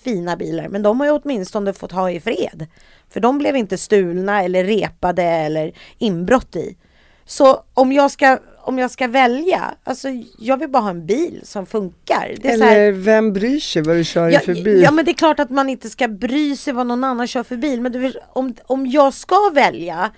fina 0.03 0.37
bilar, 0.37 0.67
men 0.67 0.83
de 0.83 0.99
har 0.99 1.07
jag 1.07 1.21
åtminstone 1.23 1.73
fått 1.73 1.91
ha 1.91 2.11
i 2.11 2.19
fred. 2.19 2.67
För 3.09 3.19
de 3.19 3.37
blev 3.37 3.55
inte 3.55 3.77
stulna 3.77 4.43
eller 4.43 4.63
repade 4.63 5.23
eller 5.23 5.73
inbrott 5.97 6.55
i. 6.55 6.77
Så 7.25 7.63
om 7.73 7.91
jag 7.91 8.11
ska 8.11 8.39
om 8.65 8.79
jag 8.79 8.91
ska 8.91 9.07
välja, 9.07 9.75
alltså 9.83 10.07
jag 10.37 10.57
vill 10.57 10.69
bara 10.69 10.83
ha 10.83 10.89
en 10.89 11.05
bil 11.05 11.41
som 11.43 11.65
funkar. 11.65 12.35
Eller 12.43 12.65
här, 12.65 12.91
vem 12.91 13.33
bryr 13.33 13.59
sig 13.59 13.81
vad 13.81 13.95
du 13.95 14.03
kör 14.03 14.29
ja, 14.29 14.39
för 14.39 14.53
bil? 14.53 14.81
Ja 14.81 14.91
men 14.91 15.05
det 15.05 15.11
är 15.11 15.15
klart 15.15 15.39
att 15.39 15.49
man 15.49 15.69
inte 15.69 15.89
ska 15.89 16.07
bry 16.07 16.55
sig 16.55 16.73
vad 16.73 16.87
någon 16.87 17.03
annan 17.03 17.27
kör 17.27 17.43
för 17.43 17.57
bil. 17.57 17.81
Men 17.81 17.91
du, 17.91 18.13
om, 18.33 18.55
om 18.65 18.87
jag 18.87 19.13
ska 19.13 19.51
välja, 19.53 20.11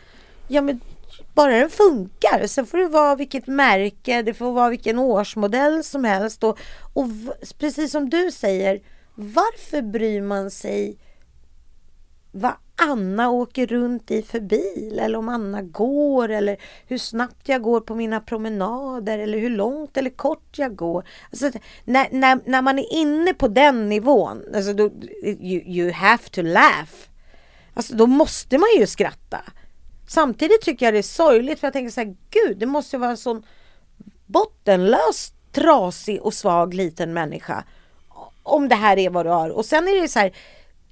ja 0.48 0.62
men 0.62 0.80
bara 1.34 1.52
den 1.52 1.70
funkar. 1.70 2.48
Sen 2.48 2.66
får 2.66 2.78
det 2.78 2.88
vara 2.88 3.16
vilket 3.16 3.48
märke, 3.48 4.22
det 4.22 4.34
får 4.34 4.52
vara 4.52 4.70
vilken 4.70 5.00
årsmodell 5.00 5.84
som 5.84 6.04
helst. 6.04 6.44
Och, 6.44 6.60
och 6.94 7.06
precis 7.60 7.92
som 7.92 8.10
du 8.10 8.32
säger, 8.32 8.82
varför 9.16 9.82
bryr 9.82 10.22
man 10.22 10.52
sig 10.52 10.98
vad 12.32 12.54
Anna 12.76 13.30
åker 13.30 13.68
runt 13.68 14.12
i 14.12 14.22
för 14.22 14.40
bil 14.40 15.00
eller 15.00 15.18
om 15.18 15.30
Anna 15.30 15.62
går 15.62 16.30
eller 16.30 16.58
hur 16.88 16.98
snabbt 16.98 17.50
jag 17.50 17.62
går 17.62 17.82
på 17.82 17.96
mina 17.96 18.20
promenader 18.20 19.20
eller 19.20 19.38
hur 19.38 19.50
långt 19.50 19.98
eller 19.98 20.10
kort 20.10 20.58
jag 20.58 20.76
går. 20.76 21.08
Alltså, 21.30 21.60
när, 21.86 22.08
när, 22.12 22.40
när 22.46 22.62
man 22.62 22.80
är 22.80 22.94
inne 22.94 23.34
på 23.34 23.48
den 23.48 23.90
nivån, 23.90 24.44
alltså 24.56 24.74
då, 24.74 24.84
you, 25.24 25.62
you 25.66 25.92
have 25.92 26.24
to 26.32 26.42
laugh. 26.42 26.92
Alltså 27.74 27.96
då 27.96 28.08
måste 28.08 28.58
man 28.58 28.70
ju 28.80 28.88
skratta. 28.88 29.42
Samtidigt 30.08 30.62
tycker 30.62 30.86
jag 30.86 30.94
det 30.94 30.98
är 30.98 31.04
sorgligt 31.04 31.60
för 31.60 31.68
jag 31.68 31.74
tänker 31.74 31.92
så 31.92 32.02
här, 32.02 32.16
gud 32.30 32.58
det 32.58 32.66
måste 32.66 32.98
vara 32.98 33.12
en 33.12 33.18
sån 33.18 33.44
bottenlös, 34.26 35.34
trasig 35.52 36.22
och 36.22 36.34
svag 36.34 36.74
liten 36.74 37.14
människa. 37.14 37.64
Om 38.44 38.70
det 38.70 38.76
här 38.76 38.98
är 38.98 39.10
vad 39.10 39.26
du 39.26 39.30
har. 39.30 39.50
Och 39.50 39.66
sen 39.66 39.88
är 39.88 40.02
det 40.02 40.08
så 40.08 40.20
här, 40.20 40.32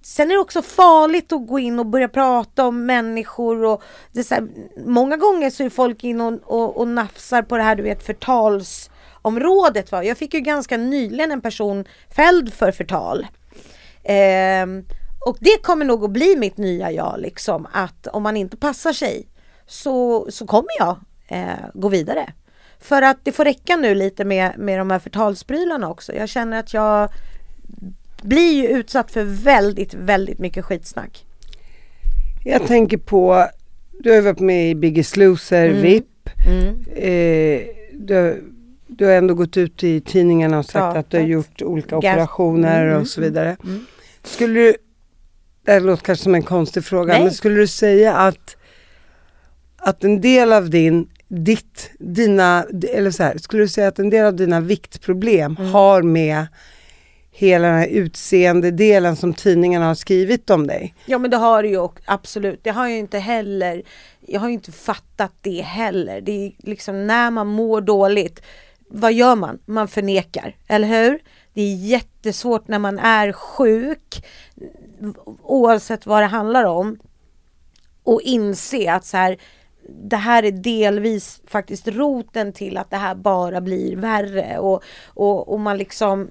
Sen 0.06 0.32
är 0.32 0.36
det 0.36 0.42
också 0.42 0.62
farligt 0.62 1.32
att 1.32 1.48
gå 1.48 1.60
in 1.60 1.80
och 1.80 1.86
börja 1.86 2.08
prata 2.08 2.66
om 2.66 2.86
människor 2.86 3.64
och 3.64 3.84
det 4.12 4.24
så 4.24 4.36
här, 4.36 4.48
många 4.86 5.18
gånger 5.18 5.50
så 5.50 5.64
är 5.64 5.70
folk 5.70 6.04
in 6.04 6.22
och, 6.22 6.34
och, 6.44 6.78
och 6.78 6.88
nafsar 6.88 7.42
på 7.42 7.58
det 7.58 7.64
här 7.64 7.76
du 7.76 7.84
vet 7.84 8.04
förtalsområdet. 8.04 9.92
Va? 9.92 10.04
Jag 10.04 10.18
fick 10.18 10.34
ju 10.34 10.40
ganska 10.40 10.78
nyligen 10.78 11.32
en 11.32 11.42
person 11.42 11.86
fälld 12.16 12.54
för 12.54 12.72
förtal. 12.72 13.28
Eh, 14.04 14.66
och 15.26 15.38
det 15.40 15.64
kommer 15.64 15.86
nog 15.86 16.04
att 16.04 16.12
bli 16.12 16.36
mitt 16.36 16.58
nya 16.58 16.92
jag 16.92 17.16
liksom 17.20 17.68
att 17.72 18.08
om 18.08 18.24
man 18.24 18.38
inte 18.38 18.58
passar 18.58 18.94
sig 18.94 19.28
så, 19.68 20.28
så 20.32 20.48
kommer 20.48 20.72
jag 20.80 20.98
eh, 21.28 21.66
gå 21.74 21.90
vidare. 21.90 22.34
För 22.80 23.02
att 23.02 23.18
det 23.24 23.32
får 23.32 23.46
räcka 23.46 23.76
nu 23.76 23.96
lite 23.96 24.26
med, 24.26 24.54
med 24.58 24.80
de 24.80 24.92
här 24.92 25.00
förtalsprylarna 25.00 25.90
också. 25.90 26.14
Jag 26.14 26.30
känner 26.30 26.60
att 26.60 26.74
jag 26.74 27.10
blir 28.24 28.54
ju 28.54 28.68
utsatt 28.68 29.12
för 29.12 29.24
väldigt, 29.24 29.94
väldigt 29.94 30.40
mycket 30.40 30.66
skitsnack. 30.66 31.26
Jag 32.44 32.68
tänker 32.68 32.98
på, 32.98 33.48
du 34.00 34.12
har 34.12 34.22
varit 34.22 34.40
med 34.40 34.70
i 34.70 34.76
Biggest 34.76 35.18
Loser, 35.18 35.70
mm. 35.70 35.82
VIP. 35.82 36.30
Mm. 36.48 36.68
Eh, 36.96 37.62
du, 37.94 38.44
du, 38.88 39.06
har 39.06 39.14
ändå 39.14 39.34
gått 39.34 39.58
ut 39.58 39.84
i 39.84 40.02
tidningarna 40.02 40.60
och 40.60 40.66
sagt 40.66 40.96
ja, 40.96 41.00
att 41.00 41.10
du 41.10 41.18
har 41.18 41.26
gjort 41.26 41.62
olika 41.62 41.98
operationer 41.98 42.88
mm, 42.88 43.02
och 43.02 43.08
så 43.08 43.22
vidare. 43.22 43.58
Mm. 43.64 43.86
Skulle 44.24 44.60
du, 44.60 44.76
det 45.66 45.80
låter 45.80 46.04
kanske 46.04 46.24
som 46.24 46.36
en 46.36 46.44
konstig 46.44 46.84
fråga, 46.84 47.14
Nej. 47.14 47.24
men 47.24 47.32
skulle 47.32 47.56
du 47.56 47.68
säga 47.68 48.16
att, 48.16 48.58
att 49.78 50.04
en 50.04 50.22
del 50.22 50.54
av 50.54 50.70
din 50.70 51.08
ditt, 51.36 51.92
dina, 52.00 52.66
eller 52.94 53.12
så 53.12 53.24
här, 53.24 53.38
skulle 53.38 53.64
du 53.64 53.68
säga 53.68 53.88
att 53.88 54.00
en 54.00 54.10
del 54.10 54.26
av 54.26 54.36
dina 54.36 54.60
viktproblem 54.60 55.56
mm. 55.60 55.72
har 55.72 56.02
med 56.02 56.46
hela 57.36 57.68
den 57.68 57.78
här 57.78 57.88
utseendedelen 57.88 59.16
som 59.16 59.34
tidningarna 59.34 59.86
har 59.86 59.96
skrivit 59.96 60.50
om 60.50 60.68
dig. 60.68 60.96
Ja 61.06 61.18
men 61.18 61.32
det 61.32 61.38
har 61.38 61.64
det 61.64 61.70
ju 61.70 61.88
absolut. 62.06 62.60
Det 62.64 62.70
har 62.70 62.88
ju 62.88 62.98
inte 62.98 63.20
heller, 63.20 63.84
jag 64.20 64.40
har 64.40 64.48
ju 64.48 64.54
inte 64.54 64.72
fattat 64.72 65.32
det 65.42 65.62
heller. 65.62 66.22
Det 66.22 66.32
är 66.32 66.52
liksom 66.58 67.08
när 67.08 67.32
man 67.32 67.48
mår 67.48 67.82
dåligt, 67.82 68.42
vad 68.88 69.14
gör 69.14 69.36
man? 69.36 69.60
Man 69.66 69.88
förnekar, 69.88 70.56
eller 70.68 70.88
hur? 70.88 71.20
Det 71.54 71.62
är 71.62 71.76
jättesvårt 71.76 72.68
när 72.68 72.80
man 72.80 73.00
är 73.00 73.32
sjuk, 73.32 74.26
oavsett 75.42 76.06
vad 76.06 76.22
det 76.22 76.28
handlar 76.28 76.64
om, 76.64 77.00
och 78.04 78.22
inse 78.22 78.92
att 78.94 79.06
så 79.06 79.18
här, 79.18 79.38
det 80.04 80.16
här 80.16 80.44
är 80.44 80.52
delvis 80.52 81.42
faktiskt 81.48 81.88
roten 81.88 82.54
till 82.54 82.78
att 82.78 82.90
det 82.90 82.98
här 82.98 83.16
bara 83.16 83.62
blir 83.62 83.96
värre 83.96 84.60
och, 84.60 84.84
och, 85.06 85.54
och 85.54 85.60
man 85.60 85.78
liksom 85.78 86.30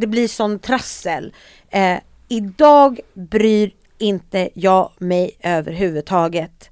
det 0.00 0.06
blir 0.06 0.28
sån 0.28 0.58
trassel. 0.58 1.34
Eh, 1.70 1.98
idag 2.28 3.00
bryr 3.14 3.72
inte 3.98 4.50
jag 4.54 4.90
mig 4.98 5.30
överhuvudtaget. 5.40 6.70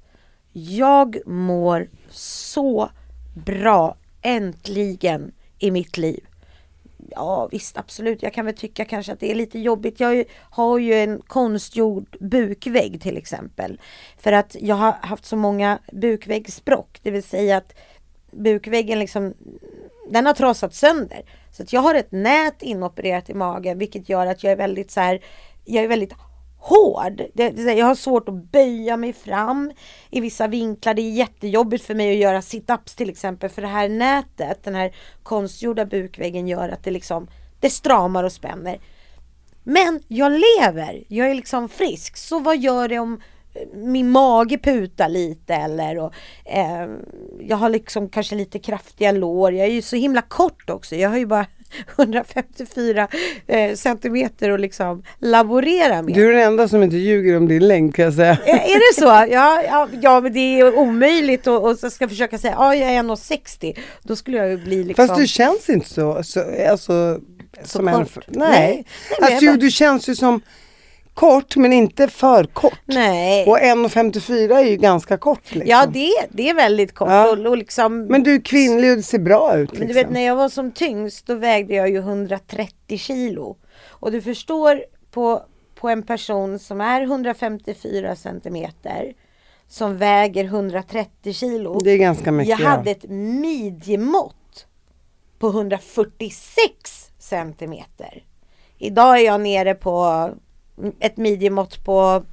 Jag 0.53 1.17
mår 1.25 1.89
så 2.09 2.89
bra 3.33 3.95
äntligen 4.21 5.31
i 5.59 5.71
mitt 5.71 5.97
liv. 5.97 6.23
Ja 7.09 7.47
visst 7.51 7.77
absolut, 7.77 8.23
jag 8.23 8.33
kan 8.33 8.45
väl 8.45 8.55
tycka 8.55 8.85
kanske 8.85 9.13
att 9.13 9.19
det 9.19 9.31
är 9.31 9.35
lite 9.35 9.59
jobbigt. 9.59 9.99
Jag 9.99 10.23
har 10.49 10.77
ju 10.77 10.93
en 10.93 11.21
konstgjord 11.27 12.17
bukvägg 12.19 13.01
till 13.01 13.17
exempel. 13.17 13.81
För 14.17 14.31
att 14.31 14.55
jag 14.59 14.75
har 14.75 14.91
haft 14.91 15.25
så 15.25 15.35
många 15.35 15.79
bukväggsbråck, 15.91 16.99
det 17.03 17.11
vill 17.11 17.23
säga 17.23 17.57
att 17.57 17.73
bukväggen 18.31 18.99
liksom 18.99 19.33
den 20.09 20.25
har 20.25 20.33
trasat 20.33 20.73
sönder. 20.73 21.21
Så 21.51 21.63
att 21.63 21.73
jag 21.73 21.81
har 21.81 21.95
ett 21.95 22.11
nät 22.11 22.61
inopererat 22.61 23.29
i 23.29 23.33
magen 23.33 23.77
vilket 23.77 24.09
gör 24.09 24.27
att 24.27 24.43
jag 24.43 24.51
är 24.51 24.57
väldigt 24.57 24.91
så 24.91 24.99
här, 24.99 25.21
jag 25.65 25.83
är 25.83 25.87
väldigt 25.87 26.13
hård. 26.57 27.21
jag 27.77 27.85
har 27.85 27.95
svårt 27.95 28.29
att 28.29 28.51
böja 28.51 28.97
mig 28.97 29.13
fram 29.13 29.71
i 30.09 30.21
vissa 30.21 30.47
vinklar. 30.47 30.93
Det 30.93 31.01
är 31.01 31.11
jättejobbigt 31.11 31.83
för 31.83 31.95
mig 31.95 32.11
att 32.11 32.17
göra 32.17 32.41
sit-ups 32.41 32.97
till 32.97 33.09
exempel 33.09 33.49
för 33.49 33.61
det 33.61 33.67
här 33.67 33.89
nätet, 33.89 34.63
den 34.63 34.75
här 34.75 34.95
konstgjorda 35.23 35.85
bukväggen 35.85 36.47
gör 36.47 36.69
att 36.69 36.83
det 36.83 36.91
liksom 36.91 37.27
det 37.59 37.69
stramar 37.69 38.23
och 38.23 38.31
spänner. 38.31 38.79
Men 39.63 40.03
jag 40.07 40.31
lever, 40.31 41.03
jag 41.07 41.29
är 41.29 41.35
liksom 41.35 41.69
frisk. 41.69 42.17
Så 42.17 42.39
vad 42.39 42.57
gör 42.57 42.87
det 42.87 42.99
om 42.99 43.21
min 43.73 44.09
mage 44.09 44.57
putar 44.57 45.09
lite 45.09 45.53
eller 45.53 45.97
och, 45.97 46.13
eh, 46.45 46.89
jag 47.39 47.57
har 47.57 47.69
liksom 47.69 48.09
kanske 48.09 48.35
lite 48.35 48.59
kraftiga 48.59 49.11
lår. 49.11 49.53
Jag 49.53 49.67
är 49.67 49.71
ju 49.71 49.81
så 49.81 49.95
himla 49.95 50.21
kort 50.21 50.69
också. 50.69 50.95
Jag 50.95 51.09
har 51.09 51.17
ju 51.17 51.25
bara 51.25 51.45
154 51.97 53.07
eh, 53.47 53.75
centimeter 53.75 54.51
att 54.51 54.59
liksom 54.59 55.03
laborera 55.19 56.01
med. 56.01 56.15
Du 56.15 56.29
är 56.29 56.33
den 56.33 56.41
enda 56.41 56.67
som 56.67 56.83
inte 56.83 56.97
ljuger 56.97 57.37
om 57.37 57.47
din 57.47 57.67
längd 57.67 57.95
kan 57.95 58.05
jag 58.05 58.13
säga. 58.13 58.37
Är, 58.45 58.53
är 58.53 58.93
det 58.93 59.01
så? 59.01 59.33
Ja, 59.33 59.63
ja, 59.63 59.87
ja, 60.01 60.21
men 60.21 60.33
det 60.33 60.59
är 60.59 60.77
omöjligt 60.77 61.47
och, 61.47 61.69
och 61.69 61.79
så 61.79 61.89
ska 61.89 62.03
jag 62.03 62.09
försöka 62.09 62.37
säga 62.37 62.53
ja, 62.57 62.75
jag 62.75 62.91
är 62.91 63.03
1,60. 63.03 63.77
Då 64.03 64.15
skulle 64.15 64.37
jag 64.37 64.49
ju 64.49 64.57
bli 64.57 64.83
liksom... 64.83 65.07
Fast 65.07 65.19
du 65.19 65.27
känns 65.27 65.69
inte 65.69 65.89
så, 65.89 66.23
så 66.23 66.43
alltså, 66.69 67.19
så 67.63 67.77
som 67.77 67.87
kort. 67.87 68.17
en... 68.17 68.23
Nej. 68.27 68.49
Nej. 68.49 68.85
Nej, 69.21 69.33
alltså, 69.33 69.53
du 69.53 69.71
känns 69.71 70.09
ju 70.09 70.15
som 70.15 70.41
kort 71.17 71.55
men 71.55 71.73
inte 71.73 72.07
för 72.07 72.43
kort. 72.43 72.79
Nej. 72.85 73.45
Och 73.45 73.57
1,54 73.57 74.53
är 74.53 74.63
ju 74.63 74.75
ganska 74.75 75.17
kort. 75.17 75.55
Liksom. 75.55 75.69
Ja, 75.69 75.85
det, 75.85 76.11
det 76.29 76.49
är 76.49 76.53
väldigt 76.53 76.93
kort. 76.93 77.09
Ja. 77.09 77.31
Och, 77.31 77.45
och 77.45 77.57
liksom, 77.57 78.05
Men 78.05 78.23
du 78.23 78.35
är 78.35 78.41
kvinnlig 78.41 78.91
och 78.91 78.97
det 78.97 79.03
ser 79.03 79.19
bra 79.19 79.57
ut. 79.57 79.69
Liksom. 79.69 79.79
Men 79.79 79.87
du 79.87 79.93
vet 79.93 80.09
när 80.09 80.21
jag 80.21 80.35
var 80.35 80.49
som 80.49 80.71
tyngst 80.71 81.27
då 81.27 81.35
vägde 81.35 81.75
jag 81.75 81.89
ju 81.89 81.97
130 81.97 82.97
kilo. 82.97 83.57
Och 83.87 84.11
du 84.11 84.21
förstår 84.21 84.83
på, 85.11 85.43
på 85.75 85.89
en 85.89 86.03
person 86.03 86.59
som 86.59 86.81
är 86.81 87.01
154 87.01 88.15
centimeter 88.15 89.13
som 89.67 89.97
väger 89.97 90.43
130 90.43 91.33
kilo. 91.33 91.79
Det 91.83 91.91
är 91.91 91.97
ganska 91.97 92.31
mycket. 92.31 92.59
jag 92.59 92.67
hade 92.67 92.89
ja. 92.89 92.95
ett 92.95 93.09
midjemått 93.09 94.65
på 95.39 95.47
146 95.47 97.11
centimeter. 97.19 98.23
Idag 98.77 99.19
är 99.19 99.25
jag 99.25 99.41
nere 99.41 99.73
på 99.73 100.29
ett 100.99 101.17
midjemått 101.17 101.83
på 101.83 102.23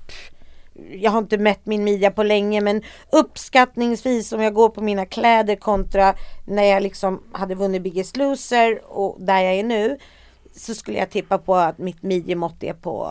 jag 0.92 1.10
har 1.10 1.18
inte 1.18 1.38
mätt 1.38 1.66
min 1.66 1.84
midja 1.84 2.10
på 2.10 2.22
länge 2.22 2.60
men 2.60 2.82
uppskattningsvis 3.12 4.32
om 4.32 4.42
jag 4.42 4.54
går 4.54 4.68
på 4.68 4.80
mina 4.80 5.06
kläder 5.06 5.56
kontra 5.56 6.14
när 6.46 6.62
jag 6.62 6.82
liksom 6.82 7.22
hade 7.32 7.54
vunnit 7.54 7.82
Biggest 7.82 8.16
Loser 8.16 8.82
och 8.84 9.16
där 9.20 9.40
jag 9.40 9.54
är 9.54 9.64
nu 9.64 9.98
så 10.56 10.74
skulle 10.74 10.98
jag 10.98 11.10
tippa 11.10 11.38
på 11.38 11.54
att 11.54 11.78
mitt 11.78 12.02
midjemått 12.02 12.62
är 12.62 12.72
på 12.72 13.10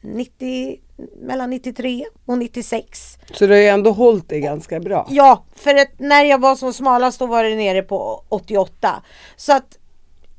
90, 0.00 0.78
mellan 1.22 1.50
93 1.50 2.04
och 2.24 2.38
96. 2.38 3.18
Så 3.32 3.46
du 3.46 3.52
har 3.52 3.60
ju 3.60 3.66
ändå 3.66 3.90
hållit 3.90 4.28
det 4.28 4.40
ganska 4.40 4.80
bra. 4.80 5.06
Ja, 5.10 5.44
för 5.54 5.74
att 5.74 5.98
när 5.98 6.24
jag 6.24 6.40
var 6.40 6.56
som 6.56 6.72
smalast 6.72 7.18
då 7.18 7.26
var 7.26 7.44
det 7.44 7.56
nere 7.56 7.82
på 7.82 8.24
88. 8.28 9.02
Så 9.36 9.52
att 9.52 9.78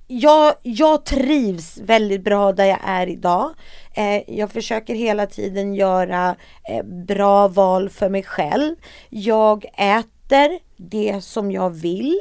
jag, 0.07 0.53
jag 0.61 1.05
trivs 1.05 1.77
väldigt 1.77 2.23
bra 2.23 2.51
där 2.51 2.65
jag 2.65 2.79
är 2.83 3.07
idag. 3.07 3.53
Eh, 3.93 4.37
jag 4.37 4.51
försöker 4.51 4.95
hela 4.95 5.27
tiden 5.27 5.75
göra 5.75 6.35
eh, 6.69 6.83
bra 6.83 7.47
val 7.47 7.89
för 7.89 8.09
mig 8.09 8.23
själv. 8.23 8.75
Jag 9.09 9.65
äter 9.77 10.59
det 10.77 11.23
som 11.23 11.51
jag 11.51 11.69
vill 11.69 12.19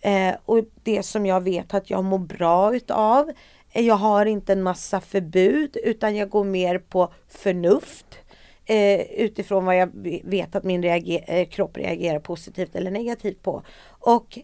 eh, 0.00 0.34
och 0.44 0.58
det 0.82 1.02
som 1.02 1.26
jag 1.26 1.40
vet 1.40 1.74
att 1.74 1.90
jag 1.90 2.04
mår 2.04 2.18
bra 2.18 2.74
utav. 2.74 3.30
Eh, 3.72 3.86
jag 3.86 3.94
har 3.94 4.26
inte 4.26 4.52
en 4.52 4.62
massa 4.62 5.00
förbud 5.00 5.76
utan 5.84 6.16
jag 6.16 6.30
går 6.30 6.44
mer 6.44 6.78
på 6.78 7.12
förnuft 7.28 8.06
eh, 8.64 9.00
utifrån 9.00 9.64
vad 9.64 9.76
jag 9.76 9.90
vet 10.24 10.54
att 10.54 10.64
min 10.64 10.82
reager 10.82 11.24
eh, 11.26 11.46
kropp 11.46 11.76
reagerar 11.76 12.18
positivt 12.18 12.74
eller 12.74 12.90
negativt 12.90 13.42
på. 13.42 13.62
Och 13.88 14.38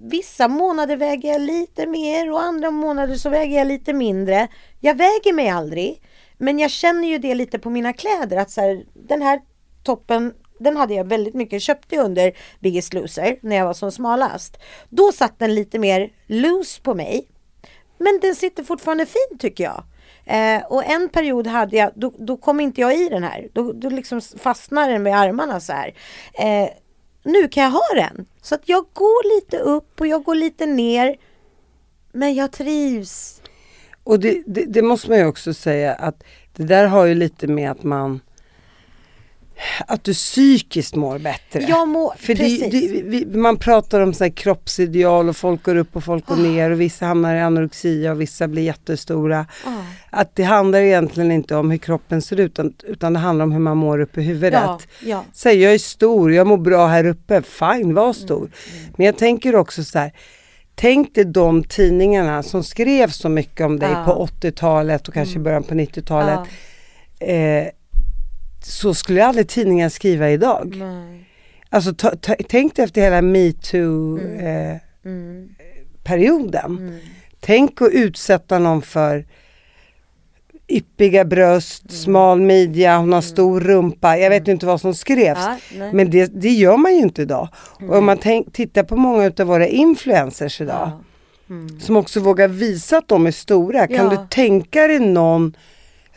vissa 0.00 0.48
månader 0.48 0.96
väger 0.96 1.32
jag 1.32 1.40
lite 1.40 1.86
mer 1.86 2.30
och 2.30 2.42
andra 2.42 2.70
månader 2.70 3.14
så 3.14 3.30
väger 3.30 3.58
jag 3.58 3.66
lite 3.66 3.92
mindre. 3.92 4.48
Jag 4.80 4.94
väger 4.94 5.32
mig 5.32 5.48
aldrig. 5.48 6.02
Men 6.38 6.58
jag 6.58 6.70
känner 6.70 7.08
ju 7.08 7.18
det 7.18 7.34
lite 7.34 7.58
på 7.58 7.70
mina 7.70 7.92
kläder 7.92 8.36
att 8.36 8.50
så 8.50 8.60
här, 8.60 8.84
den 8.94 9.22
här 9.22 9.40
toppen 9.82 10.32
den 10.60 10.76
hade 10.76 10.94
jag 10.94 11.04
väldigt 11.04 11.34
mycket, 11.34 11.62
köpte 11.62 11.96
under 11.96 12.32
Biggest 12.60 12.94
Loser 12.94 13.38
när 13.42 13.56
jag 13.56 13.64
var 13.64 13.74
som 13.74 13.92
smalast. 13.92 14.56
Då 14.88 15.12
satt 15.12 15.38
den 15.38 15.54
lite 15.54 15.78
mer 15.78 16.12
loose 16.26 16.80
på 16.82 16.94
mig. 16.94 17.28
Men 17.98 18.18
den 18.22 18.34
sitter 18.34 18.64
fortfarande 18.64 19.06
fint 19.06 19.40
tycker 19.40 19.64
jag. 19.64 19.84
Eh, 20.24 20.62
och 20.66 20.84
en 20.84 21.08
period 21.08 21.46
hade 21.46 21.76
jag, 21.76 21.90
då, 21.94 22.12
då 22.18 22.36
kom 22.36 22.60
inte 22.60 22.80
jag 22.80 22.96
i 22.96 23.08
den 23.08 23.22
här. 23.22 23.48
Då, 23.52 23.72
då 23.72 23.88
liksom 23.88 24.20
fastnade 24.20 24.92
den 24.92 25.02
med 25.02 25.18
armarna 25.18 25.60
så 25.60 25.72
här. 25.72 25.94
Eh, 26.34 26.70
nu 27.22 27.48
kan 27.48 27.62
jag 27.62 27.70
ha 27.70 27.94
den. 27.94 28.26
Så 28.42 28.54
att 28.54 28.68
jag 28.68 28.86
går 28.92 29.36
lite 29.36 29.58
upp 29.58 30.00
och 30.00 30.06
jag 30.06 30.22
går 30.22 30.34
lite 30.34 30.66
ner. 30.66 31.16
Men 32.12 32.34
jag 32.34 32.52
trivs. 32.52 33.42
Och 34.04 34.20
det, 34.20 34.42
det, 34.46 34.64
det 34.64 34.82
måste 34.82 35.08
man 35.08 35.18
ju 35.18 35.26
också 35.26 35.54
säga 35.54 35.94
att 35.94 36.24
det 36.56 36.64
där 36.64 36.86
har 36.86 37.04
ju 37.04 37.14
lite 37.14 37.46
med 37.46 37.70
att 37.70 37.82
man 37.82 38.20
att 39.86 40.04
du 40.04 40.14
psykiskt 40.14 40.94
mår 40.94 41.18
bättre. 41.18 41.62
Jag 41.68 41.88
mår, 41.88 42.14
För 42.18 42.34
det, 42.34 42.40
precis. 42.40 42.70
det, 42.70 43.02
vi, 43.02 43.26
man 43.26 43.56
pratar 43.56 44.00
om 44.00 44.14
så 44.14 44.24
här 44.24 44.30
kroppsideal 44.30 45.28
och 45.28 45.36
folk 45.36 45.62
går 45.62 45.76
upp 45.76 45.96
och 45.96 46.04
folk 46.04 46.26
går 46.26 46.34
Ah. 46.34 46.38
ner 46.38 46.70
och 46.70 46.80
vissa 46.80 47.06
hamnar 47.06 47.34
i 47.36 47.40
anorexia 47.40 48.12
och 48.12 48.20
vissa 48.20 48.48
blir 48.48 48.62
jättestora. 48.62 49.46
Ah. 49.64 49.70
Att 50.10 50.36
det 50.36 50.42
handlar 50.42 50.80
egentligen 50.80 51.32
inte 51.32 51.56
om 51.56 51.70
hur 51.70 51.78
kroppen 51.78 52.22
ser 52.22 52.40
ut 52.40 52.50
utan, 52.52 52.72
utan 52.84 53.12
det 53.12 53.18
handlar 53.18 53.42
om 53.44 53.52
hur 53.52 53.58
man 53.60 53.76
mår 53.76 54.00
uppe 54.00 54.20
i 54.20 54.24
huvudet. 54.24 54.60
Ja, 54.64 54.80
ja. 55.00 55.24
Säg 55.32 55.62
jag 55.62 55.74
är 55.74 55.78
stor, 55.78 56.32
jag 56.32 56.46
mår 56.46 56.58
bra 56.58 56.86
här 56.86 57.06
uppe, 57.06 57.42
fine 57.42 57.94
var 57.94 58.12
stor. 58.12 58.38
Mm, 58.38 58.92
Men 58.96 59.06
jag 59.06 59.16
tänker 59.16 59.56
också 59.56 59.84
så 59.84 59.98
här, 59.98 60.12
tänk 60.74 61.14
dig 61.14 61.24
de 61.24 61.64
tidningarna 61.64 62.42
som 62.42 62.64
skrev 62.64 63.08
så 63.08 63.28
mycket 63.28 63.66
om 63.66 63.78
dig 63.78 63.90
Ja. 63.92 64.04
på 64.04 64.26
80-talet 64.26 65.08
och 65.08 65.14
kanske 65.14 65.36
i 65.36 65.38
början 65.42 65.62
på 65.62 65.74
90-talet. 65.74 66.38
Mm. 66.38 66.46
Ja. 67.18 67.26
Eh, 67.26 67.68
så 68.62 68.94
skulle 68.94 69.24
aldrig 69.26 69.48
tidningen 69.48 69.90
skriva 69.90 70.30
idag. 70.30 70.74
Nej. 70.76 71.26
Alltså 71.68 71.94
ta, 71.94 72.10
ta, 72.16 72.34
tänk 72.48 72.76
dig 72.76 72.84
efter 72.84 73.00
hela 73.00 73.22
metoo-perioden. 73.22 74.80
Mm. 75.04 75.48
perioden. 76.04 76.98
Tänk 77.40 77.82
att 77.82 77.90
utsätta 77.92 78.58
någon 78.58 78.82
för 78.82 79.26
yppiga 80.68 81.24
bröst, 81.24 81.82
Mm. 81.82 81.96
smal 81.96 82.40
midja, 82.40 82.98
hon 82.98 83.12
har 83.12 83.20
stor 83.20 83.60
rumpa. 83.60 84.18
Jag 84.18 84.30
vet 84.30 84.48
inte 84.48 84.66
vad 84.66 84.80
som 84.80 84.94
skrevs. 84.94 85.38
Ja, 85.78 85.92
men 85.92 86.10
det, 86.10 86.26
det 86.40 86.48
gör 86.50 86.76
man 86.76 86.92
ju 86.94 86.98
inte 87.02 87.22
idag. 87.22 87.48
Och 87.88 87.96
om 87.96 88.04
man 88.04 88.18
tänk, 88.18 88.52
tittar 88.52 88.82
på 88.82 88.96
många 88.96 89.24
utav 89.26 89.46
våra 89.46 89.66
influencers 89.66 90.60
idag. 90.60 90.90
Ja. 90.90 91.00
Som 91.80 91.96
också 91.96 92.20
vågar 92.20 92.48
visa 92.48 92.98
att 92.98 93.08
de 93.08 93.26
är 93.26 93.30
stora. 93.30 93.86
Kan 93.86 93.96
Ja. 93.96 94.10
du 94.10 94.16
tänka 94.30 94.86
dig 94.86 94.98
någon 94.98 95.56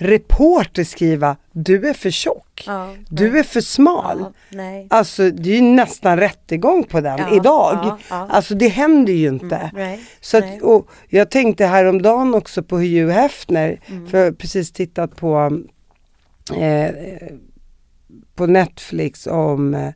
reporter 0.04 0.84
skriva 0.84 1.36
du 1.52 1.90
är 1.90 1.94
för 1.94 2.10
tjock, 2.12 2.64
Ja, 2.68 2.90
du 3.10 3.40
är 3.40 3.44
för 3.44 3.62
smal. 3.62 4.18
Ja, 4.20 4.34
nej. 4.50 4.88
Alltså 4.90 5.30
det 5.30 5.50
är 5.52 5.56
ju 5.56 5.62
nästan 5.62 6.18
rättegång 6.20 6.84
på 6.84 7.02
den 7.02 7.18
Ja, 7.20 7.36
idag. 7.36 7.98
Alltså 8.10 8.56
det 8.56 8.68
händer 8.68 9.14
ju 9.14 9.28
inte. 9.28 9.72
nej, 9.74 10.00
Så 10.22 10.38
att, 10.38 10.62
och 10.62 10.88
jag 11.10 11.30
tänkte 11.32 11.66
häromdagen 11.66 12.36
också 12.36 12.64
på 12.64 12.78
Hugh 12.78 13.10
Hefner, 13.12 13.80
Mm. 13.88 14.08
för 14.08 14.18
jag 14.18 14.26
har 14.26 14.32
precis 14.32 14.72
tittat 14.72 15.16
på 15.16 15.60
eh, 16.58 16.92
på 18.36 18.46
Netflix 18.46 19.28
om 19.28 19.74
eh, 19.74 19.90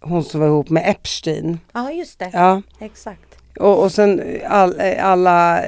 hon 0.00 0.24
som 0.24 0.40
var 0.40 0.46
ihop 0.46 0.70
med 0.70 0.82
Epstein. 0.90 1.58
Ja, 1.72 1.90
just 1.92 2.18
det. 2.18 2.30
Ja. 2.32 2.62
Exakt. 2.80 3.36
Och, 3.60 3.82
och 3.82 3.92
sen 3.92 4.22
all, 4.48 4.80
alla, 5.00 5.60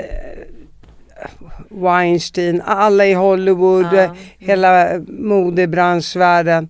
Weinstein, 1.68 2.60
alla 2.64 3.06
i 3.06 3.12
Hollywood, 3.12 3.86
Ja. 3.92 4.02
eh, 4.02 4.12
hela 4.38 5.00
modebranschvärlden. 5.08 6.68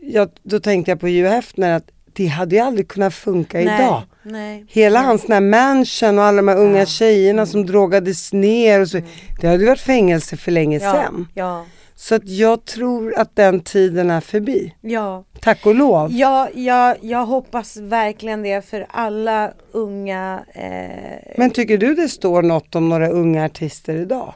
Ja, 0.00 0.28
då 0.42 0.60
tänkte 0.60 0.90
jag 0.90 1.00
på 1.00 1.06
Hugh 1.06 1.28
Hefner 1.28 1.76
att 1.76 1.88
det 2.12 2.26
hade 2.26 2.54
ju 2.56 2.62
aldrig 2.62 2.88
kunnat 2.88 3.14
funka 3.14 3.60
idag. 3.60 4.02
Nej. 4.22 4.64
Hela 4.68 5.00
hans 5.00 5.22
den 5.22 5.32
här 5.32 5.40
mansion 5.40 6.18
och 6.18 6.24
alla 6.24 6.36
de 6.36 6.48
här 6.48 6.56
unga 6.56 6.86
tjejerna 6.86 7.46
som 7.46 7.66
drogades 7.66 8.32
ner 8.32 8.80
och 8.80 8.88
så. 8.88 9.00
Det 9.40 9.48
hade 9.48 9.66
varit 9.66 9.80
fängelse 9.80 10.36
för 10.36 10.50
länge 10.50 10.78
ja, 10.78 10.92
sedan. 10.92 11.28
Ja, 11.34 11.64
Så 12.02 12.14
att 12.14 12.28
jag 12.28 12.64
tror 12.64 13.14
att 13.18 13.36
den 13.36 13.60
tiden 13.60 14.10
är 14.10 14.20
förbi. 14.20 14.74
ja. 14.80 15.24
Tack 15.40 15.66
och 15.66 15.74
lov. 15.74 16.12
Ja, 16.12 16.48
jag, 16.54 16.96
jag 17.00 17.26
hoppas 17.26 17.76
verkligen 17.76 18.42
det 18.42 18.64
för 18.64 18.86
alla 18.90 19.52
unga. 19.72 20.44
Eh, 20.54 21.34
Men 21.36 21.50
tycker 21.50 21.78
du 21.78 21.94
det 21.94 22.08
står 22.08 22.42
något 22.42 22.74
om 22.74 22.88
några 22.88 23.08
unga 23.08 23.44
artister 23.44 23.94
idag? 23.96 24.34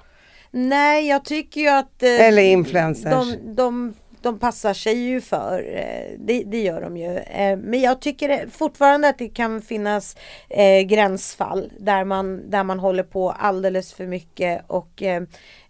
nej, 0.51 1.09
jag 1.09 1.25
tycker 1.25 1.61
ju 1.61 1.69
att 1.69 2.03
eh, 2.03 2.21
Eller 2.21 2.43
influencers? 2.43 3.13
de, 3.13 3.55
de, 3.55 3.95
de 4.23 4.39
passar 4.39 4.75
sig 4.75 4.95
ju 4.99 5.21
för, 5.21 5.59
eh, 5.75 6.19
det, 6.19 6.43
det 6.47 6.63
gör 6.63 6.81
de 6.81 6.97
ju. 6.97 7.17
Eh, 7.17 7.57
men 7.57 7.81
jag 7.81 8.01
tycker 8.01 8.49
fortfarande 8.51 9.09
att 9.09 9.19
det 9.19 9.29
kan 9.29 9.63
finnas 9.63 10.17
eh, 10.49 10.81
gränsfall 10.81 11.73
där 11.79 12.05
man, 12.05 12.51
där 12.51 12.65
man 12.65 12.79
håller 12.79 13.03
på 13.03 13.31
alldeles 13.31 13.93
för 13.95 14.07
mycket 14.07 14.63
och 14.67 15.03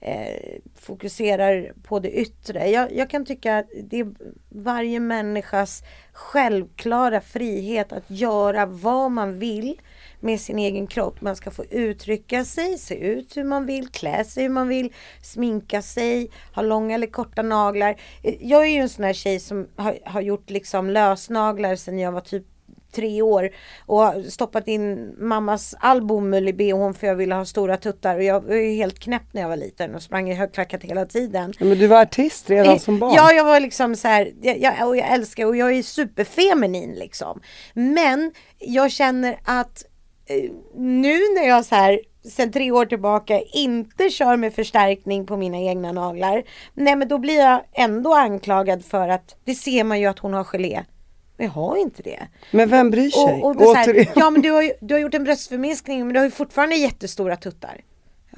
eh, 0.06 0.60
fokuserar 0.74 1.72
på 1.82 1.98
det 1.98 2.10
yttre. 2.10 2.68
Jag, 2.68 2.92
jag 2.92 3.10
kan 3.10 3.24
tycka 3.24 3.58
att 3.58 3.66
det 3.84 4.00
är 4.00 4.06
varje 4.48 5.00
människas 5.00 5.82
självklara 6.12 7.20
frihet 7.20 7.92
att 7.92 8.10
göra 8.10 8.66
vad 8.66 9.10
man 9.10 9.38
vill 9.38 9.80
med 10.20 10.40
sin 10.40 10.58
egen 10.58 10.86
kropp. 10.86 11.20
Man 11.20 11.36
ska 11.36 11.50
få 11.50 11.64
uttrycka 11.64 12.44
sig, 12.44 12.78
se 12.78 12.94
ut 12.94 13.36
hur 13.36 13.44
man 13.44 13.66
vill, 13.66 13.88
klä 13.88 14.24
sig 14.24 14.42
hur 14.42 14.50
man 14.50 14.68
vill, 14.68 14.92
sminka 15.22 15.82
sig, 15.82 16.30
ha 16.54 16.62
långa 16.62 16.94
eller 16.94 17.06
korta 17.06 17.42
naglar. 17.42 18.00
Eh, 18.22 18.34
jag 18.40 18.62
är 18.62 18.70
ju 18.70 18.80
en 18.80 18.88
sån 18.88 19.04
här 19.04 19.12
tjej 19.12 19.40
som 19.40 19.68
har, 19.76 19.98
har 20.04 20.20
gjort 20.20 20.50
liksom 20.50 20.90
lösnaglar 20.90 21.76
sedan 21.76 21.98
jag 21.98 22.12
var 22.12 22.20
typ 22.20 22.46
tre 22.96 23.22
år 23.22 23.50
och 23.86 24.12
stoppat 24.28 24.68
in 24.68 25.14
mammas 25.18 25.74
all 25.78 26.06
bomull 26.06 26.48
i 26.48 26.52
bhn 26.52 26.94
för 26.94 27.06
jag 27.06 27.16
ville 27.16 27.34
ha 27.34 27.44
stora 27.44 27.76
tuttar 27.76 28.16
och 28.16 28.22
jag 28.22 28.40
var 28.40 28.54
ju 28.54 28.74
helt 28.74 28.98
knäpp 28.98 29.22
när 29.32 29.42
jag 29.42 29.48
var 29.48 29.56
liten 29.56 29.94
och 29.94 30.02
sprang 30.02 30.30
i 30.30 30.34
högklackat 30.34 30.82
hela 30.82 31.06
tiden. 31.06 31.52
Men 31.60 31.78
du 31.78 31.86
var 31.86 32.02
artist 32.02 32.50
redan 32.50 32.80
som 32.80 32.98
barn. 32.98 33.12
Ja, 33.16 33.32
jag 33.32 33.44
var 33.44 33.60
liksom 33.60 33.96
så 33.96 34.08
här, 34.08 34.32
jag, 34.42 34.60
jag, 34.60 34.88
och 34.88 34.96
jag 34.96 35.12
älskar 35.12 35.46
och 35.46 35.56
jag 35.56 35.72
är 35.72 35.82
superfeminin 35.82 36.94
liksom. 36.94 37.40
Men 37.74 38.32
jag 38.58 38.90
känner 38.90 39.38
att 39.44 39.84
eh, 40.26 40.50
nu 40.74 41.18
när 41.34 41.48
jag 41.48 41.64
så 41.64 41.74
här 41.74 42.00
sen 42.30 42.52
tre 42.52 42.70
år 42.70 42.86
tillbaka 42.86 43.40
inte 43.40 44.10
kör 44.10 44.36
med 44.36 44.54
förstärkning 44.54 45.26
på 45.26 45.36
mina 45.36 45.58
egna 45.58 45.92
naglar. 45.92 46.42
Nej 46.74 46.96
men 46.96 47.08
då 47.08 47.18
blir 47.18 47.38
jag 47.38 47.60
ändå 47.72 48.14
anklagad 48.14 48.84
för 48.84 49.08
att 49.08 49.36
det 49.44 49.54
ser 49.54 49.84
man 49.84 50.00
ju 50.00 50.06
att 50.06 50.18
hon 50.18 50.34
har 50.34 50.44
gelé. 50.44 50.84
Men 51.36 51.46
jag 51.46 51.52
har 51.52 51.76
inte 51.76 52.02
det. 52.02 52.26
Men 52.50 52.68
vem 52.68 52.90
bryr 52.90 53.10
sig? 53.10 53.22
Och, 53.22 53.44
och 53.44 53.56
det 53.56 53.74
här, 53.78 54.08
ja 54.16 54.30
men 54.30 54.42
du 54.42 54.50
har, 54.50 54.62
ju, 54.62 54.72
du 54.80 54.94
har 54.94 55.00
gjort 55.00 55.14
en 55.14 55.24
bröstförminskning 55.24 56.04
men 56.06 56.12
du 56.14 56.18
har 56.20 56.24
ju 56.24 56.30
fortfarande 56.30 56.76
jättestora 56.76 57.36
tuttar. 57.36 57.80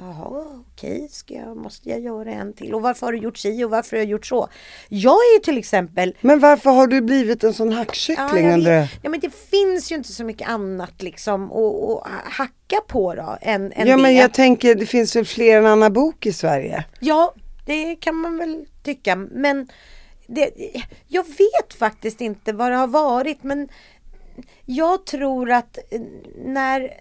Jaha, 0.01 0.44
okej, 0.72 1.09
ska 1.11 1.34
jag, 1.34 1.57
måste 1.57 1.88
jag 1.88 2.01
göra 2.01 2.30
en 2.32 2.53
till? 2.53 2.74
Och 2.74 2.82
varför 2.82 3.07
har 3.07 3.12
du 3.12 3.18
gjort 3.18 3.38
si 3.38 3.64
och 3.64 3.70
varför 3.70 3.96
har 3.96 4.03
jag 4.03 4.11
gjort 4.11 4.26
så? 4.26 4.49
Jag 4.88 5.12
är 5.14 5.34
ju 5.34 5.40
till 5.40 5.59
exempel 5.59 6.16
Men 6.20 6.38
varför 6.40 6.70
har 6.70 6.86
du 6.86 7.01
blivit 7.01 7.44
en 7.44 7.55
sån 7.55 7.70
Ja, 7.70 7.76
hackkyckling 7.76 8.53
under... 8.53 8.80
vet. 8.80 8.90
ja, 9.03 9.11
men 9.11 9.20
det 9.20 9.30
finns 9.34 9.92
ju 9.92 9.96
inte 9.96 10.12
så 10.12 10.24
mycket 10.24 10.49
annat 10.49 11.03
liksom 11.03 11.53
att 11.53 12.07
att 12.07 12.32
hacka 12.32 12.76
på 12.88 13.14
då 13.14 13.38
än, 13.40 13.72
än 13.72 13.86
Ja 13.88 13.96
det. 13.96 14.03
men 14.03 14.14
jag 14.14 14.34
tänker, 14.34 14.74
det 14.74 14.86
finns 14.86 15.16
väl 15.16 15.24
fler 15.26 15.59
än 15.59 15.66
Anna 15.66 15.90
Bok 15.90 16.26
i 16.26 16.32
Sverige? 16.32 16.84
Ja, 17.01 17.34
det 17.66 17.96
kan 17.96 18.14
man 18.14 18.38
väl 18.38 18.64
tycka. 18.82 19.16
Men 19.16 19.68
det, 20.29 20.51
jag 21.07 21.24
vet 21.24 21.74
faktiskt 21.79 22.20
inte 22.20 22.53
vad 22.53 22.70
det 22.70 22.76
har 22.76 22.87
varit. 22.87 23.43
Men 23.43 23.68
jag 24.64 25.07
tror 25.07 25.51
att 25.51 25.79
när... 26.45 26.93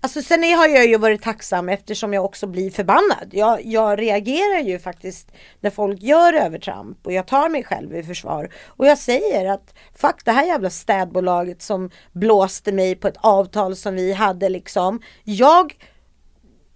Alltså 0.00 0.22
sen 0.22 0.42
har 0.42 0.68
jag 0.68 0.86
ju 0.86 0.98
varit 0.98 1.22
tacksam 1.22 1.68
eftersom 1.68 2.14
jag 2.14 2.24
också 2.24 2.46
blir 2.46 2.70
förbannad. 2.70 3.28
Jag, 3.32 3.64
jag 3.64 3.98
reagerar 3.98 4.60
ju 4.60 4.78
faktiskt 4.78 5.32
när 5.60 5.70
folk 5.70 6.02
gör 6.02 6.32
övertramp 6.32 7.06
och 7.06 7.12
jag 7.12 7.26
tar 7.26 7.48
mig 7.48 7.64
själv 7.64 7.96
i 7.96 8.02
försvar. 8.02 8.52
Och 8.66 8.86
jag 8.86 8.98
säger 8.98 9.50
att 9.50 9.74
fuck 9.94 10.24
det 10.24 10.32
här 10.32 10.46
jävla 10.46 10.70
städbolaget 10.70 11.62
som 11.62 11.90
blåste 12.12 12.72
mig 12.72 12.94
på 12.94 13.08
ett 13.08 13.16
avtal 13.20 13.76
som 13.76 13.94
vi 13.94 14.12
hade 14.12 14.48
liksom. 14.48 15.00
Jag 15.24 15.74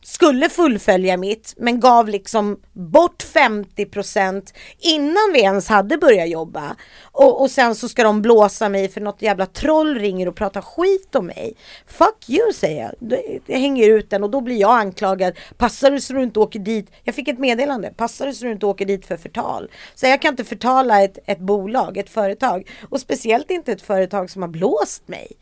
skulle 0.05 0.49
fullfölja 0.49 1.17
mitt 1.17 1.55
men 1.57 1.81
gav 1.81 2.09
liksom 2.09 2.61
bort 2.73 3.25
50% 3.35 4.55
innan 4.79 5.33
vi 5.33 5.41
ens 5.41 5.69
hade 5.69 5.99
börjat 5.99 6.29
jobba. 6.29 6.77
Och, 7.13 7.41
och 7.41 7.51
sen 7.51 7.75
så 7.75 7.89
ska 7.89 8.03
de 8.05 8.23
blåsa 8.23 8.69
mig 8.69 8.89
för 8.89 9.01
något 9.01 9.23
jävla 9.23 9.47
troll 9.47 9.99
ringer 9.99 10.29
och 10.29 10.37
pratar 10.37 10.61
skit 10.61 11.15
om 11.15 11.27
mig. 11.27 11.55
Fuck 11.87 12.29
you 12.31 12.53
säger 12.53 12.83
jag. 12.83 12.93
Det- 13.09 13.39
Jag 13.47 13.59
hänger 13.59 13.89
ut 13.91 14.11
den 14.11 14.23
och 14.25 14.31
då 14.31 14.41
blir 14.41 14.57
jag 14.61 14.71
anklagad. 14.79 15.39
Passar 15.57 15.91
du 15.91 16.01
så 16.01 16.13
du 16.13 16.23
inte 16.23 16.41
åker 16.41 16.59
dit. 16.59 16.91
Jag 17.05 17.15
fick 17.15 17.29
ett 17.29 17.39
meddelande. 17.39 17.93
Passar 17.97 18.27
du 18.27 18.35
så 18.35 18.45
du 18.45 18.53
inte 18.53 18.67
åker 18.67 18.87
dit 18.87 19.07
för 19.07 19.17
förtal. 19.17 19.71
Så 19.95 20.07
jag 20.07 20.23
kan 20.23 20.33
inte 20.33 20.45
förtala 20.45 21.03
ett, 21.03 21.19
ett 21.27 21.39
bolag, 21.39 21.97
ett 21.97 22.11
företag. 22.11 22.71
Och 22.91 23.01
speciellt 23.01 23.51
inte 23.51 23.73
ett 23.73 23.83
företag 23.83 24.31
som 24.31 24.43
har 24.43 24.49
blåst 24.49 25.09
mig. 25.09 25.33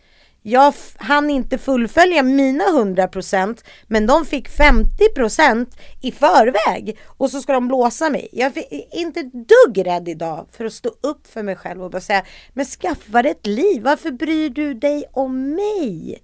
Jag 0.43 0.75
hann 0.97 1.31
inte 1.31 1.59
fullfölja 1.59 2.23
mina 2.23 2.65
100% 2.65 3.65
men 3.87 4.07
de 4.07 4.25
fick 4.25 4.49
50% 4.49 5.67
i 6.01 6.13
förväg 6.13 6.99
och 7.07 7.31
så 7.31 7.41
ska 7.41 7.53
de 7.53 7.69
blåsa 7.69 8.11
mig. 8.11 8.29
Jag 8.33 8.57
är 8.57 8.99
inte 9.01 9.21
ett 9.21 9.33
dugg 9.33 9.87
rädd 9.87 10.09
idag 10.09 10.47
för 10.53 10.65
att 10.65 10.73
stå 10.73 10.89
upp 11.01 11.27
för 11.27 11.43
mig 11.43 11.57
själv 11.57 11.83
och 11.83 11.91
bara 11.91 12.01
säga 12.01 12.25
men 12.53 12.67
skaffa 12.67 13.23
dig 13.23 13.31
ett 13.33 13.47
liv, 13.47 13.83
varför 13.83 14.11
bryr 14.11 14.51
du 14.51 14.75
dig 14.75 15.05
om 15.13 15.55
mig? 15.55 16.23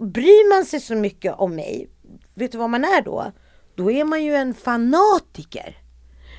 Bryr 0.00 0.56
man 0.56 0.64
sig 0.64 0.80
så 0.80 0.94
mycket 0.94 1.34
om 1.38 1.54
mig, 1.54 1.88
vet 2.34 2.52
du 2.52 2.58
vad 2.58 2.70
man 2.70 2.84
är 2.84 3.02
då? 3.02 3.32
Då 3.74 3.90
är 3.90 4.04
man 4.04 4.24
ju 4.24 4.34
en 4.34 4.54
fanatiker. 4.54 5.76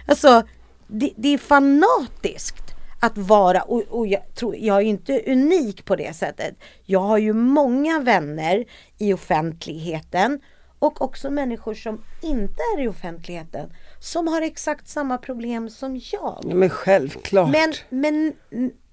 Alltså, 0.07 0.43
det, 0.87 1.13
det 1.15 1.33
är 1.33 1.37
fanatiskt 1.37 2.72
att 3.03 3.17
vara, 3.17 3.61
och, 3.61 3.81
och 3.89 4.07
jag, 4.07 4.35
tror, 4.35 4.55
jag 4.55 4.77
är 4.77 4.81
inte 4.81 5.23
unik 5.27 5.85
på 5.85 5.95
det 5.95 6.15
sättet. 6.15 6.55
Jag 6.85 6.99
har 6.99 7.17
ju 7.17 7.33
många 7.33 7.99
vänner 7.99 8.65
i 8.97 9.13
offentligheten 9.13 10.39
och 10.79 11.01
också 11.01 11.29
människor 11.29 11.73
som 11.73 12.03
inte 12.21 12.61
är 12.75 12.81
i 12.81 12.87
offentligheten 12.87 13.73
som 13.99 14.27
har 14.27 14.41
exakt 14.41 14.87
samma 14.87 15.17
problem 15.17 15.69
som 15.69 15.95
jag. 15.95 16.43
Ja, 16.43 16.55
men 16.55 16.69
självklart. 16.69 17.49
Men, 17.51 17.73
men 17.89 18.33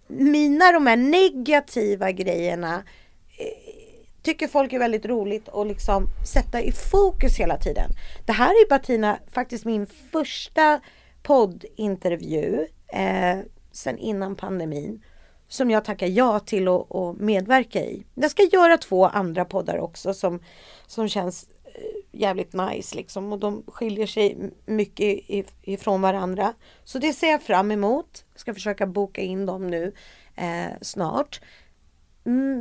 mina 0.07 0.73
de 0.73 0.87
här 0.87 0.97
negativa 0.97 2.11
grejerna 2.11 2.75
eh, 3.39 3.75
tycker 4.23 4.49
folk 4.49 4.73
är 4.73 4.79
väldigt 4.79 5.07
roligt 5.07 5.49
att 5.49 5.67
liksom 5.67 6.07
sätta 6.33 6.63
i 6.63 6.73
fokus 6.73 7.37
hela 7.37 7.57
tiden. 7.57 7.91
Det 8.27 8.33
här 8.33 8.51
är 8.51 8.69
Bettina 8.69 9.19
faktiskt 9.33 9.65
min 9.65 9.87
första 9.87 10.81
poddintervju 11.23 12.67
eh, 12.93 13.39
sen 13.73 13.99
innan 13.99 14.37
pandemin 14.37 15.03
som 15.49 15.71
jag 15.71 15.85
tackar 15.85 16.07
ja 16.07 16.41
till 16.41 16.69
att, 16.69 16.95
att 16.95 17.17
medverka 17.17 17.81
i. 17.81 18.05
Jag 18.15 18.31
ska 18.31 18.43
göra 18.43 18.79
två 18.79 19.07
andra 19.07 19.45
poddar 19.45 19.79
också 19.79 20.15
som, 20.15 20.41
som 20.87 21.09
känns 21.09 21.49
eh, 21.65 22.21
jävligt 22.21 22.53
nice 22.53 22.97
liksom 22.97 23.33
och 23.33 23.39
de 23.39 23.63
skiljer 23.67 24.07
sig 24.07 24.51
mycket 24.67 25.19
ifrån 25.63 26.03
varandra. 26.03 26.55
Så 26.85 26.99
det 26.99 27.13
ser 27.13 27.31
jag 27.31 27.43
fram 27.43 27.71
emot. 27.71 28.25
Jag 28.33 28.41
ska 28.41 28.55
försöka 28.55 28.87
boka 28.87 29.21
in 29.21 29.47
dem 29.47 29.67
nu 29.67 29.93
eh, 30.37 30.73
snart. 30.81 31.41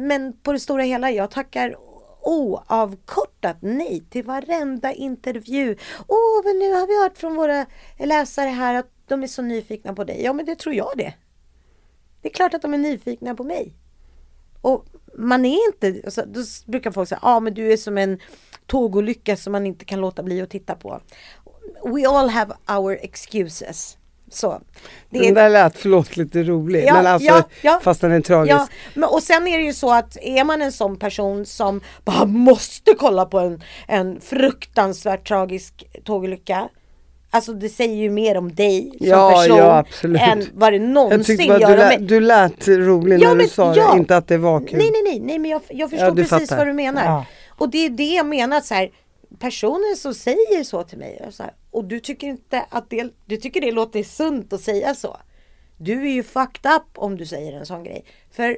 Men 0.08 0.34
på 0.44 0.52
det 0.52 0.60
stora 0.60 0.84
hela, 0.84 1.12
jag 1.12 1.32
tackar 1.32 1.76
oavkortat 2.22 3.58
nej 3.60 4.04
till 4.10 4.24
varenda 4.26 4.94
intervju. 4.94 5.78
Åh, 6.08 6.42
men 6.46 6.60
nu 6.60 6.74
har 6.74 6.88
vi 6.88 7.04
hört 7.04 7.18
från 7.18 7.36
våra 7.36 7.66
läsare 7.98 8.50
här 8.50 8.74
att 8.74 8.99
de 9.10 9.24
är 9.24 9.28
så 9.28 9.42
nyfikna 9.42 9.94
på 9.94 10.04
dig. 10.04 10.24
Ja, 10.24 10.34
men 10.34 10.46
det 10.46 10.56
tror 10.56 10.76
jag 10.76 10.92
det. 10.98 11.14
Det 12.22 12.30
är 12.30 12.34
klart 12.34 12.54
att 12.54 12.62
de 12.62 12.74
är 12.74 12.78
nyfikna 12.78 13.36
på 13.36 13.44
mig. 13.44 13.74
Och 14.62 14.86
man 15.18 15.46
är 15.46 15.68
inte, 15.68 16.02
alltså, 16.06 16.24
då 16.28 16.42
brukar 16.66 16.92
folk 16.92 17.10
säga, 17.10 17.20
ja 17.22 17.36
ah, 17.36 17.40
men 17.40 17.54
du 17.54 17.74
är 17.74 17.78
som 17.78 17.98
en 17.98 18.20
tågolycka 18.66 19.38
som 19.38 19.52
man 19.52 19.66
inte 19.66 19.86
kan 19.86 20.02
låta 20.02 20.24
bli 20.24 20.42
att 20.42 20.50
titta 20.50 20.76
på. 20.76 21.02
We 21.84 22.08
all 22.08 22.30
have 22.30 22.54
our 22.68 22.94
excuses. 23.02 23.98
Så. 24.32 24.62
Det 25.10 25.20
Den 25.20 25.34
där 25.34 25.50
lät, 25.50 25.78
förlåt, 25.78 26.18
lite 26.18 26.44
rolig. 26.44 26.86
Ja, 26.86 26.94
men 26.94 27.08
alltså, 27.08 27.28
ja, 27.28 27.44
ja. 27.62 27.80
fast 27.84 28.02
den 28.02 28.12
är 28.12 28.22
tragisk. 28.22 28.56
Ja, 28.56 28.68
men, 28.94 29.10
och 29.10 29.24
sen 29.24 29.48
är 29.48 29.58
det 29.58 29.64
ju 29.64 29.74
så 29.74 29.94
att 29.94 30.18
är 30.22 30.44
man 30.44 30.62
en 30.62 30.72
sån 30.72 30.98
person 30.98 31.46
som 31.46 31.82
bara 32.06 32.26
måste 32.26 32.94
kolla 32.94 33.26
på 33.26 33.40
en, 33.40 33.64
en 33.88 34.22
fruktansvärt 34.22 35.28
tragisk 35.28 35.84
tågolycka. 36.04 36.70
Alltså 37.32 37.54
det 37.54 37.70
säger 37.70 37.96
ju 37.96 38.10
mer 38.10 38.38
om 38.38 38.56
dig 38.56 38.92
som 38.98 39.08
Ja, 39.08 39.32
person 39.32 39.58
ja, 39.58 39.78
absolut. 39.78 40.22
än 40.22 40.44
vad 40.54 40.74
det 40.74 40.78
Jag 40.78 40.86
någonsin 40.88 41.48
bara 41.48 41.60
gör 41.60 41.70
du, 41.70 41.76
lät, 41.78 42.08
du 42.08 42.20
lät 42.20 42.68
rolig 42.68 43.20
Ja, 43.22 43.28
när 43.28 43.36
men- 43.36 43.46
du 43.46 43.50
sa 43.52 43.76
ja. 43.76 43.92
det, 43.94 43.98
inte 44.00 44.18
att 44.18 44.28
det 44.28 44.38
var 44.38 44.60
kul. 44.60 44.78
Nej, 44.78 44.92
nej, 44.92 45.02
nej, 45.04 45.20
nej 45.20 45.40
men 45.40 45.52
jag, 45.52 45.62
jag 45.70 45.90
förstår 45.90 46.16
precis 46.16 46.30
fattar. 46.30 46.58
vad 46.58 46.68
du 46.68 46.74
menar. 46.74 47.26
Och 47.50 47.70
det 47.70 47.86
är 47.86 47.90
det 47.90 48.14
jag 48.14 48.26
menar 48.26 48.62
så 48.62 48.74
här. 48.74 48.92
Personer 49.40 49.96
som 49.96 50.14
säger 50.14 50.64
så 50.64 50.84
till 50.84 50.98
mig 50.98 51.22
och, 51.28 51.34
så 51.34 51.44
här, 51.44 51.54
och 51.72 51.84
du 51.86 52.00
tycker 52.00 52.28
inte 52.28 52.66
att 52.70 52.90
det, 52.90 53.10
du 53.26 53.38
tycker 53.38 53.62
det 53.62 53.72
låter 53.72 54.04
sunt 54.04 54.54
att 54.54 54.62
säga 54.62 54.96
så. 54.96 55.18
Du 55.78 56.02
är 56.08 56.12
ju 56.12 56.24
fucked 56.24 56.72
up 56.72 56.84
om 56.96 57.18
du 57.18 57.26
säger 57.26 57.54
en 57.54 57.66
sån 57.66 57.84
grej. 57.84 58.06
För 58.32 58.58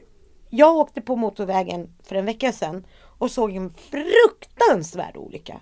jag 0.50 0.76
åkte 0.76 1.02
på 1.02 1.16
motorvägen 1.16 1.90
för 2.04 2.16
en 2.16 2.26
vecka 2.26 2.52
sedan 2.52 2.86
och 3.18 3.32
såg 3.32 3.56
en 3.56 3.74
fruktansvärd 3.92 5.18
olycka. 5.18 5.62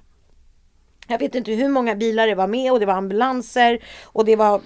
Jag 1.09 1.19
vet 1.19 1.35
inte 1.35 1.51
hur 1.51 1.69
många 1.69 1.95
bilar 1.95 2.27
det 2.27 2.35
var 2.35 2.47
med 2.47 2.71
och 2.71 2.79
det 2.79 2.85
var 2.85 2.93
ambulanser 2.93 3.79
och 4.05 4.25
det 4.25 4.35
var 4.35 4.61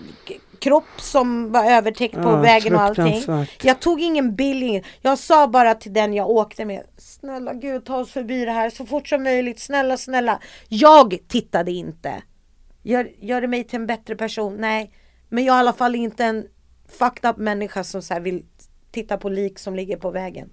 kropp 0.59 0.83
som 1.01 1.51
var 1.51 1.65
övertäckt 1.65 2.13
på 2.13 2.21
Ja, 2.29 2.35
vägen 2.35 2.75
och 2.75 2.81
allting. 2.81 3.23
Jag 3.63 3.79
tog 3.79 4.01
ingen 4.01 4.35
bild, 4.35 4.63
ingen. 4.63 4.83
jag 5.01 5.19
sa 5.19 5.47
bara 5.47 5.73
till 5.75 5.93
den 5.93 6.13
jag 6.13 6.29
åkte 6.29 6.65
med. 6.65 6.83
Snälla 6.97 7.53
gud 7.53 7.85
ta 7.85 7.97
oss 7.97 8.11
förbi 8.11 8.45
det 8.45 8.51
här 8.51 8.69
så 8.69 8.85
fort 8.85 9.07
som 9.07 9.23
möjligt. 9.23 9.59
Snälla 9.59 9.97
snälla. 9.97 10.39
Jag 10.67 11.17
tittade 11.27 11.71
inte. 11.71 12.23
Gör, 12.83 13.11
gör 13.19 13.41
det 13.41 13.47
mig 13.47 13.63
till 13.63 13.75
en 13.79 13.87
bättre 13.87 14.15
person? 14.15 14.55
Nej. 14.59 14.91
Men 15.29 15.43
jag 15.43 15.53
är 15.53 15.57
i 15.57 15.59
alla 15.59 15.73
fall 15.73 15.95
inte 15.95 16.25
en 16.25 16.45
fucked 16.99 17.29
up 17.29 17.37
människa 17.37 17.83
som 17.83 18.01
så 18.01 18.19
vill 18.19 18.45
titta 18.91 19.17
på 19.17 19.29
lik 19.29 19.59
som 19.59 19.75
ligger 19.75 19.97
på 19.97 20.11
vägen. 20.11 20.49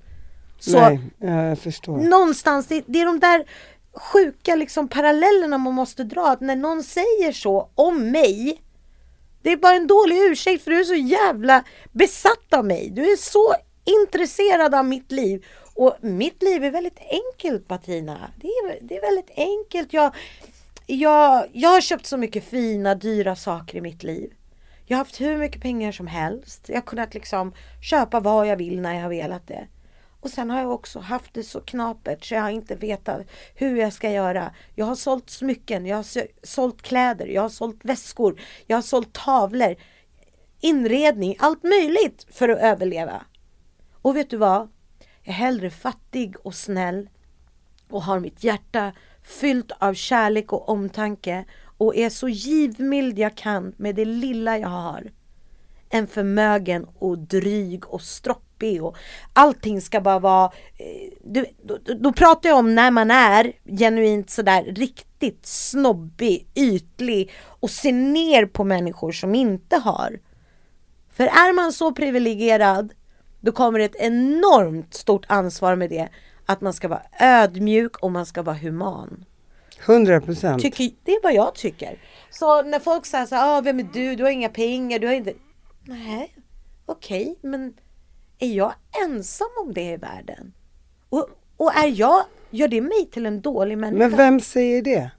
Så 0.58 0.80
Nej, 0.80 1.00
ja, 1.18 1.44
jag 1.44 1.58
förstår. 1.58 1.96
någonstans, 1.96 2.66
det, 2.66 2.84
det 2.86 3.00
är 3.00 3.06
de 3.06 3.20
där 3.20 3.44
sjuka 3.94 4.56
liksom 4.56 4.88
parallellerna 4.88 5.58
man 5.58 5.74
måste 5.74 6.04
dra. 6.04 6.28
Att 6.28 6.40
när 6.40 6.56
någon 6.56 6.82
säger 6.82 7.32
så 7.32 7.70
om 7.74 8.10
mig, 8.10 8.62
det 9.42 9.52
är 9.52 9.56
bara 9.56 9.74
en 9.74 9.86
dålig 9.86 10.16
ursäkt 10.16 10.64
för 10.64 10.70
du 10.70 10.80
är 10.80 10.84
så 10.84 10.94
jävla 10.94 11.64
besatt 11.92 12.54
av 12.54 12.64
mig. 12.64 12.90
Du 12.90 13.12
är 13.12 13.16
så 13.16 13.54
intresserad 13.84 14.74
av 14.74 14.84
mitt 14.84 15.12
liv. 15.12 15.46
Och 15.74 15.96
mitt 16.00 16.42
liv 16.42 16.64
är 16.64 16.70
väldigt 16.70 16.98
enkelt 16.98 17.68
Bettina. 17.68 18.30
Det 18.36 18.48
är, 18.48 18.78
det 18.80 18.96
är 18.96 19.00
väldigt 19.00 19.30
enkelt. 19.36 19.92
Jag, 19.92 20.14
jag, 20.86 21.46
jag 21.52 21.68
har 21.70 21.80
köpt 21.80 22.06
så 22.06 22.16
mycket 22.16 22.44
fina, 22.44 22.94
dyra 22.94 23.36
saker 23.36 23.78
i 23.78 23.80
mitt 23.80 24.02
liv. 24.02 24.32
Jag 24.86 24.96
har 24.96 25.04
haft 25.04 25.20
hur 25.20 25.36
mycket 25.36 25.62
pengar 25.62 25.92
som 25.92 26.06
helst. 26.06 26.68
Jag 26.68 26.76
har 26.76 26.82
kunnat 26.82 27.14
liksom 27.14 27.52
köpa 27.90 28.20
vad 28.20 28.46
jag 28.46 28.56
vill 28.56 28.80
när 28.80 28.94
jag 28.94 29.02
har 29.02 29.08
velat 29.08 29.48
det. 29.48 29.66
Och 30.20 30.30
sen 30.30 30.50
har 30.50 30.60
jag 30.60 30.70
också 30.70 30.98
haft 30.98 31.34
det 31.34 31.42
så 31.42 31.60
knapert 31.60 32.24
så 32.24 32.34
jag 32.34 32.42
har 32.42 32.50
inte 32.50 32.74
vetat 32.74 33.26
hur 33.54 33.76
jag 33.76 33.92
ska 33.92 34.10
göra. 34.10 34.54
Jag 34.74 34.86
har 34.86 34.94
sålt 34.94 35.30
smycken, 35.30 35.86
jag 35.86 35.96
har 35.96 36.46
sålt 36.46 36.82
kläder, 36.82 37.26
jag 37.26 37.42
har 37.42 37.48
sålt 37.48 37.84
väskor, 37.84 38.40
jag 38.66 38.76
har 38.76 38.82
sålt 38.82 39.12
tavlor, 39.12 39.76
inredning, 40.60 41.36
allt 41.38 41.62
möjligt 41.62 42.26
för 42.30 42.48
att 42.48 42.58
överleva. 42.58 43.24
Och 44.02 44.16
vet 44.16 44.30
du 44.30 44.36
vad? 44.36 44.68
Jag 45.22 45.32
är 45.32 45.32
hellre 45.32 45.70
fattig 45.70 46.34
och 46.42 46.54
snäll 46.54 47.08
och 47.90 48.02
har 48.02 48.20
mitt 48.20 48.44
hjärta 48.44 48.92
fyllt 49.22 49.72
av 49.78 49.94
kärlek 49.94 50.52
och 50.52 50.68
omtanke 50.68 51.44
och 51.62 51.96
är 51.96 52.10
så 52.10 52.28
givmild 52.28 53.18
jag 53.18 53.36
kan 53.36 53.74
med 53.76 53.94
det 53.94 54.04
lilla 54.04 54.58
jag 54.58 54.68
har. 54.68 55.10
Än 55.90 56.06
förmögen 56.06 56.86
och 56.98 57.18
dryg 57.18 57.88
och 57.88 58.02
stroppig 58.60 58.82
och 58.84 58.96
allting 59.32 59.80
ska 59.80 60.00
bara 60.00 60.18
vara... 60.18 60.52
eh, 60.78 61.12
Du, 61.24 61.46
då, 61.62 61.78
då- 62.00 62.12
pratar 62.12 62.48
jag 62.48 62.58
om 62.58 62.74
när 62.74 62.90
man 62.90 63.10
är 63.10 63.52
genuint 63.78 64.30
sådär 64.30 64.62
riktigt 64.64 65.46
snobbig, 65.46 66.46
ytlig 66.54 67.30
och 67.60 67.70
ser 67.70 67.92
ner 67.92 68.46
på 68.46 68.64
människor 68.64 69.12
som 69.12 69.34
inte 69.34 69.76
har. 69.76 70.18
För 71.12 71.24
är 71.26 71.52
man 71.54 71.72
så 71.72 71.92
privilegierad 71.92 72.92
då 73.42 73.52
kommer 73.52 73.78
det 73.78 73.84
ett 73.84 73.96
enormt 73.96 74.94
stort 74.94 75.24
ansvar 75.28 75.76
med 75.76 75.90
det. 75.90 76.08
Att 76.46 76.60
man 76.60 76.72
ska 76.72 76.88
vara 76.88 77.02
ödmjuk 77.20 77.96
och 78.02 78.12
man 78.12 78.26
ska 78.26 78.42
vara 78.42 78.56
human. 78.56 79.24
100 79.86 80.20
procent. 80.20 80.62
Det 81.04 81.12
är 81.12 81.22
vad 81.22 81.34
jag 81.34 81.54
tycker. 81.54 81.98
Så 82.30 82.62
när 82.62 82.78
folk 82.80 83.06
säger 83.06 83.26
så 83.26 83.34
här, 83.34 83.58
ah, 83.58 83.60
vem 83.60 83.78
är 83.80 83.88
du? 83.92 84.16
Du 84.16 84.22
har 84.22 84.30
inga 84.30 84.48
pengar, 84.48 84.98
du 84.98 85.06
har 85.06 85.14
inte... 85.14 85.32
Nej, 85.84 86.34
okej, 86.86 87.38
men 87.42 87.74
är 88.40 88.54
jag 88.54 88.72
ensam 89.04 89.48
om 89.64 89.74
det 89.74 89.92
i 89.92 89.96
världen? 89.96 90.52
Och, 91.08 91.28
och 91.56 91.76
är 91.76 91.86
jag, 91.86 92.24
gör 92.50 92.68
det 92.68 92.80
mig 92.80 93.08
till 93.12 93.26
en 93.26 93.40
dålig 93.40 93.78
människa? 93.78 94.08
Men 94.08 94.16
vem 94.16 94.40
säger 94.40 94.82
det? 94.82 95.10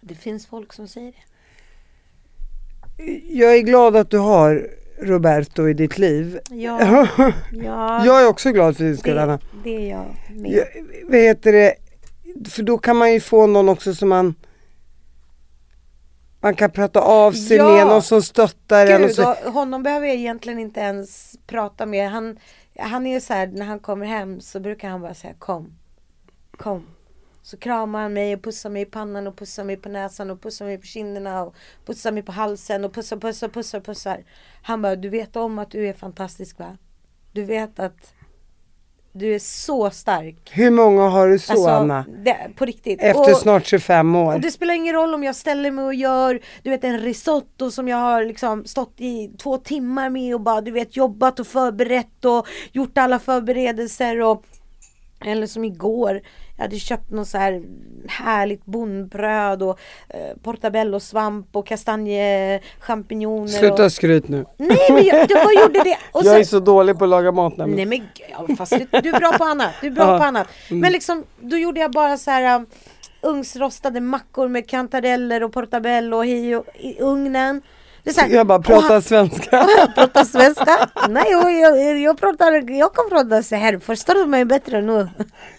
Det 0.00 0.14
finns 0.14 0.46
folk 0.46 0.72
som 0.72 0.88
säger 0.88 1.12
det. 1.12 1.22
Jag 3.28 3.56
är 3.56 3.60
glad 3.60 3.96
att 3.96 4.10
du 4.10 4.18
har 4.18 4.70
Roberto 4.98 5.68
i 5.68 5.74
ditt 5.74 5.98
liv. 5.98 6.40
Ja, 6.50 7.08
ja 7.52 8.04
jag 8.06 8.22
är 8.22 8.28
också 8.28 8.52
glad 8.52 8.76
för 8.76 8.84
din 8.84 8.96
skull 8.96 9.18
Anna. 9.18 9.40
det, 9.64 9.76
är 9.76 9.90
jag 9.90 10.16
med. 10.30 10.52
Jag, 10.52 10.66
vad 11.04 11.20
heter 11.20 11.52
det? 11.52 11.74
För 12.48 12.62
då 12.62 12.78
kan 12.78 12.96
man 12.96 13.12
ju 13.12 13.20
få 13.20 13.46
någon 13.46 13.68
också 13.68 13.94
som 13.94 14.08
man 14.08 14.34
man 16.40 16.54
kan 16.54 16.70
prata 16.70 17.00
av 17.00 17.32
sig 17.32 17.56
Ja. 17.56 17.74
med, 17.74 17.86
någon 17.86 18.02
som 18.02 18.22
stöttar 18.22 18.86
en. 18.86 19.02
Och 19.02 19.08
Gud, 19.08 19.16
så. 19.16 19.30
och 19.30 19.52
honom 19.52 19.82
behöver 19.82 20.06
jag 20.06 20.16
egentligen 20.16 20.58
inte 20.58 20.80
ens 20.80 21.36
prata 21.46 21.86
med. 21.86 22.10
Han, 22.10 22.38
han 22.78 23.06
är 23.06 23.20
så 23.20 23.34
här, 23.34 23.46
när 23.46 23.66
han 23.66 23.78
kommer 23.78 24.06
hem 24.06 24.40
så 24.40 24.60
brukar 24.60 24.88
han 24.88 25.00
bara 25.00 25.14
säga 25.14 25.34
kom, 25.38 25.78
kom. 26.56 26.86
Så 27.42 27.56
kramar 27.56 28.02
han 28.02 28.12
mig 28.12 28.34
och 28.34 28.42
pussar 28.42 28.70
mig 28.70 28.82
i 28.82 28.86
pannan 28.86 29.26
och 29.26 29.36
pussar 29.36 29.64
mig 29.64 29.76
på 29.76 29.88
näsan 29.88 30.30
och 30.30 30.42
pussar 30.42 30.64
mig 30.64 30.78
på 30.78 30.86
kinderna 30.86 31.42
och 31.42 31.54
pussar 31.86 32.12
mig 32.12 32.22
på 32.22 32.32
halsen 32.32 32.84
och 32.84 32.92
pussar, 32.92 33.16
pussar, 33.16 33.48
pussar, 33.48 33.80
pussar. 33.80 34.24
Han 34.62 34.82
bara, 34.82 34.96
du 34.96 35.08
vet 35.08 35.36
om 35.36 35.58
att 35.58 35.70
du 35.70 35.88
är 35.88 35.92
fantastisk 35.92 36.58
va? 36.58 36.76
Du 37.32 37.44
vet 37.44 37.78
att 37.78 38.14
du 39.12 39.34
är 39.34 39.38
så 39.38 39.90
stark. 39.90 40.50
Hur 40.52 40.70
många 40.70 41.08
har 41.08 41.28
du 41.28 41.38
så 41.38 41.52
Alltså, 41.52 41.68
Anna? 41.68 42.04
det, 42.24 42.36
på 42.56 42.64
riktigt. 42.64 43.02
Efter 43.02 43.32
Och- 43.32 43.36
snart 43.38 43.66
25 43.66 44.14
år. 44.16 44.34
och 44.34 44.40
det 44.40 44.50
spelar 44.50 44.74
ingen 44.74 44.94
roll 44.94 45.14
om 45.14 45.24
jag 45.24 45.36
ställer 45.36 45.70
mig 45.70 45.84
och 45.84 45.94
gör 45.94 46.40
du 46.62 46.70
vet 46.70 46.84
en 46.84 46.98
risotto 46.98 47.70
som 47.70 47.88
jag 47.88 47.96
har 47.96 48.24
liksom 48.24 48.64
stått 48.64 48.94
i 48.96 49.30
två 49.42 49.56
timmar 49.56 50.10
med 50.10 50.34
och 50.34 50.40
bara 50.40 50.60
du 50.60 50.70
vet 50.70 50.96
jobbat 50.96 51.40
och 51.40 51.46
förberett 51.46 52.24
och 52.24 52.46
gjort 52.72 52.98
alla 52.98 53.18
förberedelser 53.18 54.20
och 54.20 54.44
eller 55.24 55.46
som 55.46 55.64
igår, 55.64 56.20
jag 56.60 56.64
hade 56.64 56.78
köpt 56.78 57.10
något 57.10 57.28
så 57.28 57.38
här 57.38 57.62
härligt 58.08 58.64
bondbröd 58.64 59.62
och 59.62 59.78
eh, 60.08 60.36
portabellosvamp 60.42 61.56
och 61.56 61.66
kastanjechampinjoner. 61.66 63.48
Sluta 63.48 63.84
Och... 63.84 63.92
skryt 63.92 64.28
nu. 64.28 64.46
Nej 64.56 64.78
men 64.90 65.04
jag, 65.04 65.30
jag 65.30 65.44
bara 65.44 65.62
gjorde 65.62 65.82
det. 65.84 65.98
Och 66.12 66.24
jag 66.24 66.34
är 66.34 66.38
sen- 66.38 66.44
så 66.44 66.60
dålig 66.60 66.98
på 66.98 67.04
att 67.04 67.10
laga 67.10 67.32
mat 67.32 67.56
nämligen. 67.56 67.88
Nej 67.88 68.00
men 68.00 68.48
ja, 68.48 68.56
fast 68.56 68.72
du, 68.72 69.00
du 69.00 69.08
är 69.08 69.18
bra 69.18 69.32
på 69.32 69.44
annat. 69.44 69.70
Du 69.80 69.86
är 69.86 69.90
bra 69.90 70.18
på 70.18 70.24
annat. 70.24 70.48
Men 70.68 70.92
liksom, 70.92 71.24
då 71.40 71.56
gjorde 71.56 71.80
jag 71.80 71.90
bara 71.92 72.16
så 72.16 72.30
här 72.30 72.56
um, 72.56 72.66
ugnsrostade 73.20 74.00
mackor 74.00 74.48
med 74.48 74.68
kantareller 74.68 75.42
och 75.42 75.52
portabello 75.52 76.24
i, 76.24 76.62
i 76.74 77.00
ugnen. 77.00 77.62
Det 78.04 78.10
är 78.10 78.14
så 78.14 78.20
här, 78.20 78.28
Jag 78.28 78.46
bara 78.46 78.58
och 78.58 78.64
pratar 78.64 78.92
han- 78.92 79.02
svenska. 79.02 79.66
pratar 79.94 80.24
svenska? 80.24 80.88
Nej, 81.08 81.24
jag, 81.30 81.52
jag, 81.52 81.98
jag 81.98 82.20
pratar, 82.20 82.70
jag 82.78 82.94
kan 82.94 83.08
prata 83.10 83.42
så 83.42 83.56
här. 83.56 83.78
Förstår 83.78 84.14
du 84.14 84.26
mig 84.26 84.44
bättre 84.44 84.80
nu? 84.82 85.08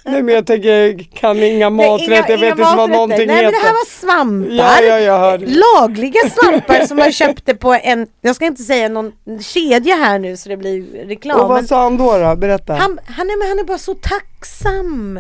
Nej 0.05 0.23
men 0.23 0.35
jag 0.35 0.45
tänker, 0.47 0.69
jag 0.69 1.09
kan 1.13 1.37
inga 1.43 1.69
Nej, 1.69 1.89
maträtter, 1.89 2.31
jag 2.33 2.37
vet 2.39 2.49
inte 2.49 2.61
vad 2.63 2.75
maträtter. 2.75 2.93
någonting 2.93 3.27
Nej, 3.27 3.35
heter. 3.35 3.51
men 3.51 3.51
det 3.51 3.67
här 3.67 3.73
var 3.73 3.85
svampar. 3.85 4.55
Ja, 4.55 4.81
ja, 4.87 4.99
jag 4.99 5.19
hörde. 5.19 5.45
Lagliga 5.45 6.19
svampar 6.29 6.85
som 6.85 6.97
jag 6.97 7.13
köpte 7.21 7.55
på 7.55 7.73
en, 7.73 8.07
jag 8.21 8.35
ska 8.35 8.45
inte 8.45 8.63
säga 8.63 8.89
någon 8.89 9.11
kedja 9.41 9.95
här 9.95 10.19
nu 10.19 10.37
så 10.37 10.49
det 10.49 10.57
blir 10.57 11.07
reklam. 11.07 11.39
Och 11.41 11.47
vad 11.47 11.57
men- 11.57 11.67
sa 11.67 11.83
han 11.83 11.97
då? 11.97 12.17
då? 12.17 12.35
Berätta. 12.35 12.73
han, 12.73 12.99
han, 13.05 13.27
är, 13.29 13.47
han 13.49 13.59
är 13.59 13.63
bara 13.63 13.77
så 13.77 13.93
tacksam. 13.93 15.19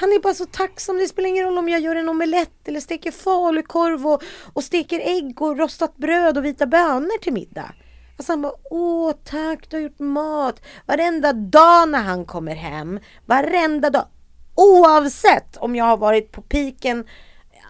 Han 0.00 0.12
är 0.12 0.20
bara 0.20 0.34
så 0.34 0.46
tacksam. 0.46 0.98
Det 0.98 1.08
spelar 1.08 1.28
ingen 1.28 1.44
roll 1.44 1.58
om 1.58 1.68
jag 1.68 1.80
gör 1.80 1.96
en 1.96 2.08
omelett 2.08 2.68
eller 2.68 2.80
steker 2.80 3.10
falukorv 3.10 4.06
och, 4.06 4.22
och 4.52 4.64
steker 4.64 5.00
ägg 5.00 5.42
och 5.42 5.58
rostat 5.58 5.96
bröd 5.96 6.38
och 6.38 6.44
vita 6.44 6.66
bönor 6.66 7.18
till 7.18 7.32
middag. 7.32 7.74
Alltså 8.16 8.32
han 8.32 8.42
bara, 8.42 8.52
åh 8.70 9.12
tack 9.24 9.70
du 9.70 9.76
har 9.76 9.82
gjort 9.82 9.98
mat. 9.98 10.62
Varenda 10.86 11.32
dag 11.32 11.88
när 11.88 12.02
han 12.02 12.24
kommer 12.24 12.54
hem, 12.54 13.00
varenda 13.26 13.90
dag. 13.90 14.06
Oavsett 14.54 15.56
om 15.56 15.76
jag 15.76 15.84
har 15.84 15.96
varit 15.96 16.32
på 16.32 16.42
piken 16.42 17.04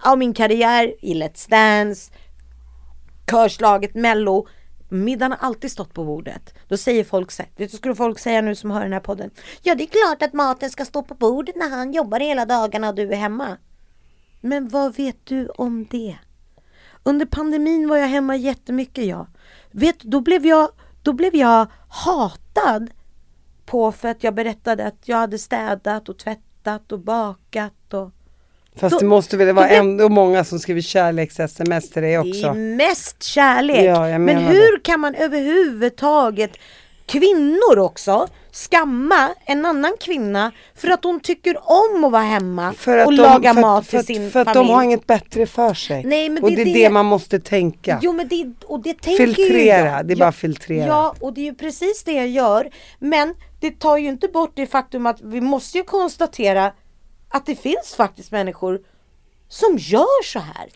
av 0.05 0.19
min 0.19 0.35
karriär 0.35 0.95
i 1.01 1.15
Let's 1.15 1.51
Dance, 1.51 2.13
körslaget 3.31 3.95
Mello. 3.95 4.47
Middagen 4.89 5.33
har 5.33 5.39
alltid 5.39 5.73
stått 5.73 5.95
på 5.95 6.05
bordet. 6.05 6.55
Då 6.69 6.77
säger 6.77 7.05
folk 7.05 7.31
så 7.31 7.43
här, 7.43 7.51
vet 7.57 7.71
du 7.71 7.75
vad 7.75 7.79
skulle 7.79 7.95
folk 7.95 8.19
säga 8.19 8.41
nu 8.41 8.55
som 8.55 8.71
hör 8.71 8.81
den 8.81 8.93
här 8.93 9.01
podden? 9.01 9.31
Ja 9.63 9.75
det 9.75 9.85
är 9.85 9.87
klart 9.87 10.23
att 10.23 10.33
maten 10.33 10.71
ska 10.71 10.85
stå 10.85 11.03
på 11.03 11.15
bordet 11.15 11.57
när 11.57 11.71
han 11.71 11.93
jobbar 11.93 12.21
hela 12.21 12.47
dagarna 12.47 12.89
och 12.89 12.95
du 12.95 13.13
är 13.13 13.17
hemma. 13.17 13.57
Men 14.41 14.69
vad 14.69 14.97
vet 14.97 15.27
du 15.27 15.49
om 15.49 15.87
det? 15.91 16.19
Under 17.03 17.27
pandemin 17.27 17.89
var 17.89 17.97
jag 17.97 18.09
hemma 18.09 18.37
jättemycket 18.37 19.05
jag. 19.05 19.27
Vet 19.71 20.01
då 20.01 20.21
blev 20.21 20.47
jag, 20.47 20.71
då 21.03 21.13
blev 21.13 21.37
jag 21.37 21.67
hatad 21.89 22.91
på 23.67 23.93
för 23.93 24.09
att 24.09 24.25
jag 24.25 24.35
berättade 24.35 24.87
att 24.87 25.09
jag 25.09 25.17
hade 25.17 25.39
städat 25.39 26.09
och 26.09 26.19
tvättat 26.19 26.93
och 26.93 27.01
bakat 27.01 27.95
och 27.95 28.11
Fast 28.81 28.93
då- 28.93 28.99
det 28.99 29.07
måste 29.07 29.37
väl 29.37 29.55
vara 29.55 29.69
ändå 29.69 30.09
många 30.09 30.45
som 30.45 30.59
skriver 30.59 30.81
kärleks-sms 30.81 31.91
till 31.91 32.03
dig 32.03 32.13
Det 32.13 32.19
också. 32.19 32.47
är 32.47 32.55
mest 32.55 33.23
kärlek. 33.23 33.85
Ja, 33.85 34.19
Men 34.19 34.37
hur 34.39 34.79
kan 34.85 35.01
man 35.01 35.15
överhuvudtaget, 35.15 36.51
kvinnor 37.07 37.79
också, 37.79 38.29
skamma 38.53 39.29
en 39.47 39.65
annan 39.67 39.93
kvinna 40.01 40.53
för 40.75 40.89
att 40.89 41.05
hon 41.05 41.21
tycker 41.21 41.57
om 41.65 42.05
att 42.05 42.13
vara 42.13 42.23
hemma 42.23 42.73
För 42.73 42.99
att 42.99 43.07
och 43.07 43.13
de, 43.13 43.23
laga 43.23 43.55
för, 43.55 43.61
mat 43.61 43.87
för, 43.87 43.99
till 43.99 44.07
sin 44.07 44.31
för 44.31 44.41
att 44.41 44.47
familj. 44.55 44.69
de 44.69 44.75
har 44.75 44.83
inget 44.83 45.07
bättre 45.07 45.47
för 45.47 45.75
sig. 45.75 46.05
Nej, 46.05 46.29
men 46.29 46.43
och 46.43 46.51
det 46.51 46.57
det 46.57 46.63
är 46.63 46.65
det- 46.65 46.73
det 46.73 46.91
man 46.91 47.07
måste 47.07 47.41
tänka. 47.41 47.99
Jo 48.03 48.13
men 48.13 48.29
det, 48.29 48.47
och 48.67 48.83
det 48.83 49.01
tänker 49.01 49.27
Filtrera, 49.27 49.87
jag. 49.97 50.07
det 50.07 50.13
är 50.13 50.17
ja, 50.17 50.25
bara 50.25 50.33
filtrera. 50.33 50.87
Ja, 50.87 51.15
och 51.21 51.33
det 51.33 51.41
är 51.41 51.45
ju 51.45 51.55
precis 51.55 52.03
det 52.05 52.13
jag 52.13 52.29
gör. 52.29 52.71
Men 52.99 53.35
det 53.61 53.79
tar 53.79 53.97
ju 53.97 54.09
inte 54.09 54.29
bort 54.29 54.53
det 54.55 54.67
faktum 54.67 55.07
att 55.07 55.21
vi 55.21 55.41
måste 55.41 55.79
ju 55.79 55.85
konstatera 55.85 56.73
att 57.29 57.47
det 57.47 57.57
finns 57.57 57.95
faktiskt 57.97 58.33
människor 58.33 58.81
som 59.49 59.77
gör 59.79 60.25
så 60.25 60.39
här. 60.39 60.69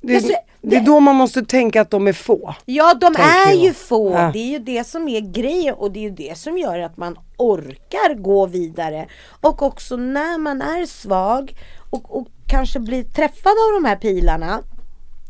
Det, 0.00 0.16
Alltså, 0.16 0.32
det 0.62 0.76
är 0.76 0.80
då 0.80 1.00
man 1.00 1.16
måste 1.16 1.42
tänka 1.42 1.80
att 1.80 1.90
de 1.90 2.06
är 2.06 2.12
få. 2.12 2.54
Ja, 2.64 2.94
de 2.94 3.14
är 3.16 3.48
jag. 3.48 3.56
ju 3.56 3.72
få. 3.72 4.12
Ja. 4.12 4.30
Det 4.32 4.38
är 4.38 4.50
ju 4.50 4.58
det 4.58 4.86
som 4.86 5.08
är 5.08 5.20
grejen 5.20 5.74
och 5.74 5.92
det 5.92 5.98
är 5.98 6.02
ju 6.02 6.10
det 6.10 6.38
som 6.38 6.58
gör 6.58 6.78
att 6.78 6.96
man 6.96 7.18
orkar 7.36 8.14
gå 8.14 8.46
vidare. 8.46 9.06
Och 9.40 9.62
också 9.62 9.96
när 9.96 10.38
man 10.38 10.62
är 10.62 10.86
svag 10.86 11.56
och, 11.90 12.16
och 12.18 12.28
kanske 12.46 12.80
blir 12.80 13.04
träffad 13.04 13.52
av 13.52 13.82
de 13.82 13.88
här 13.88 13.96
pilarna 13.96 14.62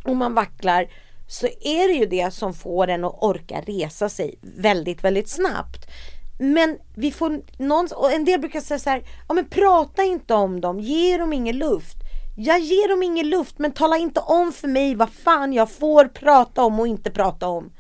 och 0.04 0.16
man 0.16 0.34
vacklar 0.34 0.86
så 1.28 1.46
är 1.46 1.88
det 1.88 1.94
ju 1.94 2.06
det 2.06 2.34
som 2.34 2.54
får 2.54 2.88
en 2.88 3.04
att 3.04 3.18
orka 3.22 3.60
resa 3.66 4.08
sig 4.08 4.34
väldigt, 4.42 5.04
väldigt 5.04 5.28
snabbt. 5.28 5.86
Men 6.38 6.78
vi 6.94 7.12
får 7.12 7.40
någon, 7.58 7.88
och 7.96 8.12
en 8.12 8.24
del 8.24 8.40
brukar 8.40 8.60
säga 8.60 8.78
så 8.78 8.90
här, 8.90 9.02
ja 9.28 9.34
men 9.34 9.48
prata 9.48 10.02
inte 10.02 10.34
om 10.34 10.60
dem, 10.60 10.80
ge 10.80 11.16
dem 11.16 11.32
ingen 11.32 11.58
luft. 11.58 11.96
Jag 12.36 12.60
ger 12.60 12.88
dem 12.88 13.02
ingen 13.02 13.30
luft 13.30 13.58
men 13.58 13.72
tala 13.72 13.96
inte 13.96 14.20
om 14.20 14.52
för 14.52 14.68
mig 14.68 14.94
vad 14.94 15.10
fan 15.10 15.52
jag 15.52 15.70
får 15.70 16.04
prata 16.04 16.62
om 16.62 16.80
och 16.80 16.88
inte 16.88 17.10
prata 17.10 17.48
om. 17.48 17.72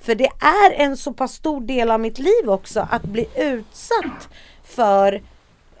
För 0.00 0.14
det 0.14 0.30
är 0.40 0.72
en 0.72 0.96
så 0.96 1.12
pass 1.12 1.34
stor 1.34 1.60
del 1.60 1.90
av 1.90 2.00
mitt 2.00 2.18
liv 2.18 2.50
också 2.50 2.88
att 2.90 3.02
bli 3.02 3.28
utsatt 3.36 4.28
för 4.64 5.22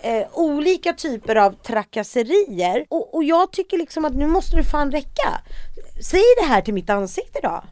eh, 0.00 0.26
olika 0.32 0.92
typer 0.92 1.36
av 1.36 1.52
trakasserier. 1.52 2.86
Och, 2.88 3.14
och 3.14 3.24
jag 3.24 3.52
tycker 3.52 3.78
liksom 3.78 4.04
att 4.04 4.14
nu 4.14 4.26
måste 4.26 4.56
det 4.56 4.64
fan 4.64 4.92
räcka. 4.92 5.40
Säg 6.02 6.22
det 6.40 6.46
här 6.46 6.60
till 6.60 6.74
mitt 6.74 6.90
ansikte 6.90 7.38
då. 7.42 7.62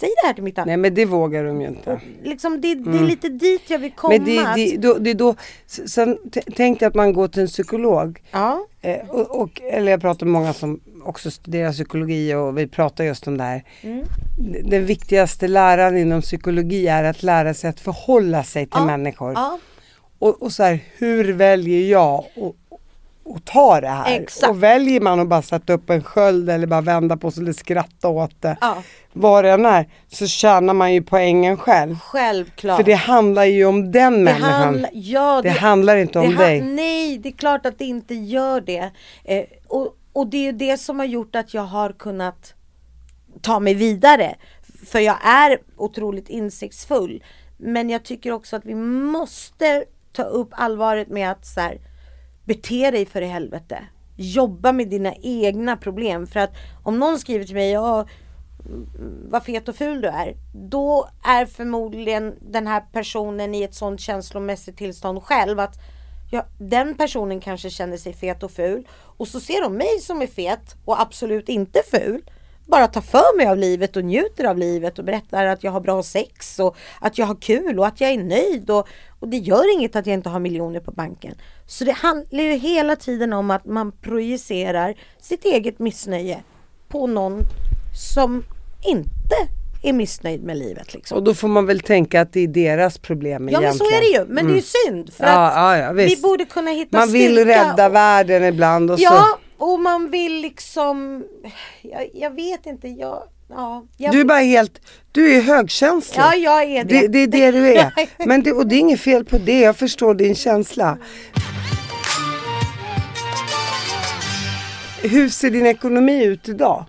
Säg 0.00 0.08
det 0.22 0.26
här 0.26 0.34
till 0.34 0.44
mitt 0.44 0.58
ansikte. 0.58 0.66
Nej 0.70 0.76
men 0.76 0.94
det 0.94 1.04
vågar 1.04 1.44
de 1.44 1.60
ju 1.60 1.66
inte. 1.68 2.00
Liksom 2.22 2.60
det, 2.60 2.74
det 2.74 2.98
är 2.98 3.02
lite 3.06 3.28
dit 3.28 3.70
jag 3.70 3.78
vill 3.78 3.92
komma. 3.92 4.14
Mm. 4.14 4.34
Men 4.34 4.54
det, 4.56 4.64
det, 4.70 4.76
då, 4.76 4.94
det 4.98 5.14
då, 5.14 5.34
sen 5.66 6.18
t- 6.32 6.40
tänk 6.56 6.80
dig 6.80 6.86
att 6.86 6.94
man 6.94 7.12
går 7.12 7.28
till 7.28 7.42
en 7.42 7.48
psykolog. 7.48 8.22
Ja, 8.30 8.66
Eh, 8.80 9.08
och, 9.10 9.40
och, 9.40 9.60
eller 9.62 9.90
jag 9.92 10.00
pratar 10.00 10.26
med 10.26 10.32
många 10.32 10.52
som 10.52 10.80
också 11.04 11.30
studerar 11.30 11.72
psykologi 11.72 12.34
och 12.34 12.58
vi 12.58 12.66
pratar 12.66 13.04
just 13.04 13.26
om 13.28 13.36
det 13.36 13.44
här. 13.44 13.62
Mm. 13.82 14.04
Den 14.64 14.86
viktigaste 14.86 15.48
läran 15.48 15.96
inom 15.98 16.20
psykologi 16.20 16.86
är 16.88 17.04
att 17.04 17.22
lära 17.22 17.54
sig 17.54 17.70
att 17.70 17.80
förhålla 17.80 18.44
sig 18.44 18.64
till 18.66 18.70
Ja, 18.80 18.86
människor. 18.86 19.32
ja. 19.32 19.58
Och, 20.18 20.42
och 20.42 20.52
så 20.52 20.62
här, 20.62 20.78
hur 20.98 21.32
väljer 21.32 21.90
jag 21.90 22.14
att 22.18 22.54
att 23.34 23.44
ta 23.44 23.80
det 23.80 23.88
här? 23.88 24.20
Exakt. 24.20 24.50
Och 24.50 24.62
väljer 24.62 25.00
man 25.00 25.20
att 25.20 25.28
bara 25.28 25.42
sätta 25.42 25.72
upp 25.72 25.90
en 25.90 26.04
sköld 26.04 26.50
eller 26.50 26.66
bara 26.66 26.80
vända 26.80 27.16
på 27.16 27.30
sig 27.30 27.42
eller 27.42 27.52
skratta 27.52 28.08
åt 28.08 28.42
det. 28.42 28.56
Ja. 28.60 28.82
Vad 29.12 29.44
det 29.44 29.50
än 29.50 29.66
är. 29.66 29.88
Så 30.12 30.26
tjänar 30.26 30.74
man 30.74 30.94
ju 30.94 31.02
poängen 31.02 31.56
själv. 31.56 31.98
självklart. 31.98 32.76
För 32.76 32.84
det 32.84 32.94
handlar 32.94 33.44
ju 33.44 33.64
om 33.64 33.92
den 33.92 34.12
Det 34.12 34.18
människan. 34.18 34.50
handlar- 34.52 34.90
ja, 34.92 35.40
det, 35.42 35.48
handlar 35.50 35.96
inte 35.96 36.18
om 36.18 36.28
det 36.30 36.36
ha- 36.36 36.44
dig. 36.44 36.60
Nej, 36.62 37.18
det 37.18 37.28
är 37.28 37.32
klart 37.32 37.66
att 37.66 37.78
det 37.78 37.84
inte 37.84 38.14
gör 38.14 38.60
det. 38.60 38.90
Eh, 39.24 39.44
och, 39.68 39.96
och 40.12 40.26
det 40.26 40.36
är 40.36 40.42
ju 40.42 40.52
det 40.52 40.76
som 40.78 40.98
har 40.98 41.06
gjort 41.06 41.36
att 41.36 41.54
jag 41.54 41.62
har 41.62 41.92
kunnat 41.92 42.54
ta 43.40 43.60
mig 43.60 43.74
vidare. 43.74 44.34
För 44.86 44.98
jag 45.00 45.16
är 45.26 45.58
otroligt 45.76 46.28
insiktsfull. 46.28 47.22
Men 47.56 47.90
jag 47.90 48.02
tycker 48.04 48.32
också 48.32 48.56
att 48.56 48.64
vi 48.64 48.74
måste 48.74 49.84
ta 50.12 50.22
upp 50.22 50.48
allvaret 50.52 51.08
med 51.08 51.30
att 51.30 51.46
så 51.46 51.60
här, 51.60 51.78
bete 52.46 52.90
dig 52.90 53.06
för 53.06 53.22
i 53.22 53.26
helvete. 53.26 53.84
Jobba 54.16 54.72
med 54.72 54.88
dina 54.88 55.14
egna 55.22 55.76
problem. 55.76 56.26
För 56.26 56.40
att 56.40 56.52
om 56.82 56.98
någon 56.98 57.18
skriver 57.18 57.44
till 57.44 57.54
mig, 57.54 57.70
ja, 57.70 58.06
mm, 58.66 58.88
vad 59.30 59.44
fet 59.44 59.68
och 59.68 59.76
ful 59.76 60.00
du 60.00 60.08
är. 60.08 60.36
Då 60.52 61.08
är 61.24 61.46
förmodligen 61.46 62.34
den 62.40 62.66
här 62.66 62.84
personen 62.92 63.54
i 63.54 63.62
ett 63.62 63.74
sånt 63.74 64.00
känslomässigt 64.00 64.76
tillstånd 64.76 65.22
själv 65.22 65.60
att 65.60 65.74
ja, 66.30 66.46
den 66.58 66.96
personen 66.96 67.40
kanske 67.40 67.70
känner 67.70 67.96
sig 67.96 68.12
fet 68.12 68.42
och 68.42 68.50
ful 68.50 68.88
och 68.92 69.28
så 69.28 69.40
ser 69.40 69.62
de 69.62 69.74
mig 69.74 70.00
som 70.00 70.22
är 70.22 70.26
fet 70.26 70.76
och 70.84 71.00
absolut 71.00 71.48
inte 71.48 71.82
ful. 71.90 72.22
Bara 72.66 72.86
tar 72.86 73.00
för 73.00 73.36
mig 73.36 73.46
av 73.46 73.56
livet 73.56 73.96
och 73.96 74.04
njuter 74.04 74.44
av 74.44 74.58
livet 74.58 74.98
och 74.98 75.04
berättar 75.04 75.46
att 75.46 75.64
jag 75.64 75.72
har 75.72 75.80
bra 75.80 76.02
sex 76.02 76.58
och 76.58 76.76
att 77.00 77.18
jag 77.18 77.26
har 77.26 77.34
kul 77.34 77.78
och 77.78 77.86
att 77.86 78.00
jag 78.00 78.10
är 78.10 78.18
nöjd 78.18 78.70
och, 78.70 78.88
och 79.26 79.30
det 79.30 79.36
gör 79.36 79.74
inget 79.74 79.96
att 79.96 80.06
jag 80.06 80.14
inte 80.14 80.28
har 80.28 80.40
miljoner 80.40 80.80
på 80.80 80.90
banken. 80.92 81.34
Så 81.66 81.84
det 81.84 81.92
handlar 81.92 82.42
ju 82.44 82.52
hela 82.52 82.96
tiden 82.96 83.32
om 83.32 83.50
att 83.50 83.64
man 83.64 83.92
projicerar 83.92 84.94
sitt 85.20 85.44
eget 85.44 85.78
missnöje 85.78 86.42
på 86.88 87.06
någon 87.06 87.40
som 88.14 88.44
inte 88.84 89.34
är 89.82 89.92
missnöjd 89.92 90.44
med 90.44 90.56
livet. 90.56 90.94
Liksom. 90.94 91.18
Och 91.18 91.24
då 91.24 91.34
får 91.34 91.48
man 91.48 91.66
väl 91.66 91.80
tänka 91.80 92.20
att 92.20 92.32
det 92.32 92.40
är 92.40 92.48
deras 92.48 92.98
problem 92.98 93.48
Ja 93.48 93.60
men 93.60 93.74
så 93.74 93.84
är 93.84 94.00
det 94.00 94.18
ju, 94.18 94.24
men 94.34 94.46
det 94.46 94.52
är 94.52 94.56
ju 94.56 94.62
synd. 94.62 95.12
För 95.12 95.24
Ja, 95.24 95.30
att 95.48 95.54
ja, 95.54 95.76
ja, 95.78 95.92
vi 95.92 96.16
borde 96.22 96.44
kunna 96.44 96.70
hitta 96.70 96.98
Man 96.98 97.12
vill 97.12 97.44
rädda 97.44 97.86
och- 97.86 97.94
världen 97.94 98.44
ibland 98.44 98.90
och 98.90 98.98
Ja, 98.98 99.24
så. 99.58 99.64
och 99.72 99.80
man 99.80 100.10
vill 100.10 100.40
liksom, 100.40 101.24
jag, 101.82 102.08
jag 102.14 102.30
vet 102.30 102.66
inte, 102.66 102.88
jag, 102.88 103.22
ja. 103.48 103.84
Jag, 103.96 104.12
Du 104.12 104.20
är 104.20 104.24
bara 104.24 104.38
helt, 104.38 104.80
du 105.12 105.36
är 105.36 105.40
högkänslig. 105.40 106.18
Ja, 106.20 106.34
jag 106.34 106.62
är 106.62 106.84
det. 106.84 107.00
Det, 107.00 107.08
det 107.08 107.18
är 107.22 107.26
det 107.26 107.50
du 107.58 107.74
är. 107.78 107.92
Men 108.26 108.42
det, 108.42 108.52
och 108.52 108.66
det 108.66 108.74
är 108.74 108.80
inget 108.80 109.00
fel 109.00 109.24
på 109.24 109.38
det, 109.38 109.60
jag 109.60 109.76
förstår 109.76 110.14
din 110.14 110.34
känsla. 110.34 110.98
Hur 115.02 115.28
ser 115.28 115.50
din 115.50 115.66
ekonomi 115.66 116.24
ut 116.24 116.48
idag? 116.48 116.84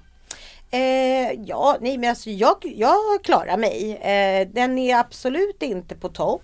Eh, 0.71 1.31
ja, 1.45 1.77
nej 1.81 1.97
men 1.97 2.09
alltså 2.09 2.29
jag, 2.29 2.55
jag 2.61 2.95
klarar 3.23 3.57
mig. 3.57 3.91
Eh, 3.95 4.47
den 4.53 4.77
är 4.77 4.97
absolut 4.99 5.61
inte 5.63 5.95
på 5.95 6.09
topp. 6.09 6.43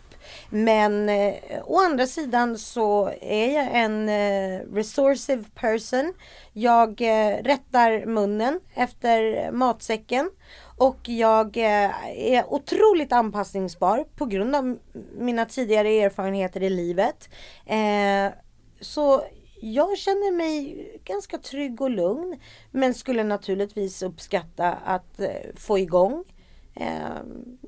Men 0.55 1.09
eh, 1.09 1.33
å 1.65 1.79
andra 1.79 2.07
sidan 2.07 2.57
så 2.57 3.11
är 3.21 3.53
jag 3.53 3.67
en 3.71 4.09
eh, 4.09 4.59
resourceful 4.73 5.45
person. 5.55 6.13
Jag 6.53 7.01
eh, 7.01 7.43
rättar 7.43 8.05
munnen 8.05 8.59
efter 8.73 9.51
matsäcken. 9.51 10.29
Och 10.77 11.09
jag 11.09 11.57
eh, 11.57 11.91
är 12.33 12.53
otroligt 12.53 13.11
anpassningsbar 13.11 14.05
på 14.15 14.25
grund 14.25 14.55
av 14.55 14.77
mina 15.17 15.45
tidigare 15.45 15.89
erfarenheter 15.89 16.63
i 16.63 16.69
livet. 16.69 17.29
Eh, 17.65 18.33
så 18.81 19.23
jag 19.61 19.97
känner 19.97 20.31
mig 20.31 20.87
ganska 21.03 21.37
trygg 21.37 21.81
och 21.81 21.89
lugn. 21.89 22.39
Men 22.71 22.93
skulle 22.93 23.23
naturligtvis 23.23 24.03
uppskatta 24.03 24.71
att 24.71 25.19
eh, 25.19 25.29
få 25.55 25.79
igång. 25.79 26.23
Eh, 26.75 27.17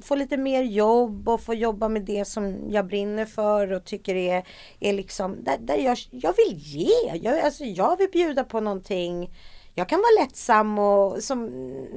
få 0.02 0.16
lite 0.16 0.38
mer 0.38 0.64
jobb 0.64 1.30
och 1.30 1.42
få 1.42 1.54
jobba 1.54 1.90
med 1.90 2.02
det 2.02 2.26
som 2.26 2.72
jag 2.72 2.88
brinner 2.88 3.26
för 3.26 3.74
och 3.74 3.86
tycker 3.86 4.16
är, 4.16 4.44
är 4.80 4.94
liksom 4.94 5.44
där, 5.44 5.58
där 5.60 5.78
jag, 5.78 5.98
jag 6.12 6.34
vill 6.38 6.58
ge. 6.58 7.18
Jag, 7.22 7.40
alltså, 7.40 7.64
jag 7.64 7.98
vill 7.98 8.10
bjuda 8.12 8.44
på 8.44 8.60
någonting. 8.60 9.30
Jag 9.78 9.90
kan 9.90 10.00
vara 10.00 10.26
lättsam 10.26 10.80
och 10.80 11.24
som 11.24 11.46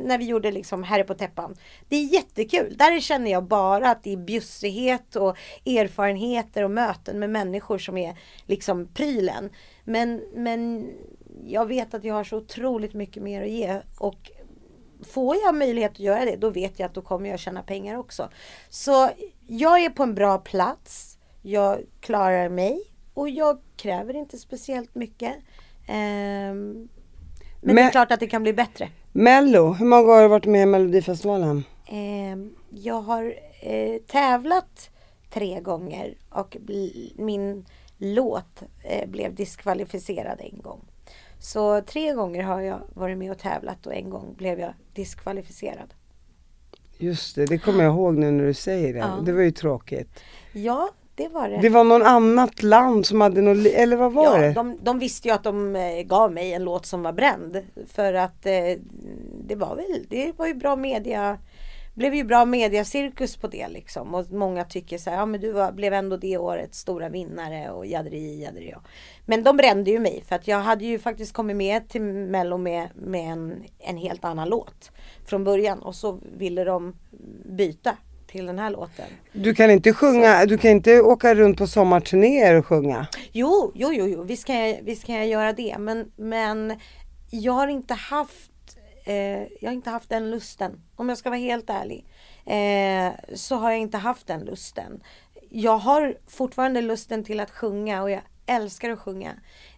när 0.05 0.18
vi 0.18 0.24
gjorde 0.24 0.51
liksom 0.51 0.82
Herre 0.82 1.05
på 1.05 1.14
täppan. 1.14 1.56
Det 1.89 1.97
är 1.97 2.14
jättekul. 2.14 2.76
Där 2.76 3.01
känner 3.01 3.30
jag 3.30 3.44
bara 3.44 3.90
att 3.90 4.02
det 4.02 4.12
är 4.12 4.16
bjussighet 4.16 5.16
och 5.16 5.36
erfarenheter 5.66 6.64
och 6.64 6.70
möten 6.70 7.18
med 7.18 7.30
människor 7.30 7.78
som 7.78 7.98
är 7.98 8.18
liksom 8.47 8.89
prylen. 8.94 9.51
Men, 9.85 10.22
men 10.35 10.90
jag 11.44 11.66
vet 11.66 11.94
att 11.94 12.05
jag 12.05 12.14
har 12.14 12.24
så 12.24 12.36
otroligt 12.36 12.94
mycket 12.94 13.22
mer 13.22 13.43
att 13.43 13.51
ge 13.51 13.80
och 13.98 14.30
får 15.03 15.37
jag 15.37 15.55
möjlighet 15.55 15.93
att 15.93 16.01
göra 16.01 16.25
det 16.25 16.37
då 16.37 16.51
vet 16.51 16.79
jag 16.79 16.87
att 16.87 16.95
då 16.95 17.03
kommer 17.03 17.31
jag 17.31 17.39
tjäna 17.39 17.62
pengar 17.62 17.97
också. 17.97 18.31
Så 18.69 19.11
jag 19.47 19.85
är 19.85 19.91
på 19.91 20.03
en 20.03 20.15
bra 20.15 20.39
plats. 20.39 21.19
Jag 21.43 21.79
klarar 22.01 22.49
mig 22.49 22.83
och 23.15 23.31
jag 23.31 23.59
kräver 23.77 24.16
inte 24.16 24.39
speciellt 24.39 24.95
mycket. 24.95 25.35
Ehm, 25.87 26.89
men, 27.61 27.77
det 27.77 27.83
är 27.83 27.91
klart 27.91 28.12
att 28.12 28.20
det 28.20 28.27
kan 28.27 28.43
bli 28.43 28.53
bättre. 28.53 28.89
Mello, 29.12 29.73
hur 29.73 29.87
många 29.87 30.03
år 30.03 30.15
har 30.15 30.23
du 30.23 30.29
varit 30.29 30.47
med 30.47 30.62
i 30.62 30.66
Melodifestivalen? 30.66 31.65
Ehm, 31.87 32.55
jag 32.70 33.01
har 33.01 33.35
eh, 33.61 33.99
tävlat 34.07 34.91
tre 35.31 35.61
gånger 35.61 36.15
och 36.31 36.57
min 37.16 37.65
låt 37.99 38.62
eh, 38.85 39.09
blev 39.09 39.35
diskvalificerad 39.35 40.41
en 40.41 40.62
gång. 40.62 40.81
Så 41.40 41.81
tre 41.81 42.12
gånger 42.12 42.43
har 42.43 42.60
jag 42.60 42.81
varit 42.94 43.19
med 43.19 43.31
och 43.31 43.39
tävlat 43.39 43.86
och 43.86 43.94
en 43.94 44.10
gång 44.10 44.35
blev 44.39 44.60
jag 44.60 44.73
diskvalificerad. 44.93 45.94
Just 46.98 47.36
det, 47.36 47.47
det 47.47 47.59
kommer 47.59 47.85
jag 47.85 47.94
ihåg 47.94 48.15
nu 48.15 48.31
när 48.31 48.44
du 48.44 48.55
säger 48.55 48.93
det. 48.93 48.98
Ja. 48.98 49.19
Det 49.24 49.32
var 49.32 49.43
ju 49.43 49.51
tråkigt. 49.51 50.20
Ja, 50.52 50.89
det 51.15 51.28
var 51.28 51.48
det. 51.48 51.59
Det 51.59 51.69
var 51.69 51.85
någon 51.85 52.02
annat 52.02 52.62
land 52.62 53.06
som 53.06 53.20
hade 53.20 53.40
någon, 53.40 53.66
eller 53.66 53.97
vad 53.97 54.12
var 54.12 54.24
ja, 54.24 54.39
det? 54.39 54.52
de, 54.52 54.78
de 54.82 54.98
visste 54.98 55.28
ju 55.28 55.35
att 55.35 55.44
de 55.44 55.77
eh, 55.77 56.02
gav 56.02 56.32
mig 56.32 56.52
en 56.52 56.65
låt 56.65 56.86
som 56.86 57.02
var 57.02 57.12
bränd. 57.12 57.62
För 57.86 58.15
att 58.15 58.47
eh, 58.47 58.52
det 59.47 59.55
var 59.55 59.77
väl, 59.77 60.06
det 60.09 60.32
var 60.36 60.47
ju 60.47 60.55
bra 60.55 60.77
media, 60.77 61.39
blev 61.99 62.15
ju 62.15 62.25
bra 62.25 62.45
mediacirkus 62.45 63.37
på 63.37 63.47
det 63.47 63.69
liksom. 63.69 64.15
Och 64.15 64.33
många 64.33 64.65
tycker 64.65 64.99
så 64.99 65.11
här, 65.11 65.16
ja 65.16 65.27
men 65.27 65.41
du 65.41 65.53
var, 65.53 65.73
blev 65.73 65.93
ändå 65.93 66.16
det 66.16 66.39
årets 66.39 66.79
stora 66.79 67.09
vinnare 67.09 67.70
och 67.70 67.87
jadri 67.87 68.43
jadri. 68.43 68.70
Ja. 68.73 68.81
Men 69.27 69.43
de 69.43 69.57
brände 69.57 69.91
ju 69.91 69.99
mig 69.99 70.23
för 70.29 70.37
att 70.37 70.49
jag 70.49 70.61
hade 70.61 70.85
ju 70.85 70.99
faktiskt 70.99 71.33
kommit 71.33 71.57
med 71.57 71.89
till 71.89 72.03
Mello 72.03 72.57
med, 72.59 72.89
med 72.95 73.33
en, 73.33 73.65
en 73.79 73.97
helt 73.97 74.25
annan 74.25 74.49
låt 74.49 74.91
från 75.27 75.45
början. 75.45 75.79
Och 75.79 75.95
så 75.95 76.20
ville 76.39 76.65
de 76.65 76.97
byta 77.45 77.97
till 78.27 78.47
den 78.47 78.59
här 78.59 78.70
låten. 78.70 79.07
Du 79.33 79.55
kan 79.55 79.70
inte 79.70 79.93
sjunga, 79.93 80.47
du 80.47 80.59
kan 80.59 80.70
inte 80.70 81.01
åka 81.01 81.35
runt 81.35 81.59
på 81.59 81.66
sommarturnéer 81.66 82.55
och 82.55 82.66
sjunga? 82.66 83.07
Jo, 83.33 83.73
jo, 83.75 83.93
jo, 83.93 84.07
jo. 84.07 84.23
Visst, 84.23 84.45
kan 84.47 84.57
jag, 84.57 84.79
visst 84.83 85.05
kan 85.05 85.15
jag 85.15 85.27
göra 85.27 85.53
det. 85.53 85.77
Men, 85.79 86.12
men 86.16 86.77
jag 87.31 87.53
har 87.53 87.69
inte 87.69 87.95
haft 87.95 88.51
eh, 89.09 89.43
jag 89.60 89.70
har 89.70 89.72
inte 89.72 89.90
haft 89.90 90.09
den 90.09 90.30
lusten. 90.30 90.80
Om 90.97 91.09
jag 91.09 91.18
ska 91.18 91.30
vara 91.30 91.40
helt 91.40 91.70
ärlig. 91.70 92.06
Eh, 92.47 93.12
så 93.35 93.56
har 93.56 93.70
jag 93.70 93.80
inte 93.80 93.98
haft 93.98 94.26
den 94.26 94.44
lusten. 94.44 95.01
Jag 95.51 95.78
har 95.78 96.16
fortfarande 96.26 96.80
lusten 96.80 97.24
till 97.24 97.40
att 97.40 97.51
sjunga 97.51 98.02
och 98.02 98.10
jag 98.10 98.22
älskar 98.47 98.90
att 98.90 98.98
sjunga. 98.98 99.32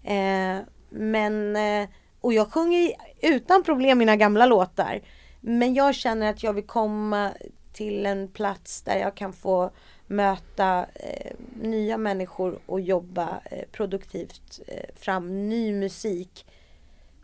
Eh, 0.04 0.58
men, 0.90 1.56
eh, 1.56 1.88
och 2.20 2.32
jag 2.32 2.52
sjunger 2.52 2.92
utan 3.22 3.62
problem 3.62 3.98
mina 3.98 4.16
gamla 4.16 4.46
låtar. 4.46 5.00
Men 5.40 5.74
jag 5.74 5.94
känner 5.94 6.30
att 6.30 6.42
jag 6.42 6.52
vill 6.52 6.66
komma 6.66 7.30
till 7.72 8.06
en 8.06 8.28
plats 8.28 8.82
där 8.82 8.98
jag 8.98 9.14
kan 9.14 9.32
få 9.32 9.70
möta 10.06 10.86
eh, 10.94 11.32
nya 11.62 11.98
människor 11.98 12.58
och 12.66 12.80
jobba 12.80 13.40
eh, 13.44 13.64
produktivt 13.72 14.60
eh, 14.66 14.94
fram 14.96 15.48
ny 15.48 15.72
musik. 15.72 16.46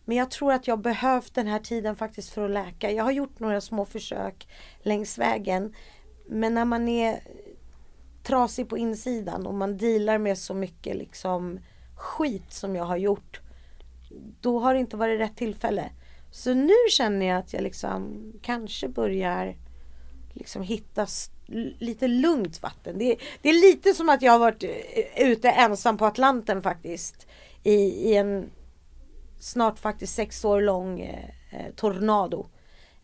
Men 0.09 0.17
jag 0.17 0.31
tror 0.31 0.53
att 0.53 0.67
jag 0.67 0.81
behövt 0.81 1.35
den 1.35 1.47
här 1.47 1.59
tiden 1.59 1.97
faktiskt 1.97 2.31
för 2.31 2.45
att 2.45 2.51
läka. 2.51 2.91
Jag 2.91 3.05
har 3.05 3.13
gjort 3.13 3.41
några 3.41 3.61
små 3.61 3.85
försök 3.85 4.49
längs 4.83 5.19
vägen. 5.19 5.75
Men 6.29 6.55
när 6.55 6.65
man 6.65 6.89
är 6.89 7.21
trasig 8.23 8.69
på 8.69 8.79
insidan 8.79 9.47
och 9.47 9.55
man 9.55 9.77
dealar 9.77 10.19
med 10.19 10.39
så 10.39 10.55
mycket 10.55 10.97
liksom 10.97 11.61
skit 11.97 12.53
som 12.53 12.77
jag 12.77 12.85
har 12.85 12.97
gjort. 12.97 13.41
Då 14.41 14.59
har 14.59 14.75
det 14.75 14.81
inte 14.81 14.97
varit 14.97 15.21
rätt 15.21 15.37
tillfälle. 15.37 15.91
Så 16.31 16.55
nu 16.55 16.75
känner 16.91 17.27
jag 17.27 17.39
att 17.39 17.53
jag 17.53 17.63
liksom 17.63 18.33
kanske 18.43 18.89
börjar 18.89 19.57
liksom 20.33 20.63
hitta 20.63 21.07
lite 21.79 22.09
lugnt 22.09 22.63
vatten. 22.63 22.99
Det, 22.99 23.17
det, 23.43 23.49
är 23.49 23.61
lite 23.71 23.95
som 23.95 24.09
att 24.09 24.23
jag 24.23 24.33
har 24.33 24.39
varit 24.39 24.65
eh, 24.65 25.29
ute 25.31 25.51
ensam 25.51 25.97
på 25.97 26.07
Atlanten 26.07 26.63
faktiskt. 26.63 27.27
I, 27.63 27.75
i 28.11 28.17
en 28.17 28.51
snart 29.39 29.79
faktiskt 29.79 30.15
sex 30.15 30.45
år 30.45 30.61
lång 30.61 31.01
eh, 31.01 31.25
eh, 31.51 31.75
tornado. 31.77 32.47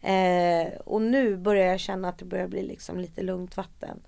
Eh, 0.01 0.73
och 0.85 1.03
nu 1.03 1.37
börjar 1.37 1.67
jag 1.67 1.81
känna 1.81 2.09
att 2.09 2.19
det 2.19 2.25
börjar 2.25 2.49
bli 2.49 2.63
liksom 2.63 2.99
lite 2.99 3.23
lugnt 3.23 3.57
vatten. 3.57 4.03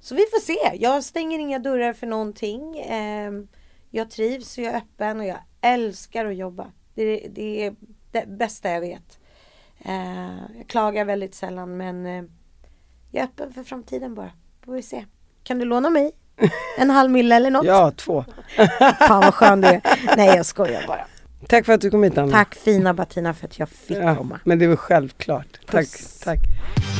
Så 0.00 0.14
vi 0.14 0.20
får 0.32 0.40
se. 0.40 0.82
Jag 0.82 1.04
stänger 1.04 1.38
inga 1.38 1.58
dörrar 1.58 1.92
för 1.92 2.06
någonting. 2.06 2.78
Eh, 2.78 3.32
jag 3.90 4.10
trivs 4.10 4.58
och 4.58 4.64
jag 4.64 4.74
är 4.74 4.78
öppen 4.78 5.20
och 5.20 5.26
jag 5.26 5.38
älskar 5.60 6.26
att 6.26 6.36
jobba. 6.36 6.72
Det, 6.94 7.28
det 7.30 7.66
är 7.66 7.74
det 8.10 8.26
bästa 8.26 8.70
jag 8.70 8.80
vet. 8.80 9.18
Eh, 9.84 10.56
jag 10.56 10.66
klagar 10.66 11.04
väldigt 11.04 11.34
sällan 11.34 11.76
men 11.76 12.06
eh, 12.06 12.24
jag 13.10 13.22
är 13.22 13.24
öppen 13.24 13.52
för 13.52 13.64
framtiden 13.64 14.14
bara. 14.14 14.30
Får 14.64 14.72
vi 14.72 14.82
se. 14.82 15.04
Kan 15.42 15.58
du 15.58 15.64
låna 15.64 15.90
mig? 15.90 16.12
En 16.78 16.90
halv 16.90 17.10
mille 17.10 17.36
eller 17.36 17.50
något? 17.50 17.66
Ja, 17.66 17.90
två. 17.90 18.24
Fan 18.98 19.20
vad 19.20 19.34
skön 19.34 19.60
du 19.60 19.68
är. 19.68 19.82
Nej 20.16 20.36
jag 20.36 20.46
skojar 20.46 20.84
bara. 20.86 21.06
Tack 21.48 21.66
för 21.66 21.72
att 21.72 21.80
du 21.80 21.90
kom 21.90 22.02
hit 22.02 22.18
Anna. 22.18 22.32
Tack 22.32 22.54
fina 22.54 22.94
Bettina 22.94 23.34
för 23.34 23.46
att 23.46 23.58
jag 23.58 23.68
fick 23.68 23.98
ja, 23.98 24.16
komma. 24.16 24.40
Men 24.44 24.58
det 24.58 24.66
var 24.66 24.76
självklart. 24.76 25.66
Puss. 25.66 26.20
Tack. 26.24 26.40
tack. 26.40 26.99